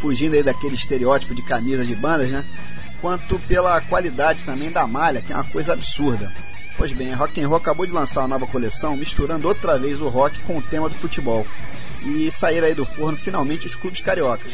fugindo 0.00 0.34
aí 0.34 0.42
daquele 0.42 0.74
estereótipo 0.74 1.34
de 1.34 1.42
camisas 1.42 1.86
de 1.86 1.94
bandas, 1.94 2.30
né? 2.30 2.42
Quanto 3.00 3.38
pela 3.40 3.80
qualidade 3.80 4.44
também 4.44 4.70
da 4.70 4.86
malha, 4.86 5.22
que 5.22 5.32
é 5.32 5.36
uma 5.36 5.44
coisa 5.44 5.72
absurda. 5.72 6.30
Pois 6.80 6.92
bem, 6.92 7.12
a 7.12 7.16
Rock 7.16 7.38
and 7.38 7.46
Roll 7.46 7.58
acabou 7.58 7.84
de 7.84 7.92
lançar 7.92 8.22
uma 8.22 8.28
nova 8.28 8.46
coleção 8.46 8.96
misturando 8.96 9.46
outra 9.46 9.78
vez 9.78 10.00
o 10.00 10.08
rock 10.08 10.40
com 10.40 10.56
o 10.56 10.62
tema 10.62 10.88
do 10.88 10.94
futebol. 10.94 11.46
E 12.06 12.32
saíram 12.32 12.66
aí 12.66 12.74
do 12.74 12.86
forno 12.86 13.18
finalmente 13.18 13.66
os 13.66 13.74
clubes 13.74 14.00
cariocas. 14.00 14.50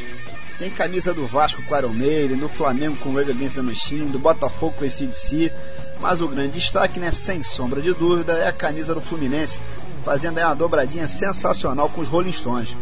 Tem 0.58 0.68
camisa 0.68 1.14
do 1.14 1.24
Vasco 1.24 1.62
com 1.62 1.76
Iron 1.76 1.90
Maiden, 1.90 2.38
do 2.38 2.48
Flamengo 2.48 2.96
com 2.96 3.14
Rage 3.14 3.30
Against 3.30 3.54
the 3.54 3.62
Machine, 3.62 4.06
do 4.06 4.18
Botafogo 4.18 4.74
com 4.76 4.84
ACDC, 4.84 5.52
mas 6.00 6.20
o 6.20 6.26
grande 6.26 6.54
destaque, 6.54 6.98
né, 6.98 7.12
sem 7.12 7.44
sombra 7.44 7.80
de 7.80 7.94
dúvida, 7.94 8.32
é 8.32 8.48
a 8.48 8.52
camisa 8.52 8.92
do 8.92 9.00
Fluminense, 9.00 9.60
fazendo 10.04 10.38
aí 10.38 10.44
uma 10.44 10.56
dobradinha 10.56 11.06
sensacional 11.06 11.88
com 11.88 12.00
os 12.00 12.08
Rolling 12.08 12.32
Stones. 12.32 12.76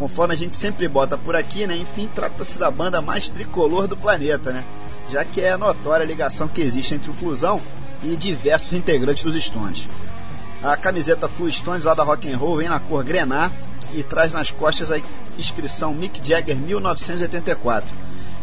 Conforme 0.00 0.34
a 0.34 0.36
gente 0.36 0.56
sempre 0.56 0.88
bota 0.88 1.16
por 1.16 1.36
aqui, 1.36 1.64
né, 1.64 1.76
enfim, 1.76 2.10
trata-se 2.12 2.58
da 2.58 2.72
banda 2.72 3.00
mais 3.00 3.28
tricolor 3.28 3.86
do 3.86 3.96
planeta, 3.96 4.50
né, 4.50 4.64
já 5.08 5.24
que 5.24 5.40
é 5.40 5.52
a 5.52 5.58
notória 5.58 6.04
ligação 6.04 6.48
que 6.48 6.60
existe 6.60 6.92
entre 6.92 7.08
o 7.08 7.14
Flusão 7.14 7.62
e 8.02 8.16
diversos 8.16 8.72
integrantes 8.72 9.24
dos 9.24 9.42
Stones. 9.42 9.88
A 10.62 10.76
camiseta 10.76 11.28
Flu 11.28 11.50
Stones 11.52 11.84
lá 11.84 11.94
da 11.94 12.02
Rock 12.02 12.32
and 12.32 12.38
Roll 12.38 12.56
vem 12.56 12.68
na 12.68 12.80
cor 12.80 13.04
grená 13.04 13.50
e 13.92 14.02
traz 14.02 14.32
nas 14.32 14.50
costas 14.50 14.90
a 14.90 14.98
inscrição 15.38 15.92
Mick 15.92 16.26
Jagger 16.26 16.56
1984. 16.56 17.90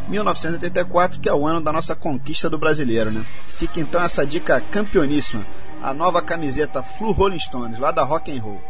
1984 0.07 1.19
que 1.19 1.27
é 1.27 1.33
o 1.33 1.47
ano 1.47 1.61
da 1.61 1.73
nossa 1.73 1.95
conquista 1.95 2.49
do 2.49 2.57
brasileiro, 2.57 3.11
né? 3.11 3.25
Fica 3.55 3.79
então 3.79 4.03
essa 4.03 4.25
dica 4.25 4.61
campeoníssima, 4.71 5.45
a 5.81 5.93
nova 5.93 6.21
camiseta 6.21 6.83
Flu 6.83 7.11
Rolling 7.11 7.39
Stones 7.39 7.79
lá 7.79 7.91
da 7.91 8.03
Rock 8.03 8.31
and 8.31 8.41
Roll. 8.41 8.61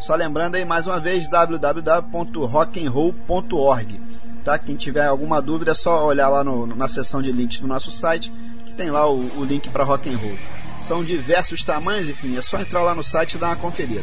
Só 0.00 0.14
lembrando 0.14 0.54
aí 0.54 0.64
mais 0.64 0.86
uma 0.86 0.98
vez 0.98 1.28
www.rockandroll.org. 1.28 4.00
Tá? 4.42 4.58
Quem 4.58 4.74
tiver 4.74 5.06
alguma 5.06 5.42
dúvida 5.42 5.72
é 5.72 5.74
só 5.74 6.06
olhar 6.06 6.30
lá 6.30 6.42
no, 6.42 6.66
na 6.66 6.88
seção 6.88 7.20
de 7.20 7.30
links 7.30 7.60
do 7.60 7.66
nosso 7.66 7.90
site 7.90 8.32
tem 8.80 8.90
lá 8.90 9.06
o, 9.06 9.20
o 9.38 9.44
link 9.44 9.68
para 9.68 9.84
Rock 9.84 10.08
and 10.08 10.16
Roll. 10.16 10.38
São 10.80 11.04
diversos 11.04 11.62
tamanhos, 11.62 12.08
enfim, 12.08 12.38
é 12.38 12.40
só 12.40 12.58
entrar 12.58 12.82
lá 12.82 12.94
no 12.94 13.04
site 13.04 13.34
e 13.34 13.38
dar 13.38 13.48
uma 13.48 13.56
conferida. 13.56 14.02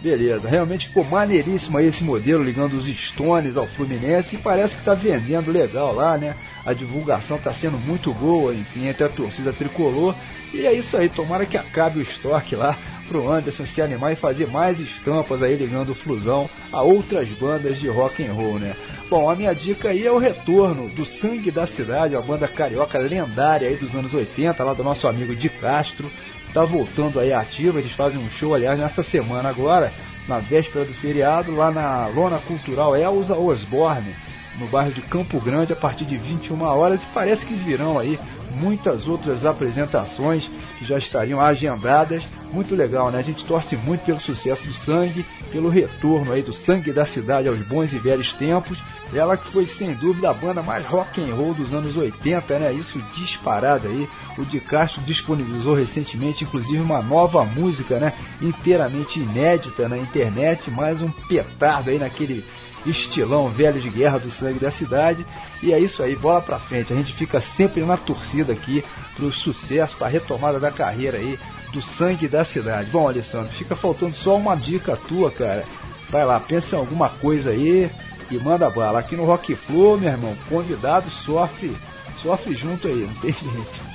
Beleza, 0.00 0.48
realmente 0.48 0.88
ficou 0.88 1.04
maneiríssimo 1.04 1.76
aí 1.76 1.88
esse 1.88 2.02
modelo 2.02 2.42
ligando 2.42 2.72
os 2.72 2.86
Stones 2.86 3.54
ao 3.54 3.66
Fluminense 3.66 4.36
e 4.36 4.38
parece 4.38 4.72
que 4.72 4.80
está 4.80 4.94
vendendo 4.94 5.50
legal 5.50 5.94
lá, 5.94 6.16
né? 6.16 6.34
A 6.64 6.72
divulgação 6.72 7.36
está 7.36 7.52
sendo 7.52 7.78
muito 7.78 8.14
boa, 8.14 8.54
enfim, 8.54 8.86
entre 8.86 9.04
a 9.04 9.10
torcida 9.10 9.52
tricolor. 9.52 10.14
E 10.54 10.66
é 10.66 10.72
isso 10.72 10.96
aí, 10.96 11.10
tomara 11.10 11.44
que 11.44 11.58
acabe 11.58 11.98
o 11.98 12.02
estoque 12.02 12.56
lá 12.56 12.74
pro 13.08 13.30
Anderson 13.30 13.66
se 13.66 13.82
animar 13.82 14.14
e 14.14 14.16
fazer 14.16 14.46
mais 14.46 14.80
estampas 14.80 15.42
aí 15.42 15.54
ligando 15.54 15.90
o 15.90 15.94
Flusão 15.94 16.48
a 16.72 16.80
outras 16.80 17.28
bandas 17.28 17.78
de 17.78 17.88
rock 17.88 18.24
and 18.24 18.32
roll, 18.32 18.58
né? 18.58 18.74
Bom, 19.14 19.30
a 19.30 19.36
minha 19.36 19.54
dica 19.54 19.90
aí 19.90 20.04
é 20.04 20.10
o 20.10 20.18
retorno 20.18 20.88
do 20.88 21.06
Sangue 21.06 21.48
da 21.48 21.68
Cidade, 21.68 22.16
a 22.16 22.20
banda 22.20 22.48
carioca 22.48 22.98
lendária 22.98 23.68
aí 23.68 23.76
dos 23.76 23.94
anos 23.94 24.12
80, 24.12 24.64
lá 24.64 24.74
do 24.74 24.82
nosso 24.82 25.06
amigo 25.06 25.36
Di 25.36 25.48
Castro 25.48 26.10
está 26.48 26.64
voltando 26.64 27.20
aí 27.20 27.32
ativa. 27.32 27.78
Eles 27.78 27.92
fazem 27.92 28.18
um 28.18 28.28
show, 28.28 28.56
aliás, 28.56 28.76
nessa 28.76 29.04
semana 29.04 29.48
agora, 29.48 29.92
na 30.26 30.40
véspera 30.40 30.84
do 30.84 30.92
feriado, 30.94 31.54
lá 31.54 31.70
na 31.70 32.08
Lona 32.08 32.40
Cultural 32.40 32.96
Elza 32.96 33.36
Osborne, 33.36 34.16
no 34.58 34.66
bairro 34.66 34.90
de 34.90 35.02
Campo 35.02 35.38
Grande, 35.38 35.72
a 35.72 35.76
partir 35.76 36.04
de 36.06 36.16
21 36.16 36.60
horas. 36.62 37.00
E 37.00 37.06
parece 37.14 37.46
que 37.46 37.54
virão 37.54 37.96
aí 37.96 38.18
muitas 38.60 39.06
outras 39.06 39.46
apresentações 39.46 40.50
que 40.76 40.84
já 40.84 40.98
estariam 40.98 41.40
agendadas. 41.40 42.24
Muito 42.52 42.74
legal, 42.74 43.12
né? 43.12 43.20
A 43.20 43.22
gente 43.22 43.44
torce 43.44 43.76
muito 43.76 44.04
pelo 44.04 44.18
sucesso 44.18 44.66
do 44.66 44.74
sangue, 44.74 45.24
pelo 45.52 45.68
retorno 45.68 46.32
aí 46.32 46.42
do 46.42 46.52
sangue 46.52 46.92
da 46.92 47.06
cidade 47.06 47.46
aos 47.46 47.60
bons 47.60 47.92
e 47.92 47.98
velhos 47.98 48.32
tempos. 48.34 48.76
Ela 49.12 49.36
que 49.36 49.48
foi 49.48 49.66
sem 49.66 49.94
dúvida 49.94 50.30
a 50.30 50.34
banda 50.34 50.62
mais 50.62 50.84
rock 50.86 51.20
and 51.20 51.34
roll 51.34 51.54
dos 51.54 51.72
anos 51.72 51.96
80, 51.96 52.58
né? 52.58 52.72
Isso 52.72 53.00
disparado 53.16 53.86
aí. 53.86 54.08
O 54.36 54.44
Di 54.44 54.60
Castro 54.60 55.02
disponibilizou 55.02 55.74
recentemente, 55.74 56.44
inclusive, 56.44 56.78
uma 56.78 57.00
nova 57.00 57.44
música, 57.44 57.98
né? 57.98 58.12
Inteiramente 58.42 59.20
inédita 59.20 59.88
na 59.88 59.96
internet, 59.96 60.70
mais 60.70 61.00
um 61.00 61.10
petardo 61.10 61.90
aí 61.90 61.98
naquele 61.98 62.44
estilão 62.84 63.48
velho 63.48 63.80
de 63.80 63.88
guerra 63.88 64.18
do 64.18 64.30
sangue 64.30 64.58
da 64.58 64.70
cidade. 64.70 65.24
E 65.62 65.72
é 65.72 65.78
isso 65.78 66.02
aí, 66.02 66.16
bola 66.16 66.40
pra 66.40 66.58
frente. 66.58 66.92
A 66.92 66.96
gente 66.96 67.12
fica 67.12 67.40
sempre 67.40 67.82
na 67.82 67.96
torcida 67.96 68.52
aqui 68.52 68.84
pro 69.16 69.32
sucesso, 69.32 69.96
pra 69.96 70.08
retomada 70.08 70.58
da 70.58 70.70
carreira 70.70 71.18
aí 71.18 71.38
do 71.72 71.80
sangue 71.80 72.28
da 72.28 72.44
cidade. 72.44 72.90
Bom, 72.90 73.08
Alessandro, 73.08 73.52
fica 73.52 73.74
faltando 73.74 74.14
só 74.14 74.36
uma 74.36 74.54
dica 74.54 74.98
tua, 75.08 75.30
cara. 75.30 75.64
Vai 76.10 76.24
lá, 76.24 76.38
pensa 76.38 76.76
em 76.76 76.78
alguma 76.78 77.08
coisa 77.08 77.50
aí 77.50 77.90
manda 78.38 78.70
bala. 78.70 78.98
Aqui 78.98 79.16
no 79.16 79.24
Rock 79.24 79.54
Flow, 79.54 79.98
meu 79.98 80.10
irmão, 80.10 80.34
convidado 80.48 81.10
sofre, 81.10 81.76
sofre 82.22 82.54
junto 82.54 82.88
aí, 82.88 83.06
não 83.06 83.14
tem 83.20 83.32
jeito. 83.32 83.94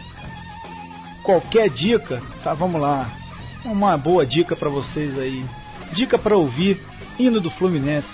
Qualquer 1.23 1.69
dica, 1.69 2.21
tá, 2.43 2.53
vamos 2.53 2.81
lá. 2.81 3.09
Uma 3.63 3.97
boa 3.97 4.25
dica 4.25 4.55
para 4.55 4.69
vocês 4.69 5.17
aí. 5.19 5.45
Dica 5.93 6.17
para 6.17 6.37
ouvir, 6.37 6.79
hino 7.17 7.39
do 7.39 7.49
Fluminense. 7.49 8.07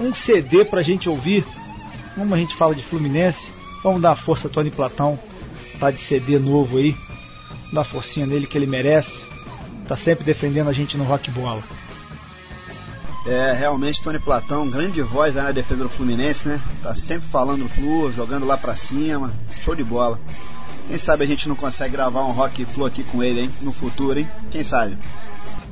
Um 0.00 0.14
CD 0.14 0.64
pra 0.64 0.82
gente 0.82 1.08
ouvir. 1.08 1.44
Como 2.14 2.34
a 2.34 2.38
gente 2.38 2.56
fala 2.56 2.74
de 2.74 2.82
Fluminense, 2.82 3.42
vamos 3.82 4.00
dar 4.00 4.12
a 4.12 4.16
força 4.16 4.48
Tony 4.48 4.70
Platão. 4.70 5.18
Tá 5.78 5.90
de 5.90 5.98
CD 5.98 6.38
novo 6.38 6.78
aí. 6.78 6.96
Dá 7.72 7.84
forcinha 7.84 8.26
nele 8.26 8.46
que 8.46 8.56
ele 8.56 8.66
merece. 8.66 9.18
Tá 9.86 9.96
sempre 9.96 10.24
defendendo 10.24 10.68
a 10.68 10.72
gente 10.72 10.96
no 10.96 11.04
Rock 11.04 11.30
Bola. 11.30 11.62
É, 13.26 13.52
realmente 13.52 14.00
Tony 14.00 14.20
Platão, 14.20 14.70
grande 14.70 15.02
voz 15.02 15.36
aí 15.36 15.42
na 15.42 15.50
defesa 15.50 15.82
do 15.82 15.88
Fluminense, 15.88 16.46
né? 16.46 16.60
Tá 16.80 16.94
sempre 16.94 17.28
falando 17.28 17.58
no 17.58 17.68
Flu, 17.68 18.12
jogando 18.12 18.46
lá 18.46 18.56
pra 18.56 18.76
cima, 18.76 19.32
show 19.60 19.74
de 19.74 19.82
bola. 19.82 20.20
Quem 20.86 20.96
sabe 20.96 21.24
a 21.24 21.26
gente 21.26 21.48
não 21.48 21.56
consegue 21.56 21.96
gravar 21.96 22.24
um 22.24 22.30
rock 22.30 22.64
flu 22.64 22.86
aqui 22.86 23.02
com 23.02 23.20
ele, 23.22 23.40
hein? 23.40 23.50
No 23.60 23.72
futuro, 23.72 24.20
hein? 24.20 24.28
Quem 24.52 24.62
sabe? 24.62 24.96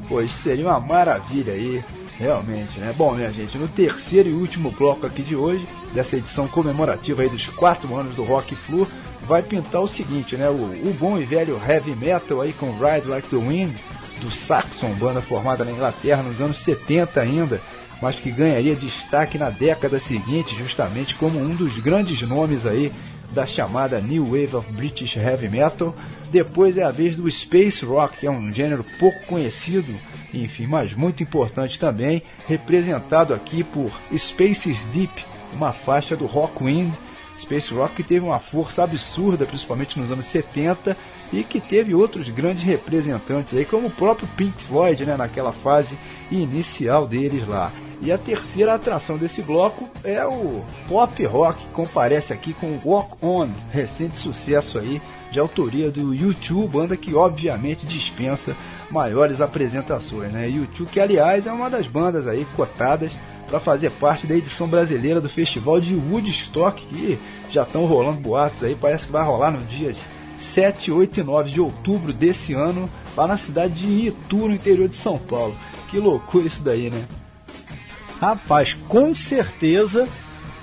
Pois 0.08 0.30
seria 0.42 0.66
uma 0.66 0.80
maravilha 0.80 1.52
aí, 1.52 1.84
realmente, 2.18 2.80
né? 2.80 2.92
Bom, 2.96 3.14
minha 3.14 3.30
gente, 3.30 3.56
no 3.56 3.68
terceiro 3.68 4.28
e 4.28 4.32
último 4.32 4.72
bloco 4.72 5.06
aqui 5.06 5.22
de 5.22 5.36
hoje, 5.36 5.64
dessa 5.94 6.16
edição 6.16 6.48
comemorativa 6.48 7.22
aí 7.22 7.28
dos 7.28 7.46
quatro 7.46 7.94
anos 7.96 8.16
do 8.16 8.24
Rock 8.24 8.56
Flu, 8.56 8.88
vai 9.28 9.42
pintar 9.42 9.80
o 9.80 9.88
seguinte, 9.88 10.36
né? 10.36 10.50
O, 10.50 10.54
o 10.54 10.96
bom 10.98 11.16
e 11.16 11.24
velho 11.24 11.60
heavy 11.64 11.94
metal 11.94 12.40
aí 12.40 12.52
com 12.52 12.72
Ride 12.72 13.06
Like 13.06 13.28
the 13.28 13.36
Wind, 13.36 13.76
do 14.24 14.30
Saxon, 14.30 14.94
banda 14.94 15.20
formada 15.20 15.64
na 15.64 15.70
Inglaterra 15.70 16.22
nos 16.22 16.40
anos 16.40 16.56
70 16.58 17.20
ainda, 17.20 17.60
mas 18.00 18.16
que 18.16 18.30
ganharia 18.30 18.74
destaque 18.74 19.36
na 19.36 19.50
década 19.50 20.00
seguinte, 20.00 20.56
justamente 20.56 21.14
como 21.14 21.38
um 21.38 21.54
dos 21.54 21.78
grandes 21.78 22.20
nomes 22.26 22.64
aí 22.66 22.90
da 23.30 23.46
chamada 23.46 24.00
New 24.00 24.24
Wave 24.24 24.56
of 24.56 24.72
British 24.72 25.16
Heavy 25.16 25.48
Metal. 25.48 25.94
Depois 26.30 26.78
é 26.78 26.82
a 26.82 26.90
vez 26.90 27.16
do 27.16 27.30
Space 27.30 27.84
Rock, 27.84 28.18
que 28.18 28.26
é 28.26 28.30
um 28.30 28.52
gênero 28.52 28.84
pouco 28.98 29.26
conhecido, 29.26 29.94
enfim, 30.32 30.66
mas 30.66 30.94
muito 30.94 31.22
importante 31.22 31.78
também, 31.78 32.22
representado 32.46 33.34
aqui 33.34 33.62
por 33.62 33.90
Spaces 34.16 34.78
Deep, 34.92 35.24
uma 35.52 35.72
faixa 35.72 36.16
do 36.16 36.26
Rockwind. 36.26 36.92
Space 37.40 37.74
Rock 37.74 37.96
que 37.96 38.02
teve 38.02 38.24
uma 38.24 38.40
força 38.40 38.84
absurda, 38.84 39.44
principalmente 39.44 39.98
nos 39.98 40.10
anos 40.10 40.24
70, 40.26 40.96
e 41.40 41.44
que 41.44 41.60
teve 41.60 41.94
outros 41.94 42.28
grandes 42.28 42.62
representantes 42.62 43.56
aí, 43.56 43.64
como 43.64 43.88
o 43.88 43.90
próprio 43.90 44.28
Pink 44.36 44.62
Floyd, 44.62 45.04
né, 45.04 45.16
naquela 45.16 45.52
fase 45.52 45.96
inicial 46.30 47.06
deles 47.06 47.46
lá. 47.46 47.72
E 48.00 48.12
a 48.12 48.18
terceira 48.18 48.74
atração 48.74 49.16
desse 49.16 49.40
bloco 49.40 49.88
é 50.04 50.24
o 50.24 50.62
pop 50.88 51.24
rock, 51.24 51.58
que 51.58 51.68
comparece 51.72 52.32
aqui 52.32 52.52
com 52.52 52.78
Walk 52.84 53.16
On, 53.22 53.48
recente 53.70 54.18
sucesso 54.18 54.78
aí 54.78 55.00
de 55.30 55.38
autoria 55.38 55.90
do 55.90 56.14
YouTube, 56.14 56.68
banda 56.68 56.96
que 56.96 57.14
obviamente 57.14 57.86
dispensa 57.86 58.54
maiores 58.90 59.40
apresentações, 59.40 60.32
né? 60.32 60.48
YouTube 60.48 60.90
que 60.90 61.00
aliás 61.00 61.46
é 61.46 61.52
uma 61.52 61.70
das 61.70 61.86
bandas 61.86 62.28
aí 62.28 62.46
cotadas 62.56 63.10
para 63.48 63.58
fazer 63.58 63.90
parte 63.92 64.26
da 64.26 64.34
edição 64.34 64.68
brasileira 64.68 65.20
do 65.20 65.28
Festival 65.28 65.80
de 65.80 65.94
Woodstock, 65.94 66.84
que 66.86 67.18
já 67.50 67.62
estão 67.62 67.86
rolando 67.86 68.20
boatos 68.20 68.62
aí, 68.62 68.76
parece 68.78 69.06
que 69.06 69.12
vai 69.12 69.24
rolar 69.24 69.50
nos 69.50 69.68
dias 69.68 69.96
7, 70.44 70.90
8 70.90 71.20
e 71.20 71.22
9 71.22 71.50
de 71.50 71.60
outubro 71.60 72.12
desse 72.12 72.52
ano, 72.52 72.88
lá 73.16 73.26
na 73.26 73.36
cidade 73.36 73.74
de 73.74 74.08
Itu, 74.08 74.36
no 74.48 74.54
interior 74.54 74.88
de 74.88 74.96
São 74.96 75.18
Paulo. 75.18 75.56
Que 75.90 75.98
loucura 75.98 76.46
isso 76.46 76.62
daí, 76.62 76.90
né? 76.90 77.04
Rapaz, 78.20 78.74
com 78.88 79.14
certeza 79.14 80.08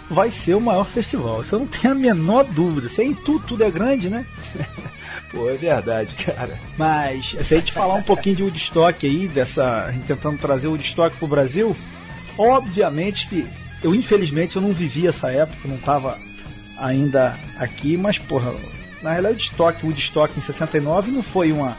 vai 0.09 0.31
ser 0.31 0.55
o 0.55 0.61
maior 0.61 0.85
festival. 0.85 1.41
Isso 1.41 1.55
eu 1.55 1.59
não 1.59 1.67
tenho 1.67 1.93
a 1.93 1.95
menor 1.95 2.43
dúvida. 2.43 2.89
Se 2.89 3.01
é 3.01 3.05
em 3.05 3.13
tudo, 3.13 3.45
tudo 3.47 3.63
é 3.63 3.71
grande, 3.71 4.09
né? 4.09 4.25
Pô, 5.31 5.49
é 5.49 5.55
verdade, 5.55 6.13
cara. 6.15 6.57
Mas, 6.77 7.25
se 7.47 7.53
a 7.53 7.57
gente 7.57 7.71
falar 7.71 7.93
um 7.93 8.03
pouquinho 8.03 8.35
de 8.35 8.43
Woodstock 8.43 9.05
aí, 9.05 9.27
dessa. 9.29 9.93
Tentando 10.05 10.37
trazer 10.37 10.67
o 10.67 10.71
Woodstock 10.71 11.15
pro 11.15 11.27
Brasil, 11.27 11.75
obviamente 12.37 13.27
que 13.27 13.47
eu, 13.81 13.95
infelizmente, 13.95 14.55
eu 14.55 14.61
não 14.61 14.73
vivi 14.73 15.07
essa 15.07 15.31
época, 15.31 15.67
não 15.67 15.77
tava 15.77 16.17
ainda 16.77 17.37
aqui, 17.57 17.95
mas, 17.95 18.17
porra, 18.17 18.53
na 19.01 19.11
realidade, 19.11 19.35
Woodstock, 19.35 19.85
Woodstock 19.85 20.39
em 20.39 20.41
69 20.41 21.11
não 21.11 21.23
foi 21.23 21.51
uma. 21.51 21.77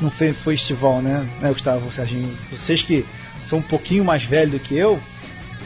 Não 0.00 0.10
foi 0.10 0.30
um 0.30 0.34
festival, 0.34 1.00
né, 1.00 1.26
né, 1.40 1.50
Gustavo, 1.50 1.90
Serginho? 1.92 2.36
Vocês 2.50 2.82
que 2.82 3.04
são 3.48 3.60
um 3.60 3.62
pouquinho 3.62 4.04
mais 4.04 4.24
velhos 4.24 4.54
do 4.54 4.58
que 4.58 4.76
eu, 4.76 5.00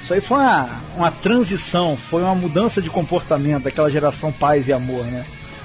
isso 0.09 0.15
aí 0.15 0.21
foi 0.21 0.39
uma, 0.39 0.71
uma 0.97 1.11
transição, 1.11 1.97
foi 1.97 2.23
uma 2.23 2.35
mudança 2.35 2.81
de 2.81 2.89
comportamento 2.89 3.65
daquela 3.65 3.91
geração 3.91 4.33
paz 4.33 4.67
e 4.69 4.73
amor, 4.73 5.05
né? 5.05 5.25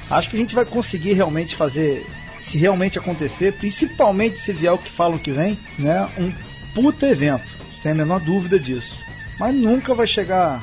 Acho 0.10 0.30
que 0.30 0.36
a 0.36 0.40
gente 0.40 0.56
vai 0.56 0.66
conseguir 0.66 1.14
realmente 1.14 1.56
fazer, 1.56 2.06
se 2.42 2.58
realmente 2.58 3.00
acontecer, 3.00 3.54
principalmente 3.54 4.40
se 4.40 4.52
vier 4.52 4.74
o 4.74 4.78
que 4.78 4.92
falam 4.92 5.18
que 5.18 5.32
vem, 5.32 5.58
né? 5.80 6.08
Um 6.18 6.32
puta 6.74 7.08
evento, 7.08 7.46
sem 7.82 7.92
a 7.92 7.96
menor 7.96 8.20
dúvida 8.20 8.60
disso. 8.60 8.98
Mas 9.40 9.56
nunca 9.56 9.96
vai 9.96 10.08
chegar 10.08 10.62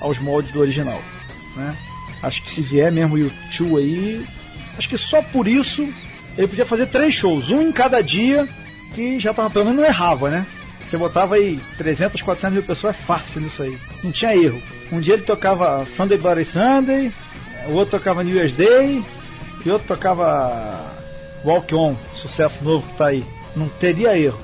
aos 0.00 0.18
moldes 0.18 0.52
do 0.52 0.60
original, 0.60 1.00
né? 1.56 1.74
Acho 2.24 2.42
que 2.42 2.54
se 2.54 2.62
vier 2.62 2.90
mesmo 2.90 3.14
o 3.14 3.18
YouTube 3.18 3.76
aí, 3.76 4.24
acho 4.78 4.88
que 4.88 4.96
só 4.96 5.20
por 5.20 5.46
isso 5.46 5.86
ele 6.38 6.48
podia 6.48 6.64
fazer 6.64 6.86
três 6.86 7.14
shows, 7.14 7.50
um 7.50 7.60
em 7.60 7.70
cada 7.72 8.02
dia, 8.02 8.48
que 8.94 9.20
já 9.20 9.34
tava, 9.34 9.50
pelo 9.50 9.66
menos 9.66 9.80
não 9.80 9.86
errava, 9.86 10.30
né? 10.30 10.46
Você 10.80 10.96
botava 10.96 11.34
aí 11.34 11.60
300, 11.76 12.22
400 12.22 12.54
mil 12.54 12.62
pessoas, 12.62 12.94
é 12.94 12.98
fácil 12.98 13.42
nisso 13.42 13.62
aí. 13.62 13.76
Não 14.02 14.10
tinha 14.10 14.34
erro. 14.34 14.60
Um 14.90 15.00
dia 15.00 15.14
ele 15.14 15.22
tocava 15.22 15.84
Sunday 15.86 16.16
Bloody 16.16 16.46
Sunday, 16.46 17.12
o 17.68 17.72
outro 17.72 17.98
tocava 17.98 18.24
New 18.24 18.34
Year's 18.34 18.54
Day, 18.54 19.04
e 19.64 19.70
outro 19.70 19.86
tocava 19.86 20.92
Walk 21.44 21.74
On, 21.74 21.94
sucesso 22.16 22.64
novo 22.64 22.86
que 22.86 22.96
tá 22.96 23.06
aí. 23.08 23.24
Não 23.54 23.68
teria 23.68 24.18
erro. 24.18 24.40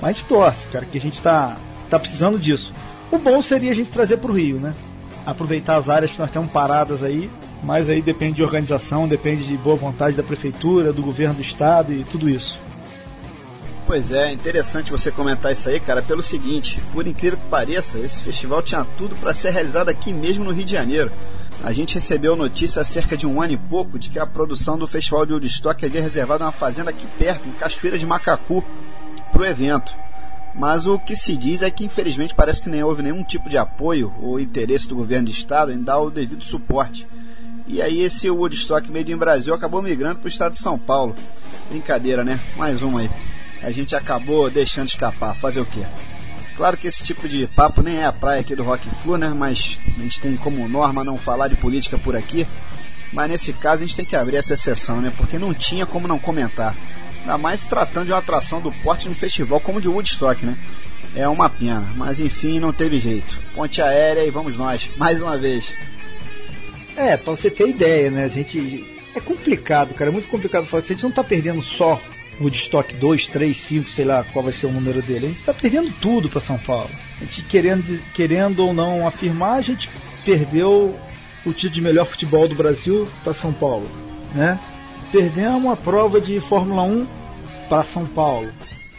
Mas 0.00 0.20
torce, 0.22 0.66
cara, 0.72 0.86
que 0.86 0.96
a 0.96 1.00
gente 1.00 1.20
tá, 1.20 1.58
tá 1.90 1.98
precisando 1.98 2.38
disso. 2.38 2.72
O 3.10 3.18
bom 3.18 3.42
seria 3.42 3.72
a 3.72 3.74
gente 3.74 3.90
trazer 3.90 4.16
pro 4.16 4.32
Rio, 4.32 4.58
né? 4.58 4.74
Aproveitar 5.28 5.76
as 5.76 5.90
áreas 5.90 6.10
que 6.10 6.18
nós 6.18 6.30
temos 6.30 6.50
paradas 6.50 7.02
aí, 7.02 7.30
mas 7.62 7.90
aí 7.90 8.00
depende 8.00 8.36
de 8.36 8.42
organização, 8.42 9.06
depende 9.06 9.44
de 9.44 9.58
boa 9.58 9.76
vontade 9.76 10.16
da 10.16 10.22
prefeitura, 10.22 10.90
do 10.90 11.02
governo 11.02 11.34
do 11.34 11.42
estado 11.42 11.92
e 11.92 12.02
tudo 12.02 12.30
isso. 12.30 12.58
Pois 13.86 14.10
é, 14.10 14.32
interessante 14.32 14.90
você 14.90 15.10
comentar 15.10 15.52
isso 15.52 15.68
aí, 15.68 15.78
cara, 15.80 16.00
pelo 16.00 16.22
seguinte, 16.22 16.80
por 16.94 17.06
incrível 17.06 17.38
que 17.38 17.44
pareça, 17.50 17.98
esse 17.98 18.22
festival 18.22 18.62
tinha 18.62 18.86
tudo 18.96 19.14
para 19.16 19.34
ser 19.34 19.50
realizado 19.50 19.90
aqui 19.90 20.14
mesmo 20.14 20.44
no 20.44 20.50
Rio 20.50 20.64
de 20.64 20.72
Janeiro. 20.72 21.12
A 21.62 21.72
gente 21.72 21.96
recebeu 21.96 22.34
notícia 22.34 22.80
há 22.80 22.84
cerca 22.84 23.14
de 23.14 23.26
um 23.26 23.42
ano 23.42 23.52
e 23.52 23.58
pouco 23.58 23.98
de 23.98 24.08
que 24.08 24.18
a 24.18 24.26
produção 24.26 24.78
do 24.78 24.86
Festival 24.86 25.26
de 25.26 25.34
Woodstock 25.34 25.84
havia 25.84 26.00
reservado 26.00 26.42
uma 26.42 26.52
fazenda 26.52 26.88
aqui 26.88 27.06
perto, 27.18 27.46
em 27.46 27.52
Cachoeira 27.52 27.98
de 27.98 28.06
Macacu, 28.06 28.64
para 29.30 29.42
o 29.42 29.44
evento. 29.44 29.92
Mas 30.54 30.86
o 30.86 30.98
que 30.98 31.14
se 31.14 31.36
diz 31.36 31.62
é 31.62 31.70
que 31.70 31.84
infelizmente 31.84 32.34
parece 32.34 32.60
que 32.60 32.68
nem 32.68 32.82
houve 32.82 33.02
nenhum 33.02 33.22
tipo 33.22 33.48
de 33.48 33.56
apoio 33.56 34.12
ou 34.20 34.40
interesse 34.40 34.88
do 34.88 34.96
governo 34.96 35.26
do 35.26 35.30
estado 35.30 35.72
em 35.72 35.82
dar 35.82 35.98
o 36.00 36.10
devido 36.10 36.42
suporte. 36.42 37.06
E 37.66 37.82
aí 37.82 38.00
esse 38.00 38.30
Woodstock 38.30 38.90
Made 38.90 39.12
in 39.12 39.16
Brasil 39.16 39.52
acabou 39.52 39.82
migrando 39.82 40.20
para 40.20 40.26
o 40.26 40.28
estado 40.28 40.52
de 40.52 40.58
São 40.58 40.78
Paulo. 40.78 41.14
Brincadeira, 41.68 42.24
né? 42.24 42.40
Mais 42.56 42.82
uma 42.82 43.00
aí. 43.00 43.10
A 43.62 43.70
gente 43.70 43.94
acabou 43.94 44.48
deixando 44.48 44.88
escapar. 44.88 45.34
Fazer 45.34 45.60
o 45.60 45.66
quê? 45.66 45.84
Claro 46.56 46.76
que 46.76 46.88
esse 46.88 47.04
tipo 47.04 47.28
de 47.28 47.46
papo 47.46 47.82
nem 47.82 47.98
é 47.98 48.06
a 48.06 48.12
praia 48.12 48.40
aqui 48.40 48.56
do 48.56 48.64
Rock 48.64 48.88
Flu, 49.02 49.16
né? 49.16 49.28
Mas 49.28 49.78
a 49.96 50.00
gente 50.00 50.20
tem 50.20 50.36
como 50.36 50.66
norma 50.68 51.04
não 51.04 51.18
falar 51.18 51.48
de 51.48 51.56
política 51.56 51.98
por 51.98 52.16
aqui. 52.16 52.46
Mas 53.12 53.30
nesse 53.30 53.52
caso 53.52 53.82
a 53.82 53.86
gente 53.86 53.96
tem 53.96 54.04
que 54.04 54.16
abrir 54.16 54.36
essa 54.36 54.54
exceção, 54.54 55.00
né? 55.00 55.12
Porque 55.16 55.38
não 55.38 55.54
tinha 55.54 55.86
como 55.86 56.08
não 56.08 56.18
comentar. 56.18 56.74
Ainda 57.20 57.38
mais 57.38 57.64
tratando 57.64 58.06
de 58.06 58.12
uma 58.12 58.18
atração 58.18 58.60
do 58.60 58.72
porte 58.72 59.08
no 59.08 59.14
festival 59.14 59.60
como 59.60 59.80
de 59.80 59.88
Woodstock, 59.88 60.44
né? 60.44 60.56
É 61.14 61.28
uma 61.28 61.48
pena, 61.48 61.84
mas 61.96 62.20
enfim, 62.20 62.60
não 62.60 62.72
teve 62.72 62.98
jeito. 62.98 63.38
Ponte 63.54 63.82
aérea 63.82 64.24
e 64.24 64.30
vamos 64.30 64.56
nós, 64.56 64.88
mais 64.96 65.20
uma 65.20 65.36
vez. 65.36 65.72
É, 66.96 67.16
pra 67.16 67.32
você 67.32 67.50
ter 67.50 67.68
ideia, 67.68 68.10
né? 68.10 68.24
A 68.24 68.28
gente. 68.28 68.96
É 69.14 69.20
complicado, 69.20 69.94
cara, 69.94 70.10
é 70.10 70.12
muito 70.12 70.28
complicado 70.28 70.66
falar 70.66 70.82
a 70.82 70.86
gente 70.86 71.02
não 71.02 71.10
tá 71.10 71.24
perdendo 71.24 71.62
só 71.62 72.00
Woodstock 72.40 72.94
2, 72.94 73.26
3, 73.26 73.56
5, 73.56 73.90
sei 73.90 74.04
lá 74.04 74.24
qual 74.32 74.44
vai 74.44 74.52
ser 74.52 74.66
o 74.66 74.72
número 74.72 75.02
dele. 75.02 75.26
A 75.26 75.28
gente 75.28 75.40
está 75.40 75.54
perdendo 75.54 75.92
tudo 76.00 76.28
para 76.28 76.40
São 76.40 76.58
Paulo. 76.58 76.90
A 77.20 77.24
gente 77.24 77.42
querendo, 77.42 78.00
querendo 78.14 78.64
ou 78.64 78.72
não 78.72 79.06
afirmar, 79.06 79.54
a 79.54 79.60
gente 79.60 79.88
perdeu 80.24 80.96
o 81.44 81.52
título 81.52 81.74
de 81.74 81.80
melhor 81.80 82.06
futebol 82.06 82.46
do 82.46 82.54
Brasil 82.54 83.08
para 83.24 83.34
São 83.34 83.52
Paulo, 83.52 83.88
né? 84.34 84.58
Perdemos 85.10 85.72
a 85.72 85.76
prova 85.76 86.20
de 86.20 86.40
Fórmula 86.40 86.82
1 86.82 87.06
para 87.68 87.82
São 87.82 88.06
Paulo. 88.06 88.50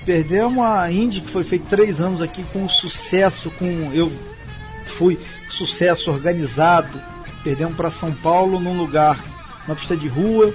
Perdemos 0.05 0.63
a 0.63 0.91
Indy 0.91 1.21
que 1.21 1.31
foi 1.31 1.43
feita 1.43 1.65
três 1.69 1.99
anos 1.99 2.21
aqui 2.21 2.43
com 2.51 2.67
sucesso, 2.69 3.51
com 3.51 3.65
eu 3.93 4.11
fui 4.85 5.19
sucesso 5.51 6.09
organizado. 6.11 6.99
Perdemos 7.43 7.75
para 7.75 7.91
São 7.91 8.11
Paulo 8.11 8.59
num 8.59 8.77
lugar, 8.77 9.23
uma 9.65 9.75
pista 9.75 9.95
de 9.95 10.07
rua, 10.07 10.53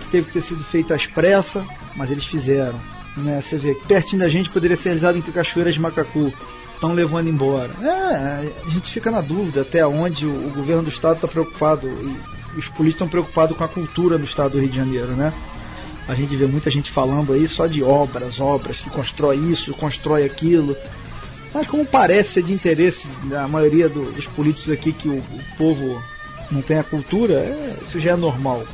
que 0.00 0.10
teve 0.10 0.26
que 0.26 0.32
ter 0.34 0.42
sido 0.42 0.64
feita 0.64 0.94
às 0.94 1.06
pressas 1.06 1.64
mas 1.98 2.10
eles 2.10 2.24
fizeram. 2.24 2.78
Né? 3.16 3.42
Você 3.42 3.56
vê, 3.58 3.74
pertinho 3.86 4.20
da 4.20 4.28
gente 4.28 4.48
poderia 4.48 4.76
ser 4.76 4.90
realizado 4.90 5.18
entre 5.18 5.32
Cachoeiras 5.32 5.74
de 5.74 5.80
Macacu. 5.80 6.32
Estão 6.74 6.92
levando 6.92 7.28
embora. 7.28 7.70
É, 7.82 8.52
a 8.64 8.70
gente 8.70 8.92
fica 8.92 9.10
na 9.10 9.20
dúvida 9.20 9.62
até 9.62 9.84
onde 9.84 10.24
o, 10.24 10.46
o 10.46 10.50
governo 10.54 10.84
do 10.84 10.90
estado 10.90 11.16
está 11.16 11.26
preocupado 11.26 11.88
e 11.88 12.37
os 12.58 12.68
políticos 12.68 12.88
estão 12.88 13.08
preocupados 13.08 13.56
com 13.56 13.64
a 13.64 13.68
cultura 13.68 14.18
do 14.18 14.24
estado 14.24 14.52
do 14.52 14.60
Rio 14.60 14.68
de 14.68 14.76
Janeiro, 14.76 15.12
né? 15.12 15.32
A 16.08 16.14
gente 16.14 16.34
vê 16.34 16.46
muita 16.46 16.70
gente 16.70 16.90
falando 16.90 17.32
aí 17.32 17.46
só 17.46 17.66
de 17.66 17.82
obras, 17.82 18.40
obras, 18.40 18.76
que 18.78 18.88
constrói 18.90 19.36
isso, 19.36 19.74
constrói 19.74 20.24
aquilo. 20.24 20.76
Mas 21.52 21.66
como 21.66 21.84
parece 21.84 22.34
ser 22.34 22.42
de 22.42 22.52
interesse 22.52 23.06
da 23.24 23.46
maioria 23.46 23.88
do, 23.88 24.10
dos 24.12 24.26
políticos 24.26 24.72
aqui 24.72 24.92
que 24.92 25.08
o, 25.08 25.16
o 25.16 25.40
povo 25.56 26.02
não 26.50 26.62
tem 26.62 26.78
a 26.78 26.84
cultura, 26.84 27.34
é, 27.34 27.76
isso 27.86 28.00
já 28.00 28.12
é 28.12 28.16
normal. 28.16 28.64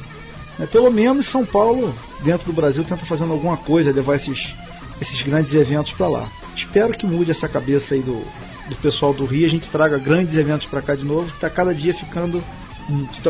É, 0.61 0.67
pelo 0.67 0.91
menos 0.91 1.29
São 1.29 1.45
Paulo, 1.45 1.95
dentro 2.23 2.47
do 2.47 2.53
Brasil, 2.53 2.85
tenta 2.85 3.05
fazendo 3.05 3.33
alguma 3.33 3.57
coisa, 3.57 3.91
levar 3.91 4.17
esses, 4.17 4.55
esses 5.01 5.21
grandes 5.23 5.53
eventos 5.55 5.93
para 5.93 6.09
lá. 6.09 6.29
Espero 6.57 6.93
que 6.93 7.07
mude 7.07 7.33
essa 7.33 7.49
cabeça 7.49 7.95
aí 7.95 8.01
do, 8.01 8.25
do 8.69 8.77
pessoal 8.77 9.13
do 9.13 9.25
Rio, 9.25 9.47
a 9.47 9.51
gente 9.51 9.69
traga 9.69 9.99
grandes 9.99 10.37
eventos 10.37 10.67
para 10.67 10.81
cá 10.81 10.95
de 10.95 11.05
novo, 11.05 11.29
que 11.29 11.35
está 11.35 11.51
cada 11.51 11.75
dia 11.75 11.93
ficando, 11.93 12.43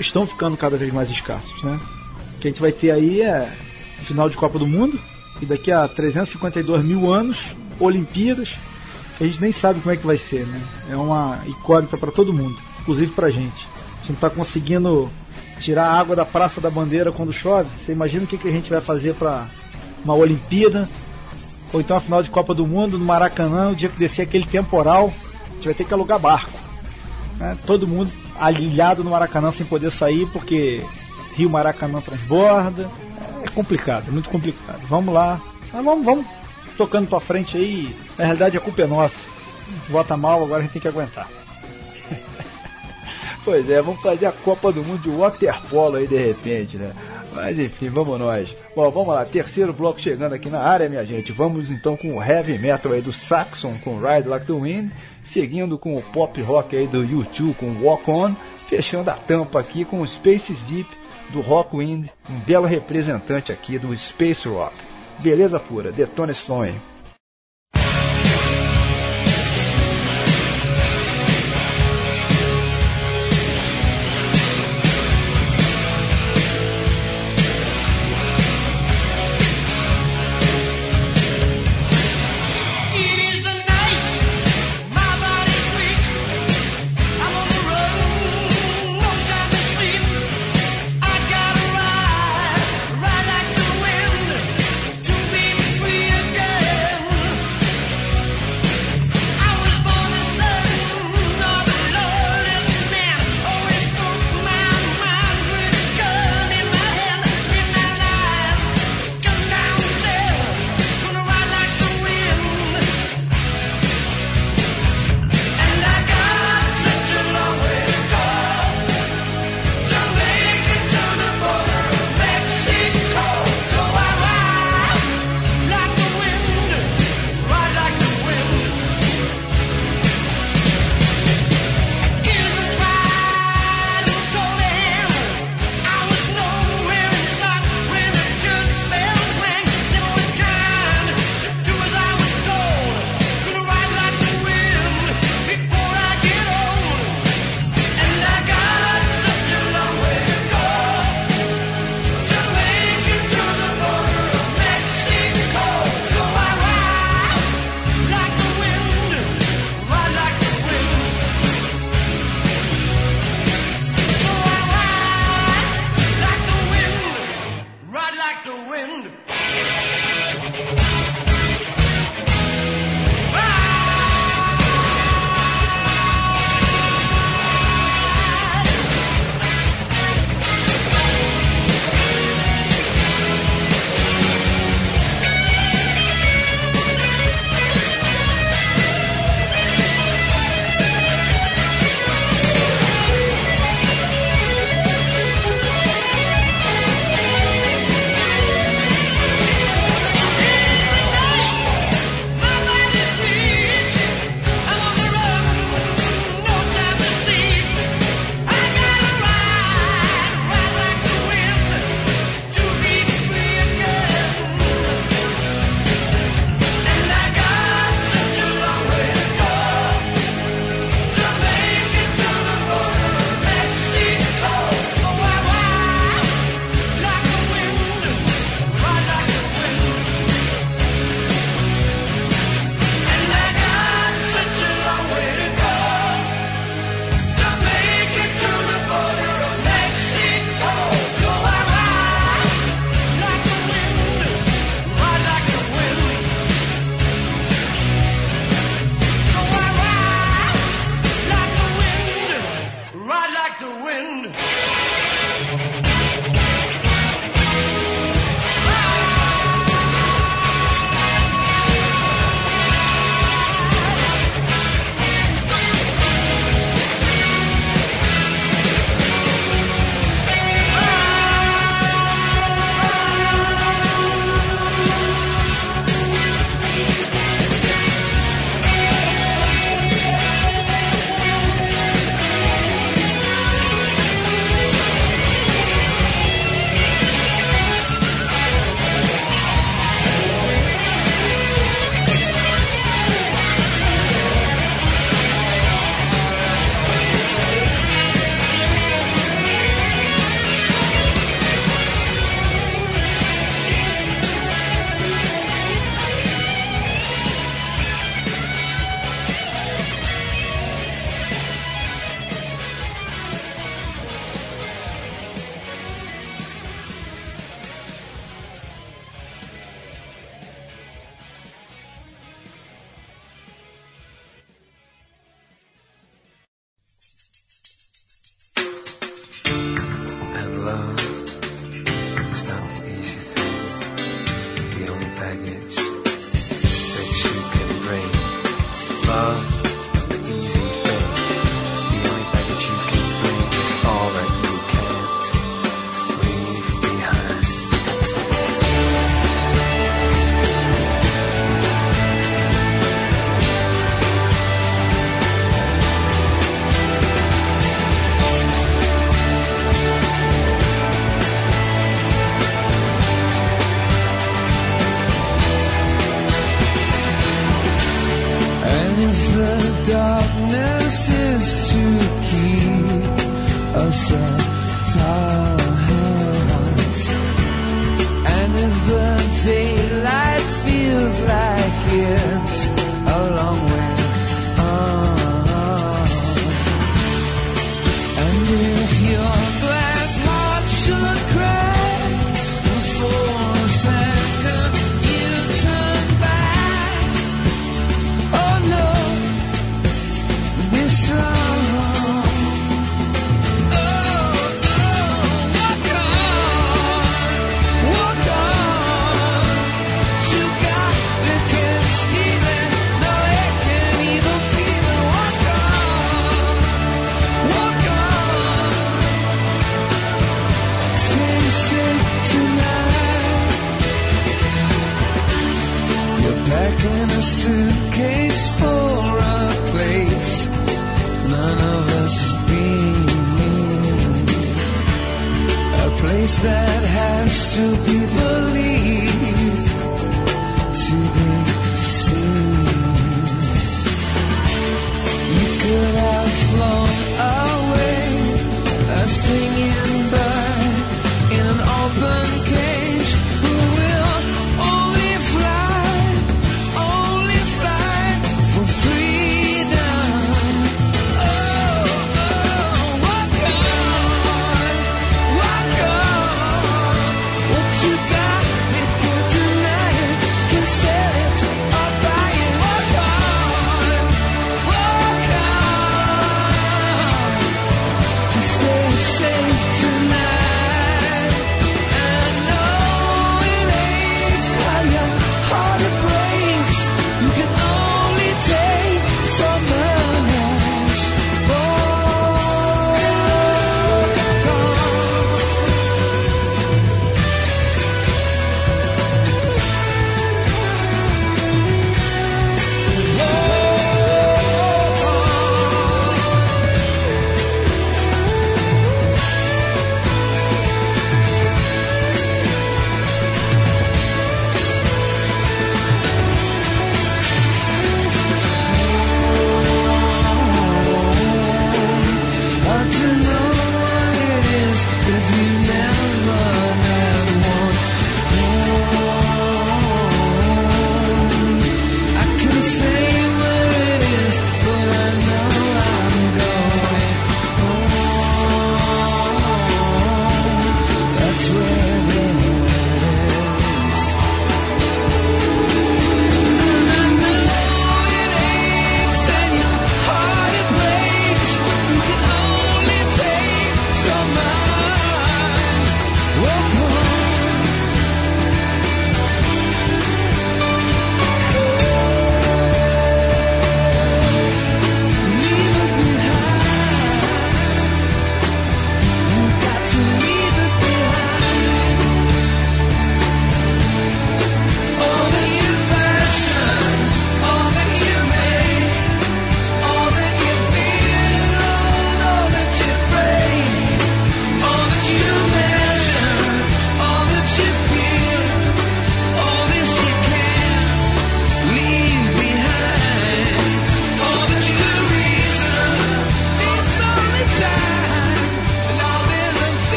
estão 0.00 0.26
ficando 0.26 0.56
cada 0.56 0.76
vez 0.76 0.92
mais 0.92 1.10
escassos, 1.10 1.62
né? 1.62 1.78
O 2.36 2.38
que 2.40 2.48
a 2.48 2.50
gente 2.50 2.60
vai 2.60 2.72
ter 2.72 2.90
aí 2.90 3.22
é 3.22 3.50
final 4.04 4.28
de 4.28 4.36
Copa 4.36 4.58
do 4.58 4.66
Mundo, 4.66 4.98
e 5.40 5.46
daqui 5.46 5.70
a 5.70 5.86
352 5.86 6.84
mil 6.84 7.12
anos, 7.12 7.38
Olimpíadas, 7.78 8.54
que 9.16 9.24
a 9.24 9.26
gente 9.26 9.40
nem 9.40 9.52
sabe 9.52 9.80
como 9.80 9.92
é 9.92 9.96
que 9.96 10.06
vai 10.06 10.18
ser, 10.18 10.46
né? 10.46 10.60
É 10.90 10.96
uma 10.96 11.38
incógnita 11.46 11.96
para 11.96 12.10
todo 12.10 12.32
mundo, 12.32 12.56
inclusive 12.80 13.12
para 13.12 13.28
a 13.28 13.30
gente. 13.30 13.66
A 13.66 13.98
gente 13.98 14.08
não 14.08 14.14
está 14.14 14.30
conseguindo 14.30 15.10
tirar 15.60 15.86
a 15.86 15.98
água 15.98 16.14
da 16.14 16.24
Praça 16.24 16.60
da 16.60 16.70
Bandeira 16.70 17.12
quando 17.12 17.32
chove. 17.32 17.68
Você 17.78 17.92
imagina 17.92 18.24
o 18.24 18.26
que, 18.26 18.38
que 18.38 18.48
a 18.48 18.52
gente 18.52 18.70
vai 18.70 18.80
fazer 18.80 19.14
para 19.14 19.46
uma 20.04 20.14
Olimpíada, 20.14 20.88
ou 21.72 21.80
então 21.80 21.96
a 21.96 22.00
final 22.00 22.22
de 22.22 22.30
Copa 22.30 22.54
do 22.54 22.66
Mundo 22.66 22.98
no 22.98 23.04
Maracanã, 23.04 23.70
o 23.70 23.74
dia 23.74 23.88
que 23.88 23.98
descer 23.98 24.22
aquele 24.22 24.46
temporal, 24.46 25.12
a 25.50 25.54
gente 25.54 25.64
vai 25.64 25.74
ter 25.74 25.84
que 25.84 25.92
alugar 25.92 26.18
barco. 26.18 26.58
Né? 27.38 27.56
Todo 27.66 27.86
mundo 27.86 28.10
alilhado 28.40 29.04
no 29.04 29.10
Maracanã 29.10 29.50
sem 29.50 29.66
poder 29.66 29.90
sair 29.90 30.26
porque 30.32 30.82
Rio 31.34 31.50
Maracanã 31.50 32.00
transborda. 32.00 32.88
É 33.42 33.48
complicado, 33.50 34.10
muito 34.10 34.28
complicado. 34.28 34.80
Vamos 34.88 35.14
lá, 35.14 35.40
Mas 35.72 35.84
vamos, 35.84 36.04
vamos 36.04 36.26
tocando 36.76 37.08
para 37.08 37.20
frente 37.20 37.56
aí. 37.56 37.94
Na 38.18 38.24
realidade 38.24 38.56
a 38.56 38.60
culpa 38.60 38.82
é 38.82 38.86
nossa. 38.86 39.16
Vota 39.88 40.16
mal, 40.16 40.42
agora 40.42 40.60
a 40.60 40.62
gente 40.62 40.72
tem 40.72 40.82
que 40.82 40.88
aguentar. 40.88 41.28
Pois 43.44 43.70
é, 43.70 43.80
vamos 43.80 44.00
fazer 44.00 44.26
a 44.26 44.32
Copa 44.32 44.72
do 44.72 44.82
Mundo 44.82 45.02
de 45.02 45.08
waterpolo 45.08 45.98
aí 45.98 46.08
de 46.08 46.16
repente, 46.16 46.76
né? 46.76 46.92
Mas 47.32 47.56
enfim, 47.58 47.90
vamos 47.90 48.18
nós. 48.18 48.52
Bom, 48.74 48.90
vamos 48.90 49.14
lá, 49.14 49.24
terceiro 49.24 49.72
bloco 49.72 50.00
chegando 50.00 50.32
aqui 50.32 50.48
na 50.48 50.60
área, 50.60 50.88
minha 50.88 51.04
gente. 51.04 51.30
Vamos 51.32 51.70
então 51.70 51.96
com 51.96 52.16
o 52.16 52.24
heavy 52.24 52.58
metal 52.58 52.92
aí 52.92 53.02
do 53.02 53.12
Saxon 53.12 53.74
com 53.84 54.00
Ride 54.00 54.26
Like 54.26 54.46
the 54.46 54.52
Wind, 54.52 54.90
seguindo 55.26 55.78
com 55.78 55.96
o 55.96 56.02
pop 56.02 56.40
rock 56.42 56.76
aí 56.76 56.86
do 56.86 57.04
YouTube 57.04 57.54
com 57.54 57.82
Walk 57.82 58.10
On, 58.10 58.34
fechando 58.68 59.10
a 59.10 59.14
tampa 59.14 59.60
aqui 59.60 59.84
com 59.84 60.00
o 60.00 60.06
Space 60.06 60.52
Deep 60.68 60.88
do 61.30 61.40
Rockwind, 61.40 62.08
um 62.30 62.38
belo 62.40 62.66
representante 62.66 63.52
aqui 63.52 63.78
do 63.78 63.96
Space 63.96 64.48
Rock. 64.48 64.74
Beleza 65.18 65.58
pura, 65.58 65.90
Detona 65.90 66.32
Stone. 66.32 66.74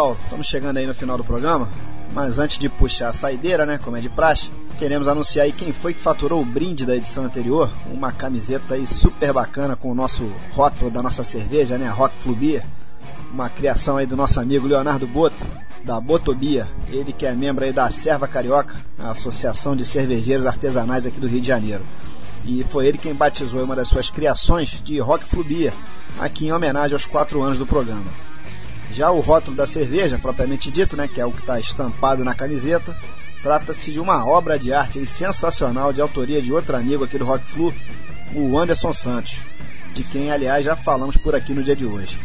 Pessoal, 0.00 0.16
estamos 0.22 0.46
chegando 0.46 0.76
aí 0.78 0.86
no 0.86 0.94
final 0.94 1.18
do 1.18 1.24
programa. 1.24 1.68
Mas 2.14 2.38
antes 2.38 2.58
de 2.58 2.68
puxar 2.68 3.10
a 3.10 3.12
saideira, 3.12 3.66
né, 3.66 3.78
como 3.78 3.96
é 3.98 4.00
de 4.00 4.08
praxe, 4.08 4.50
queremos 4.78 5.06
anunciar 5.06 5.44
aí 5.44 5.52
quem 5.52 5.72
foi 5.72 5.92
que 5.92 6.00
faturou 6.00 6.40
o 6.40 6.44
brinde 6.44 6.86
da 6.86 6.96
edição 6.96 7.24
anterior, 7.24 7.70
uma 7.92 8.10
camiseta 8.10 8.74
aí 8.74 8.86
super 8.86 9.32
bacana 9.32 9.76
com 9.76 9.92
o 9.92 9.94
nosso 9.94 10.32
rótulo 10.52 10.90
da 10.90 11.02
nossa 11.02 11.22
cerveja, 11.22 11.76
né, 11.76 11.88
Rock 11.88 12.16
Flu 12.16 12.34
Beer, 12.34 12.64
uma 13.32 13.48
criação 13.48 13.96
aí 13.96 14.06
do 14.06 14.16
nosso 14.16 14.40
amigo 14.40 14.66
Leonardo 14.66 15.06
Boto, 15.06 15.36
da 15.84 16.00
Botobia, 16.00 16.66
ele 16.88 17.12
que 17.12 17.26
é 17.26 17.32
membro 17.32 17.64
aí 17.64 17.72
da 17.72 17.88
Serva 17.90 18.26
Carioca, 18.26 18.74
a 18.98 19.10
Associação 19.10 19.76
de 19.76 19.84
Cervejeiros 19.84 20.46
Artesanais 20.46 21.06
aqui 21.06 21.20
do 21.20 21.28
Rio 21.28 21.40
de 21.40 21.46
Janeiro. 21.46 21.84
E 22.44 22.64
foi 22.64 22.86
ele 22.86 22.98
quem 22.98 23.14
batizou 23.14 23.62
uma 23.62 23.76
das 23.76 23.88
suas 23.88 24.10
criações 24.10 24.80
de 24.82 24.98
Rock 24.98 25.24
Flu 25.24 25.44
Beer, 25.44 25.74
aqui 26.18 26.46
em 26.46 26.52
homenagem 26.52 26.94
aos 26.94 27.04
quatro 27.04 27.40
anos 27.42 27.58
do 27.58 27.66
programa. 27.66 28.29
Já 28.92 29.10
o 29.10 29.20
rótulo 29.20 29.56
da 29.56 29.66
cerveja, 29.66 30.18
propriamente 30.18 30.70
dito, 30.70 30.96
né, 30.96 31.08
que 31.08 31.20
é 31.20 31.26
o 31.26 31.32
que 31.32 31.40
está 31.40 31.60
estampado 31.60 32.24
na 32.24 32.34
camiseta, 32.34 32.96
trata-se 33.42 33.92
de 33.92 34.00
uma 34.00 34.26
obra 34.26 34.58
de 34.58 34.72
arte 34.72 35.04
sensacional 35.06 35.92
de 35.92 36.00
autoria 36.00 36.42
de 36.42 36.52
outro 36.52 36.76
amigo 36.76 37.04
aqui 37.04 37.16
do 37.16 37.24
Rock 37.24 37.44
Flu, 37.44 37.72
o 38.34 38.58
Anderson 38.58 38.92
Santos, 38.92 39.36
de 39.94 40.02
quem 40.04 40.30
aliás 40.30 40.64
já 40.64 40.76
falamos 40.76 41.16
por 41.16 41.34
aqui 41.34 41.54
no 41.54 41.62
dia 41.62 41.76
de 41.76 41.86
hoje. 41.86 42.18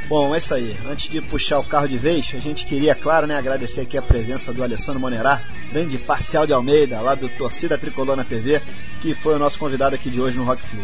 Bom, 0.07 0.35
é 0.35 0.37
isso 0.37 0.53
aí. 0.53 0.75
Antes 0.89 1.09
de 1.09 1.21
puxar 1.21 1.59
o 1.59 1.63
carro 1.63 1.87
de 1.87 1.97
vez, 1.97 2.29
a 2.33 2.39
gente 2.39 2.65
queria, 2.65 2.93
claro, 2.93 3.25
né, 3.25 3.37
agradecer 3.37 3.81
aqui 3.81 3.97
a 3.97 4.01
presença 4.01 4.53
do 4.53 4.61
Alessandro 4.61 4.99
Monerá, 4.99 5.41
grande 5.71 5.97
parcial 5.97 6.45
de 6.45 6.53
Almeida, 6.53 6.99
lá 7.01 7.15
do 7.15 7.29
Torcida 7.29 7.77
Tricolor 7.77 8.15
na 8.15 8.23
TV, 8.23 8.61
que 9.01 9.15
foi 9.15 9.35
o 9.35 9.39
nosso 9.39 9.57
convidado 9.57 9.95
aqui 9.95 10.09
de 10.09 10.19
hoje 10.19 10.37
no 10.37 10.43
Rock 10.43 10.61
Flu. 10.61 10.83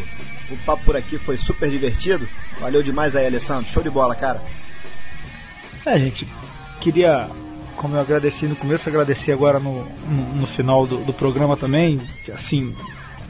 O 0.52 0.58
papo 0.66 0.84
por 0.84 0.96
aqui 0.96 1.18
foi 1.18 1.38
super 1.38 1.70
divertido. 1.70 2.28
Valeu 2.60 2.82
demais 2.82 3.16
aí, 3.16 3.28
Alessandro. 3.28 3.70
Show 3.70 3.84
de 3.84 3.90
bola, 3.90 4.16
cara. 4.16 4.41
É, 5.86 5.98
gente, 5.98 6.28
queria, 6.82 7.30
como 7.76 7.96
eu 7.96 8.02
agradeci 8.02 8.46
no 8.46 8.56
começo, 8.56 8.90
agradecer 8.90 9.32
agora 9.32 9.60
no, 9.60 9.86
no, 10.08 10.36
no 10.41 10.48
final 10.48 10.88
do, 10.88 10.98
do, 10.98 11.14
programa 11.14 11.56
também. 11.56 12.00
Assim, 12.34 12.76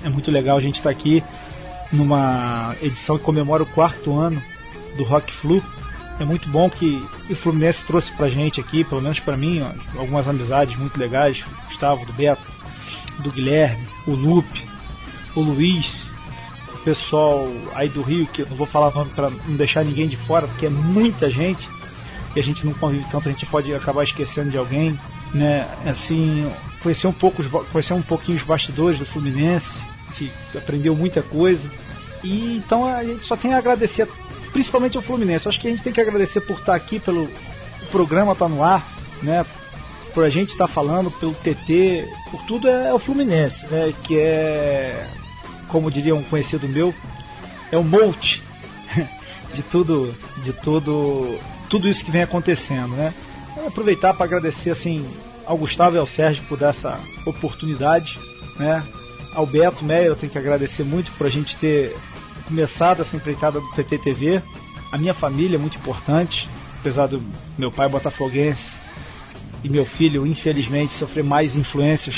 é 0.03 0.10
muito 0.10 0.32
legal 0.32 0.57
a 0.57 0.61
gente 0.61 0.78
estar 0.78 0.94
tá 0.94 0.98
aqui 0.98 1.24
numa 1.91 2.76
edição 2.82 3.18
que 3.18 3.24
comemora 3.24 3.64
o 3.64 3.66
quarto 3.66 4.18
ano 4.18 4.41
do 4.95 5.03
Rock 5.03 5.34
Flu. 5.34 5.61
É 6.20 6.26
muito 6.26 6.50
bom 6.50 6.70
que 6.70 7.02
o 7.30 7.36
Fluminense 7.36 7.86
trouxe 7.86 8.12
pra 8.12 8.30
gente 8.30 8.60
aqui, 8.60 8.84
pelo 8.84 9.02
menos 9.02 9.20
para 9.20 9.38
mim, 9.38 9.66
algumas 9.98 10.28
amizades 10.28 10.78
muito 10.78 11.00
legais. 11.00 11.41
Gustavo, 11.68 12.06
do 12.06 12.12
Beto, 12.12 12.41
do 13.20 13.32
Guilherme, 13.32 13.88
o 14.06 14.12
Lupe, 14.12 14.68
o 15.34 15.40
Luiz, 15.40 15.86
o 16.74 16.78
pessoal 16.80 17.48
aí 17.74 17.88
do 17.88 18.02
Rio, 18.02 18.28
que 18.28 18.41
eu 18.41 18.48
não 18.50 18.58
vou 18.58 18.68
falar 18.68 18.94
nome 18.94 19.12
para 19.12 19.30
não 19.30 19.56
deixar 19.56 19.86
ninguém 19.86 20.10
de 20.10 20.18
fora, 20.18 20.46
porque 20.48 20.66
é 20.66 20.70
muita 20.70 21.30
gente 21.30 21.70
e 22.36 22.40
a 22.40 22.44
gente 22.44 22.66
não 22.66 22.74
convive 22.74 23.06
tanto, 23.10 23.30
a 23.30 23.32
gente 23.32 23.46
pode 23.46 23.74
acabar 23.74 24.04
esquecendo 24.04 24.52
de 24.52 24.58
alguém, 24.58 25.00
né? 25.34 25.68
Assim, 25.86 26.52
conhecer 26.84 27.08
um 27.08 27.14
pouco, 27.14 27.41
conhecer 27.72 27.94
um 27.94 28.02
pouquinho 28.02 28.38
os 28.38 28.44
bastidores 28.44 29.00
do 29.00 29.06
Fluminense, 29.06 29.70
a 30.54 30.58
aprendeu 30.58 30.96
muita 30.96 31.22
coisa. 31.22 31.62
E 32.24 32.58
então 32.58 32.86
a 32.86 33.04
gente 33.04 33.26
só 33.26 33.38
tem 33.38 33.54
a 33.54 33.58
agradecer 33.58 34.08
principalmente 34.51 34.97
ao 34.97 35.03
Fluminense. 35.03 35.47
Acho 35.47 35.59
que 35.59 35.67
a 35.67 35.71
gente 35.71 35.84
tem 35.84 35.93
que 35.93 36.01
agradecer 36.01 36.41
por 36.41 36.59
estar 36.59 36.76
aqui, 36.76 36.99
pelo 36.99 37.30
programa 37.91 38.34
estar 38.34 38.45
tá 38.45 38.49
no 38.49 38.63
ar, 38.63 38.88
né? 39.21 39.45
Por 40.13 40.23
a 40.23 40.30
gente 40.30 40.51
estar 40.51 40.67
tá 40.67 40.73
falando, 40.73 41.11
pelo 41.11 41.34
TT, 41.34 42.07
por 42.31 42.41
tudo 42.43 42.67
é, 42.67 42.93
o 42.93 42.99
Fluminense, 42.99 43.65
né? 43.67 43.93
Que 44.03 44.17
é, 44.19 45.07
como 45.67 45.91
diria 45.91 46.15
um 46.15 46.23
conhecido 46.23 46.67
meu, 46.67 46.93
é 47.71 47.77
o 47.77 47.84
mote 47.84 48.41
de 49.53 49.61
tudo, 49.63 50.15
de 50.43 50.53
tudo, 50.53 51.38
tudo 51.69 51.88
isso 51.88 52.03
que 52.03 52.11
vem 52.11 52.23
acontecendo, 52.23 52.95
né? 52.95 53.13
Vou 53.55 53.67
aproveitar 53.67 54.13
para 54.13 54.26
agradecer 54.26 54.71
assim 54.71 55.05
ao 55.45 55.57
Gustavo 55.57 55.95
e 55.95 55.99
ao 55.99 56.07
Sérgio 56.07 56.43
por 56.47 56.61
essa 56.61 56.99
oportunidade, 57.26 58.17
né? 58.57 58.84
Ao 59.34 59.45
Beto 59.45 59.85
Meyer 59.85 60.07
eu 60.07 60.15
tenho 60.15 60.31
que 60.31 60.38
agradecer 60.38 60.84
muito 60.84 61.11
por 61.13 61.27
a 61.27 61.30
gente 61.30 61.55
ter 61.57 61.95
começado 62.49 63.03
essa 63.03 63.15
empreitada 63.15 63.61
do 63.61 63.67
TTTV. 63.73 64.41
A 64.91 64.97
minha 64.97 65.13
família 65.13 65.55
é 65.55 65.59
muito 65.59 65.77
importante, 65.77 66.49
apesar 66.80 67.07
do 67.07 67.21
meu 67.55 67.71
pai 67.71 67.88
botafoguense 67.88 68.67
e 69.63 69.69
meu 69.69 69.85
filho, 69.85 70.26
infelizmente, 70.26 70.97
sofrer 70.97 71.23
mais 71.23 71.55
influências 71.55 72.15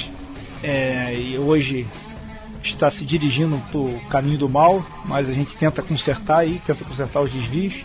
é, 0.63 1.13
e 1.13 1.37
hoje 1.37 1.85
está 2.63 2.89
se 2.89 3.03
dirigindo 3.03 3.57
para 3.71 3.79
o 3.79 3.99
caminho 4.09 4.37
do 4.37 4.49
mal, 4.49 4.85
mas 5.05 5.27
a 5.27 5.33
gente 5.33 5.55
tenta 5.57 5.81
consertar 5.81 6.39
aí, 6.39 6.61
tenta 6.65 6.85
consertar 6.85 7.19
os 7.19 7.31
desvios. 7.31 7.83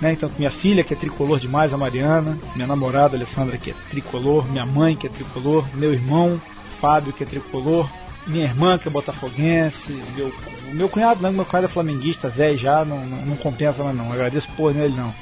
Né? 0.00 0.12
Então, 0.12 0.30
minha 0.38 0.50
filha, 0.50 0.84
que 0.84 0.94
é 0.94 0.96
tricolor 0.96 1.40
demais, 1.40 1.72
a 1.72 1.76
Mariana, 1.76 2.38
minha 2.54 2.68
namorada, 2.68 3.16
Alessandra, 3.16 3.58
que 3.58 3.70
é 3.70 3.74
tricolor, 3.90 4.46
minha 4.48 4.66
mãe, 4.66 4.94
que 4.94 5.06
é 5.08 5.10
tricolor, 5.10 5.66
meu 5.74 5.92
irmão, 5.92 6.40
Fábio, 6.80 7.12
que 7.12 7.24
é 7.24 7.26
tricolor, 7.26 7.88
minha 8.26 8.44
irmã, 8.44 8.78
que 8.78 8.86
é 8.86 8.90
botafoguense, 8.90 9.92
meu 10.14 10.30
meu 10.74 10.88
cunhado 10.88 11.22
não, 11.22 11.32
meu 11.32 11.44
cunhado 11.44 11.66
é 11.66 11.70
flamenguista, 11.70 12.28
velho 12.28 12.58
já, 12.58 12.84
não, 12.84 13.04
não, 13.06 13.24
não, 13.24 13.36
compensa 13.36 13.82
mais 13.82 13.96
não. 13.96 14.12
Agradeço 14.12 14.48
porra 14.56 14.74
nele 14.74 14.94
não. 14.94 15.14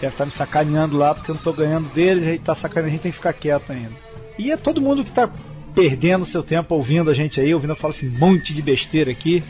Deve 0.00 0.14
estar 0.14 0.24
tá 0.24 0.26
me 0.26 0.32
sacaneando 0.32 0.96
lá 0.96 1.14
porque 1.14 1.30
eu 1.30 1.34
não 1.34 1.42
tô 1.42 1.52
ganhando 1.52 1.92
dele, 1.92 2.20
a 2.20 2.32
gente 2.32 2.42
tá 2.42 2.54
sacaneando, 2.54 2.88
a 2.88 2.90
gente 2.92 3.02
tem 3.02 3.12
que 3.12 3.18
ficar 3.18 3.32
quieto 3.32 3.70
ainda. 3.70 3.92
E 4.38 4.50
é 4.50 4.56
todo 4.56 4.80
mundo 4.80 5.04
que 5.04 5.10
tá 5.10 5.30
perdendo 5.74 6.26
seu 6.26 6.42
tempo 6.42 6.74
ouvindo 6.74 7.10
a 7.10 7.14
gente 7.14 7.40
aí, 7.40 7.54
ouvindo 7.54 7.70
eu 7.70 7.76
falo 7.76 7.94
assim, 7.94 8.08
um 8.08 8.18
monte 8.18 8.54
de 8.54 8.62
besteira 8.62 9.10
aqui. 9.10 9.42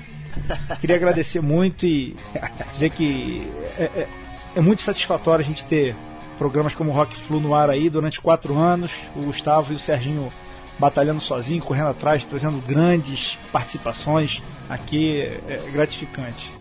Queria 0.80 0.96
agradecer 0.96 1.40
muito 1.40 1.86
e 1.86 2.16
dizer 2.74 2.90
que 2.90 3.46
é, 3.78 3.84
é, 3.84 4.08
é 4.56 4.60
muito 4.60 4.82
satisfatório 4.82 5.44
a 5.44 5.48
gente 5.48 5.64
ter 5.64 5.94
programas 6.38 6.74
como 6.74 6.90
Rock 6.90 7.14
Flu 7.22 7.38
no 7.38 7.54
ar 7.54 7.70
aí 7.70 7.88
durante 7.88 8.20
quatro 8.20 8.58
anos. 8.58 8.90
O 9.14 9.22
Gustavo 9.22 9.72
e 9.72 9.76
o 9.76 9.78
Serginho 9.78 10.32
batalhando 10.78 11.20
sozinho, 11.20 11.62
correndo 11.62 11.90
atrás, 11.90 12.24
trazendo 12.24 12.60
grandes 12.66 13.36
participações. 13.52 14.40
Aqui 14.70 15.22
é 15.48 15.70
gratificante. 15.72 16.52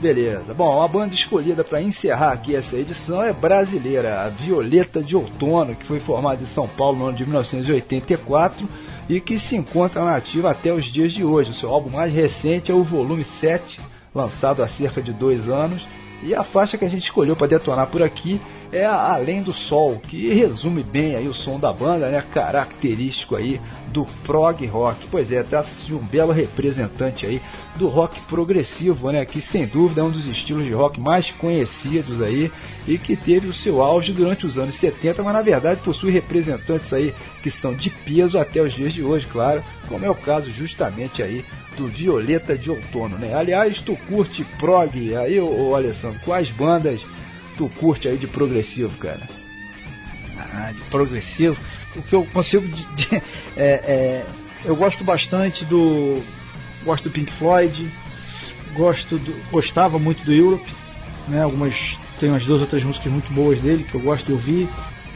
Beleza. 0.00 0.54
Bom, 0.54 0.82
a 0.82 0.88
banda 0.88 1.14
escolhida 1.14 1.62
para 1.62 1.82
encerrar 1.82 2.32
aqui 2.32 2.56
essa 2.56 2.76
edição 2.76 3.22
é 3.22 3.32
brasileira, 3.32 4.22
a 4.22 4.28
Violeta 4.30 5.00
de 5.00 5.14
Outono, 5.14 5.76
que 5.76 5.86
foi 5.86 6.00
formada 6.00 6.42
em 6.42 6.46
São 6.46 6.66
Paulo 6.66 6.98
no 6.98 7.06
ano 7.06 7.16
de 7.16 7.24
1984 7.24 8.66
e 9.08 9.20
que 9.20 9.38
se 9.38 9.54
encontra 9.54 10.02
na 10.02 10.16
ativa 10.16 10.50
até 10.50 10.72
os 10.72 10.86
dias 10.86 11.12
de 11.12 11.22
hoje. 11.22 11.50
O 11.50 11.54
seu 11.54 11.70
álbum 11.70 11.90
mais 11.90 12.12
recente 12.12 12.72
é 12.72 12.74
o 12.74 12.82
volume 12.82 13.22
7, 13.22 13.78
lançado 14.14 14.62
há 14.62 14.66
cerca 14.66 15.02
de 15.02 15.12
dois 15.12 15.48
anos. 15.48 15.86
E 16.22 16.34
a 16.34 16.42
faixa 16.42 16.78
que 16.78 16.84
a 16.84 16.88
gente 16.88 17.04
escolheu 17.04 17.36
para 17.36 17.48
detonar 17.48 17.86
por 17.86 18.02
aqui 18.02 18.40
é 18.72 18.86
Além 18.86 19.42
do 19.42 19.52
Sol, 19.52 20.00
que 20.08 20.32
resume 20.32 20.82
bem 20.82 21.14
aí 21.14 21.28
o 21.28 21.34
som 21.34 21.60
da 21.60 21.70
banda, 21.72 22.08
né? 22.08 22.24
Característico 22.32 23.36
aí 23.36 23.60
do 23.88 24.06
prog 24.24 24.64
rock. 24.66 25.06
Pois 25.10 25.30
é, 25.30 25.42
trata-se 25.42 25.86
de 25.86 25.94
um 25.94 25.98
belo 25.98 26.32
representante 26.32 27.26
aí 27.26 27.40
do 27.76 27.88
rock 27.88 28.18
progressivo, 28.22 29.12
né? 29.12 29.26
Que 29.26 29.42
sem 29.42 29.66
dúvida 29.66 30.00
é 30.00 30.04
um 30.04 30.10
dos 30.10 30.26
estilos 30.26 30.64
de 30.64 30.72
rock 30.72 30.98
mais 30.98 31.30
conhecidos 31.32 32.22
aí 32.22 32.50
e 32.88 32.96
que 32.96 33.14
teve 33.14 33.46
o 33.46 33.52
seu 33.52 33.82
auge 33.82 34.12
durante 34.12 34.46
os 34.46 34.56
anos 34.56 34.74
70, 34.76 35.22
mas 35.22 35.34
na 35.34 35.42
verdade 35.42 35.82
possui 35.82 36.10
representantes 36.10 36.92
aí 36.94 37.14
que 37.42 37.50
são 37.50 37.74
de 37.74 37.90
peso 37.90 38.38
até 38.38 38.62
os 38.62 38.72
dias 38.72 38.94
de 38.94 39.02
hoje, 39.02 39.26
claro, 39.30 39.62
como 39.86 40.06
é 40.06 40.10
o 40.10 40.14
caso 40.14 40.50
justamente 40.50 41.22
aí 41.22 41.44
do 41.76 41.86
Violeta 41.88 42.56
de 42.56 42.70
Outono, 42.70 43.18
né? 43.18 43.34
Aliás, 43.34 43.80
tu 43.80 43.96
curte 44.08 44.44
prog 44.58 45.14
aí, 45.16 45.38
ô, 45.38 45.70
ô 45.70 45.74
Alessandro, 45.74 46.18
quais 46.24 46.50
bandas 46.50 47.00
tu 47.56 47.68
curte 47.78 48.08
aí 48.08 48.16
de 48.16 48.26
progressivo, 48.26 48.96
cara? 48.98 49.20
Ah, 50.54 50.72
de 50.72 50.80
progressivo. 50.90 51.56
O 51.96 52.02
que 52.02 52.14
eu 52.14 52.24
consigo. 52.32 52.66
De, 52.68 52.84
de- 53.06 53.16
é, 53.56 53.62
é, 53.86 54.26
eu 54.64 54.74
gosto 54.76 55.02
bastante 55.04 55.64
do. 55.64 56.20
Gosto 56.84 57.04
do 57.04 57.10
Pink 57.10 57.32
Floyd. 57.32 57.88
Gosto 58.74 59.18
do, 59.18 59.50
gostava 59.50 59.98
muito 59.98 60.24
do 60.24 60.32
Europe. 60.32 60.70
Né, 61.28 61.42
algumas. 61.42 61.74
Tem 62.18 62.28
umas 62.30 62.44
duas 62.44 62.60
outras 62.60 62.82
músicas 62.84 63.12
muito 63.12 63.32
boas 63.32 63.60
dele 63.60 63.84
que 63.84 63.94
eu 63.94 64.00
gosto 64.00 64.26
de 64.26 64.32
ouvir. 64.32 64.68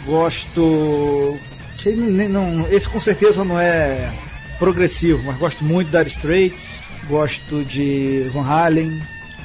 Gosto. 0.04 1.38
nem- 1.84 2.28
não, 2.28 2.66
esse 2.72 2.88
com 2.88 3.00
certeza 3.00 3.44
não 3.44 3.58
é 3.60 4.12
progressivo, 4.58 5.22
mas 5.24 5.36
gosto 5.38 5.64
muito 5.64 5.90
da 5.90 6.02
Straits. 6.02 6.60
Gosto 7.08 7.64
de 7.64 8.28
Van 8.32 8.44
Halen. 8.44 9.00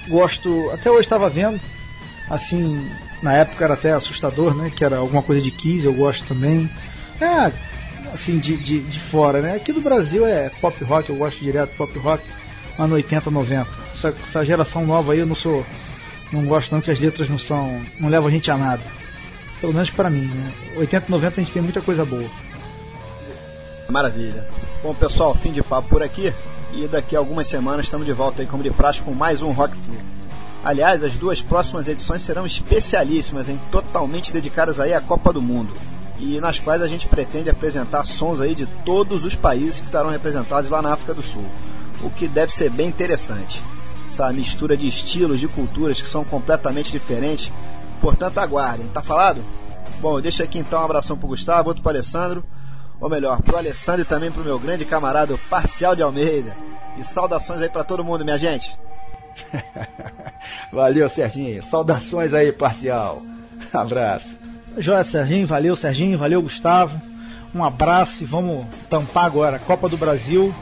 Gosto. 0.08 0.70
Até 0.72 0.90
hoje 0.90 1.02
estava 1.02 1.30
vendo 1.30 1.60
assim, 2.32 2.90
na 3.22 3.34
época 3.34 3.66
era 3.66 3.74
até 3.74 3.92
assustador, 3.92 4.56
né? 4.56 4.72
Que 4.74 4.86
era 4.86 4.98
alguma 4.98 5.22
coisa 5.22 5.42
de 5.42 5.52
Kiss, 5.52 5.86
eu 5.86 5.94
gosto 5.94 6.26
também. 6.26 6.70
É, 7.20 7.52
assim, 8.14 8.40
de, 8.40 8.56
de, 8.58 8.80
de 8.80 9.00
fora, 9.00 9.42
né? 9.42 9.56
Aqui 9.56 9.74
do 9.74 9.82
Brasil 9.82 10.26
é 10.26 10.50
pop 10.62 10.82
rock, 10.84 11.10
eu 11.10 11.18
gosto 11.18 11.40
direto 11.40 11.76
pop 11.76 11.98
rock, 12.00 12.24
ano 12.80 12.96
80, 12.96 13.30
90. 13.30 13.68
Essa, 13.96 14.08
essa 14.10 14.46
geração 14.46 14.86
nova 14.86 15.14
aí 15.14 15.20
eu 15.20 15.26
não 15.26 15.36
sou. 15.36 15.66
Não 16.32 16.46
gosto 16.46 16.70
tanto 16.70 16.86
que 16.86 16.92
as 16.92 17.00
letras 17.00 17.30
não 17.30 17.38
são. 17.38 17.82
não 18.00 18.10
levam 18.10 18.30
a 18.30 18.32
gente 18.32 18.50
a 18.50 18.58
nada. 18.58 18.82
Pelo 19.60 19.74
menos 19.74 19.92
pra 19.92 20.10
mim, 20.10 20.26
né? 20.26 20.52
80, 20.78 21.06
90 21.10 21.42
a 21.42 21.44
gente 21.44 21.54
tem 21.54 21.62
muita 21.62 21.82
coisa 21.82 22.06
boa. 22.06 22.30
Maravilha. 23.90 24.46
Bom, 24.82 24.94
pessoal, 24.96 25.36
fim 25.36 25.52
de 25.52 25.62
papo 25.62 25.90
por 25.90 26.02
aqui. 26.02 26.34
E 26.74 26.88
daqui 26.88 27.16
a 27.16 27.20
algumas 27.20 27.48
semanas 27.48 27.86
estamos 27.86 28.08
de 28.08 28.14
volta 28.14 28.42
aí, 28.42 28.48
como 28.48 28.64
de 28.64 28.70
praxe, 28.70 29.02
com 29.02 29.12
mais 29.12 29.42
um 29.42 29.52
Rock 29.52 29.76
Flu. 29.76 30.21
Aliás, 30.64 31.04
as 31.04 31.16
duas 31.16 31.42
próximas 31.42 31.88
edições 31.88 32.22
serão 32.22 32.46
especialíssimas, 32.46 33.50
hein? 33.50 33.60
totalmente 33.72 34.32
dedicadas 34.32 34.80
aí 34.80 34.94
à 34.94 35.02
Copa 35.02 35.34
do 35.34 35.42
Mundo. 35.42 35.74
E 36.20 36.40
nas 36.40 36.60
quais 36.60 36.82
a 36.82 36.88
gente 36.88 37.08
pretende 37.08 37.50
apresentar 37.50 38.06
sons 38.06 38.40
aí 38.40 38.54
de 38.54 38.68
todos 38.86 39.26
os 39.26 39.34
países 39.34 39.80
que 39.80 39.88
estarão 39.88 40.12
representados 40.12 40.70
lá 40.70 40.82
na 40.82 40.94
África 40.94 41.16
do 41.16 41.24
Sul. 41.24 41.46
O 42.04 42.12
que 42.12 42.28
deve 42.28 42.54
ser 42.54 42.70
bem 42.70 42.88
interessante. 42.88 43.62
Essa 44.08 44.32
mistura 44.32 44.78
de 44.78 44.88
estilos, 44.88 45.40
de 45.40 45.48
culturas 45.48 46.02
que 46.02 46.08
são 46.08 46.24
completamente 46.24 46.92
diferentes. 46.92 47.52
Portanto, 48.00 48.38
aguardem. 48.38 48.88
Tá 48.90 49.02
falado? 49.02 49.44
Bom, 50.00 50.18
eu 50.18 50.22
deixo 50.22 50.44
aqui 50.44 50.60
então 50.60 50.80
um 50.80 50.86
abração 50.86 51.18
pro 51.18 51.28
Gustavo, 51.28 51.70
outro 51.70 51.82
pro 51.82 51.92
Alessandro 51.92 52.44
ou 53.02 53.10
melhor, 53.10 53.42
pro 53.42 53.58
Alessandro 53.58 54.04
e 54.04 54.06
também 54.06 54.32
pro 54.32 54.44
meu 54.44 54.60
grande 54.60 54.86
camarada 54.86 55.36
Parcial 55.50 55.96
de 55.96 56.04
Almeida. 56.04 56.56
E 56.98 57.04
saudações 57.04 57.60
aí 57.60 57.68
pra 57.68 57.84
todo 57.84 58.04
mundo, 58.04 58.24
minha 58.24 58.38
gente. 58.38 58.78
Valeu, 60.72 61.10
Serginho. 61.10 61.62
Saudações 61.64 62.34
aí, 62.34 62.52
parcial. 62.52 63.22
Abraço. 63.74 64.42
Joia, 64.78 65.04
Serginho, 65.04 65.48
valeu, 65.48 65.76
Serginho, 65.76 66.18
valeu, 66.18 66.42
Gustavo. 66.42 67.00
Um 67.54 67.64
abraço 67.64 68.24
e 68.24 68.26
vamos 68.26 68.66
tampar 68.90 69.26
agora 69.26 69.58
a 69.58 69.60
Copa 69.60 69.90
do 69.90 69.98
Brasil, 69.98 70.54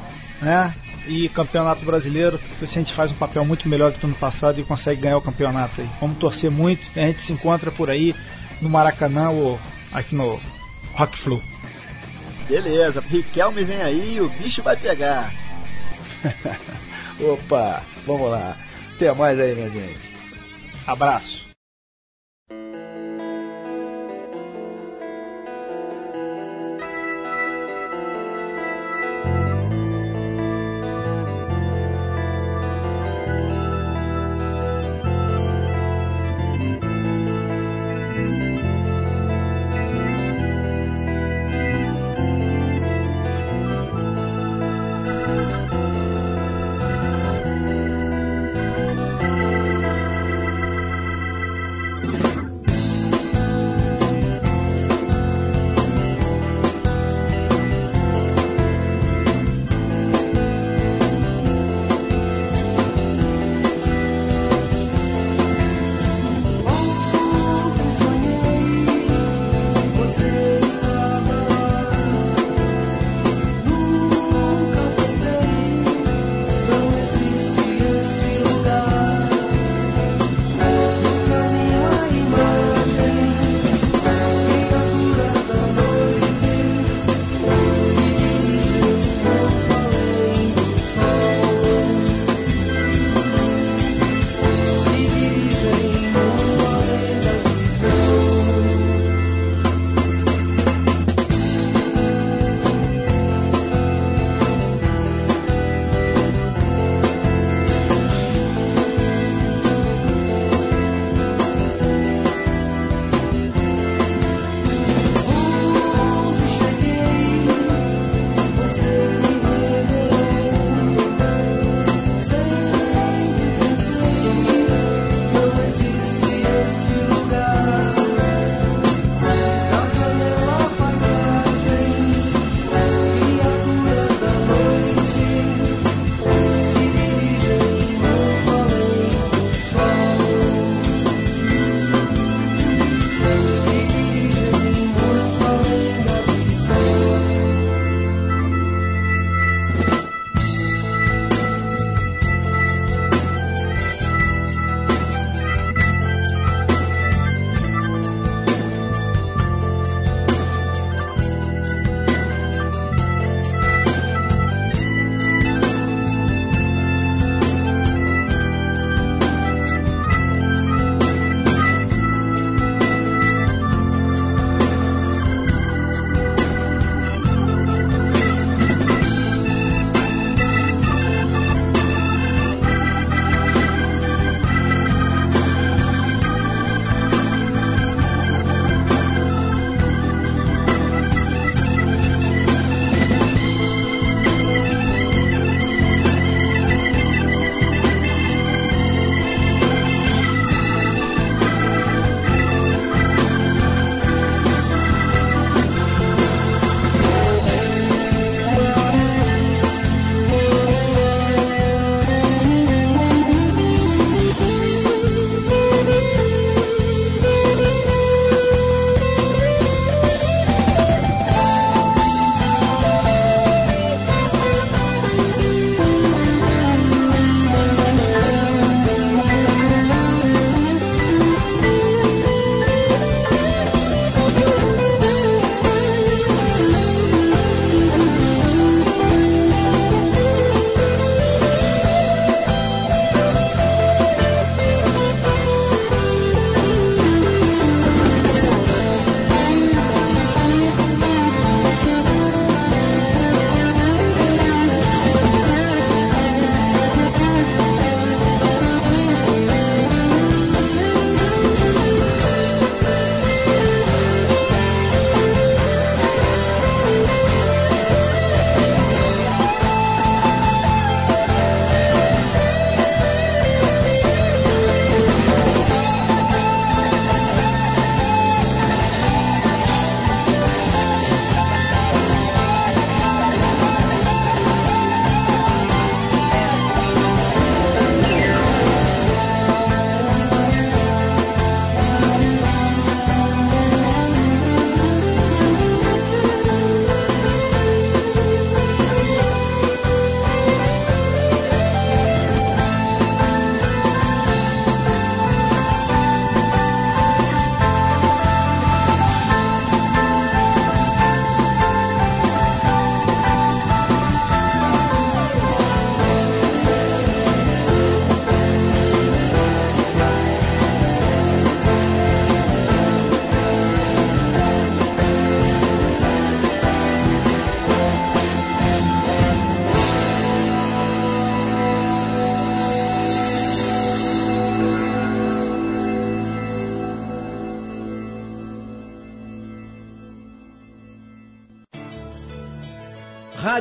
né? 0.42 0.74
E 1.08 1.30
Campeonato 1.30 1.86
Brasileiro, 1.86 2.40
a 2.62 2.66
gente 2.66 2.94
faz 2.94 3.12
um 3.12 3.16
papel 3.16 3.46
muito 3.46 3.70
melhor 3.70 3.92
do 3.92 4.00
que 4.00 4.08
no 4.08 4.16
passado 4.16 4.60
e 4.60 4.64
consegue 4.64 5.02
ganhar 5.02 5.18
o 5.18 5.22
campeonato 5.22 5.82
aí. 5.82 5.90
Vamos 6.00 6.18
torcer 6.18 6.52
muito 6.52 6.82
e 6.96 7.00
a 7.00 7.08
gente 7.08 7.22
se 7.22 7.32
encontra 7.32 7.72
por 7.72 7.90
aí 7.90 8.16
no 8.62 8.70
Maracanã 8.70 9.30
ou 9.30 9.60
aqui 9.92 10.16
no 10.16 10.40
Rock 10.94 11.18
Flu. 11.18 11.42
Beleza, 12.48 13.02
Riquelme 13.02 13.64
vem 13.64 13.82
aí 13.82 14.16
e 14.16 14.22
o 14.22 14.30
bicho 14.30 14.64
vai 14.64 14.76
pegar. 14.76 15.32
Opa, 17.22 17.84
vamos 18.10 18.32
lá. 18.32 18.58
Até 18.96 19.14
mais 19.14 19.40
aí, 19.40 19.54
minha 19.54 19.70
gente. 19.70 20.00
Abraço. 20.88 21.49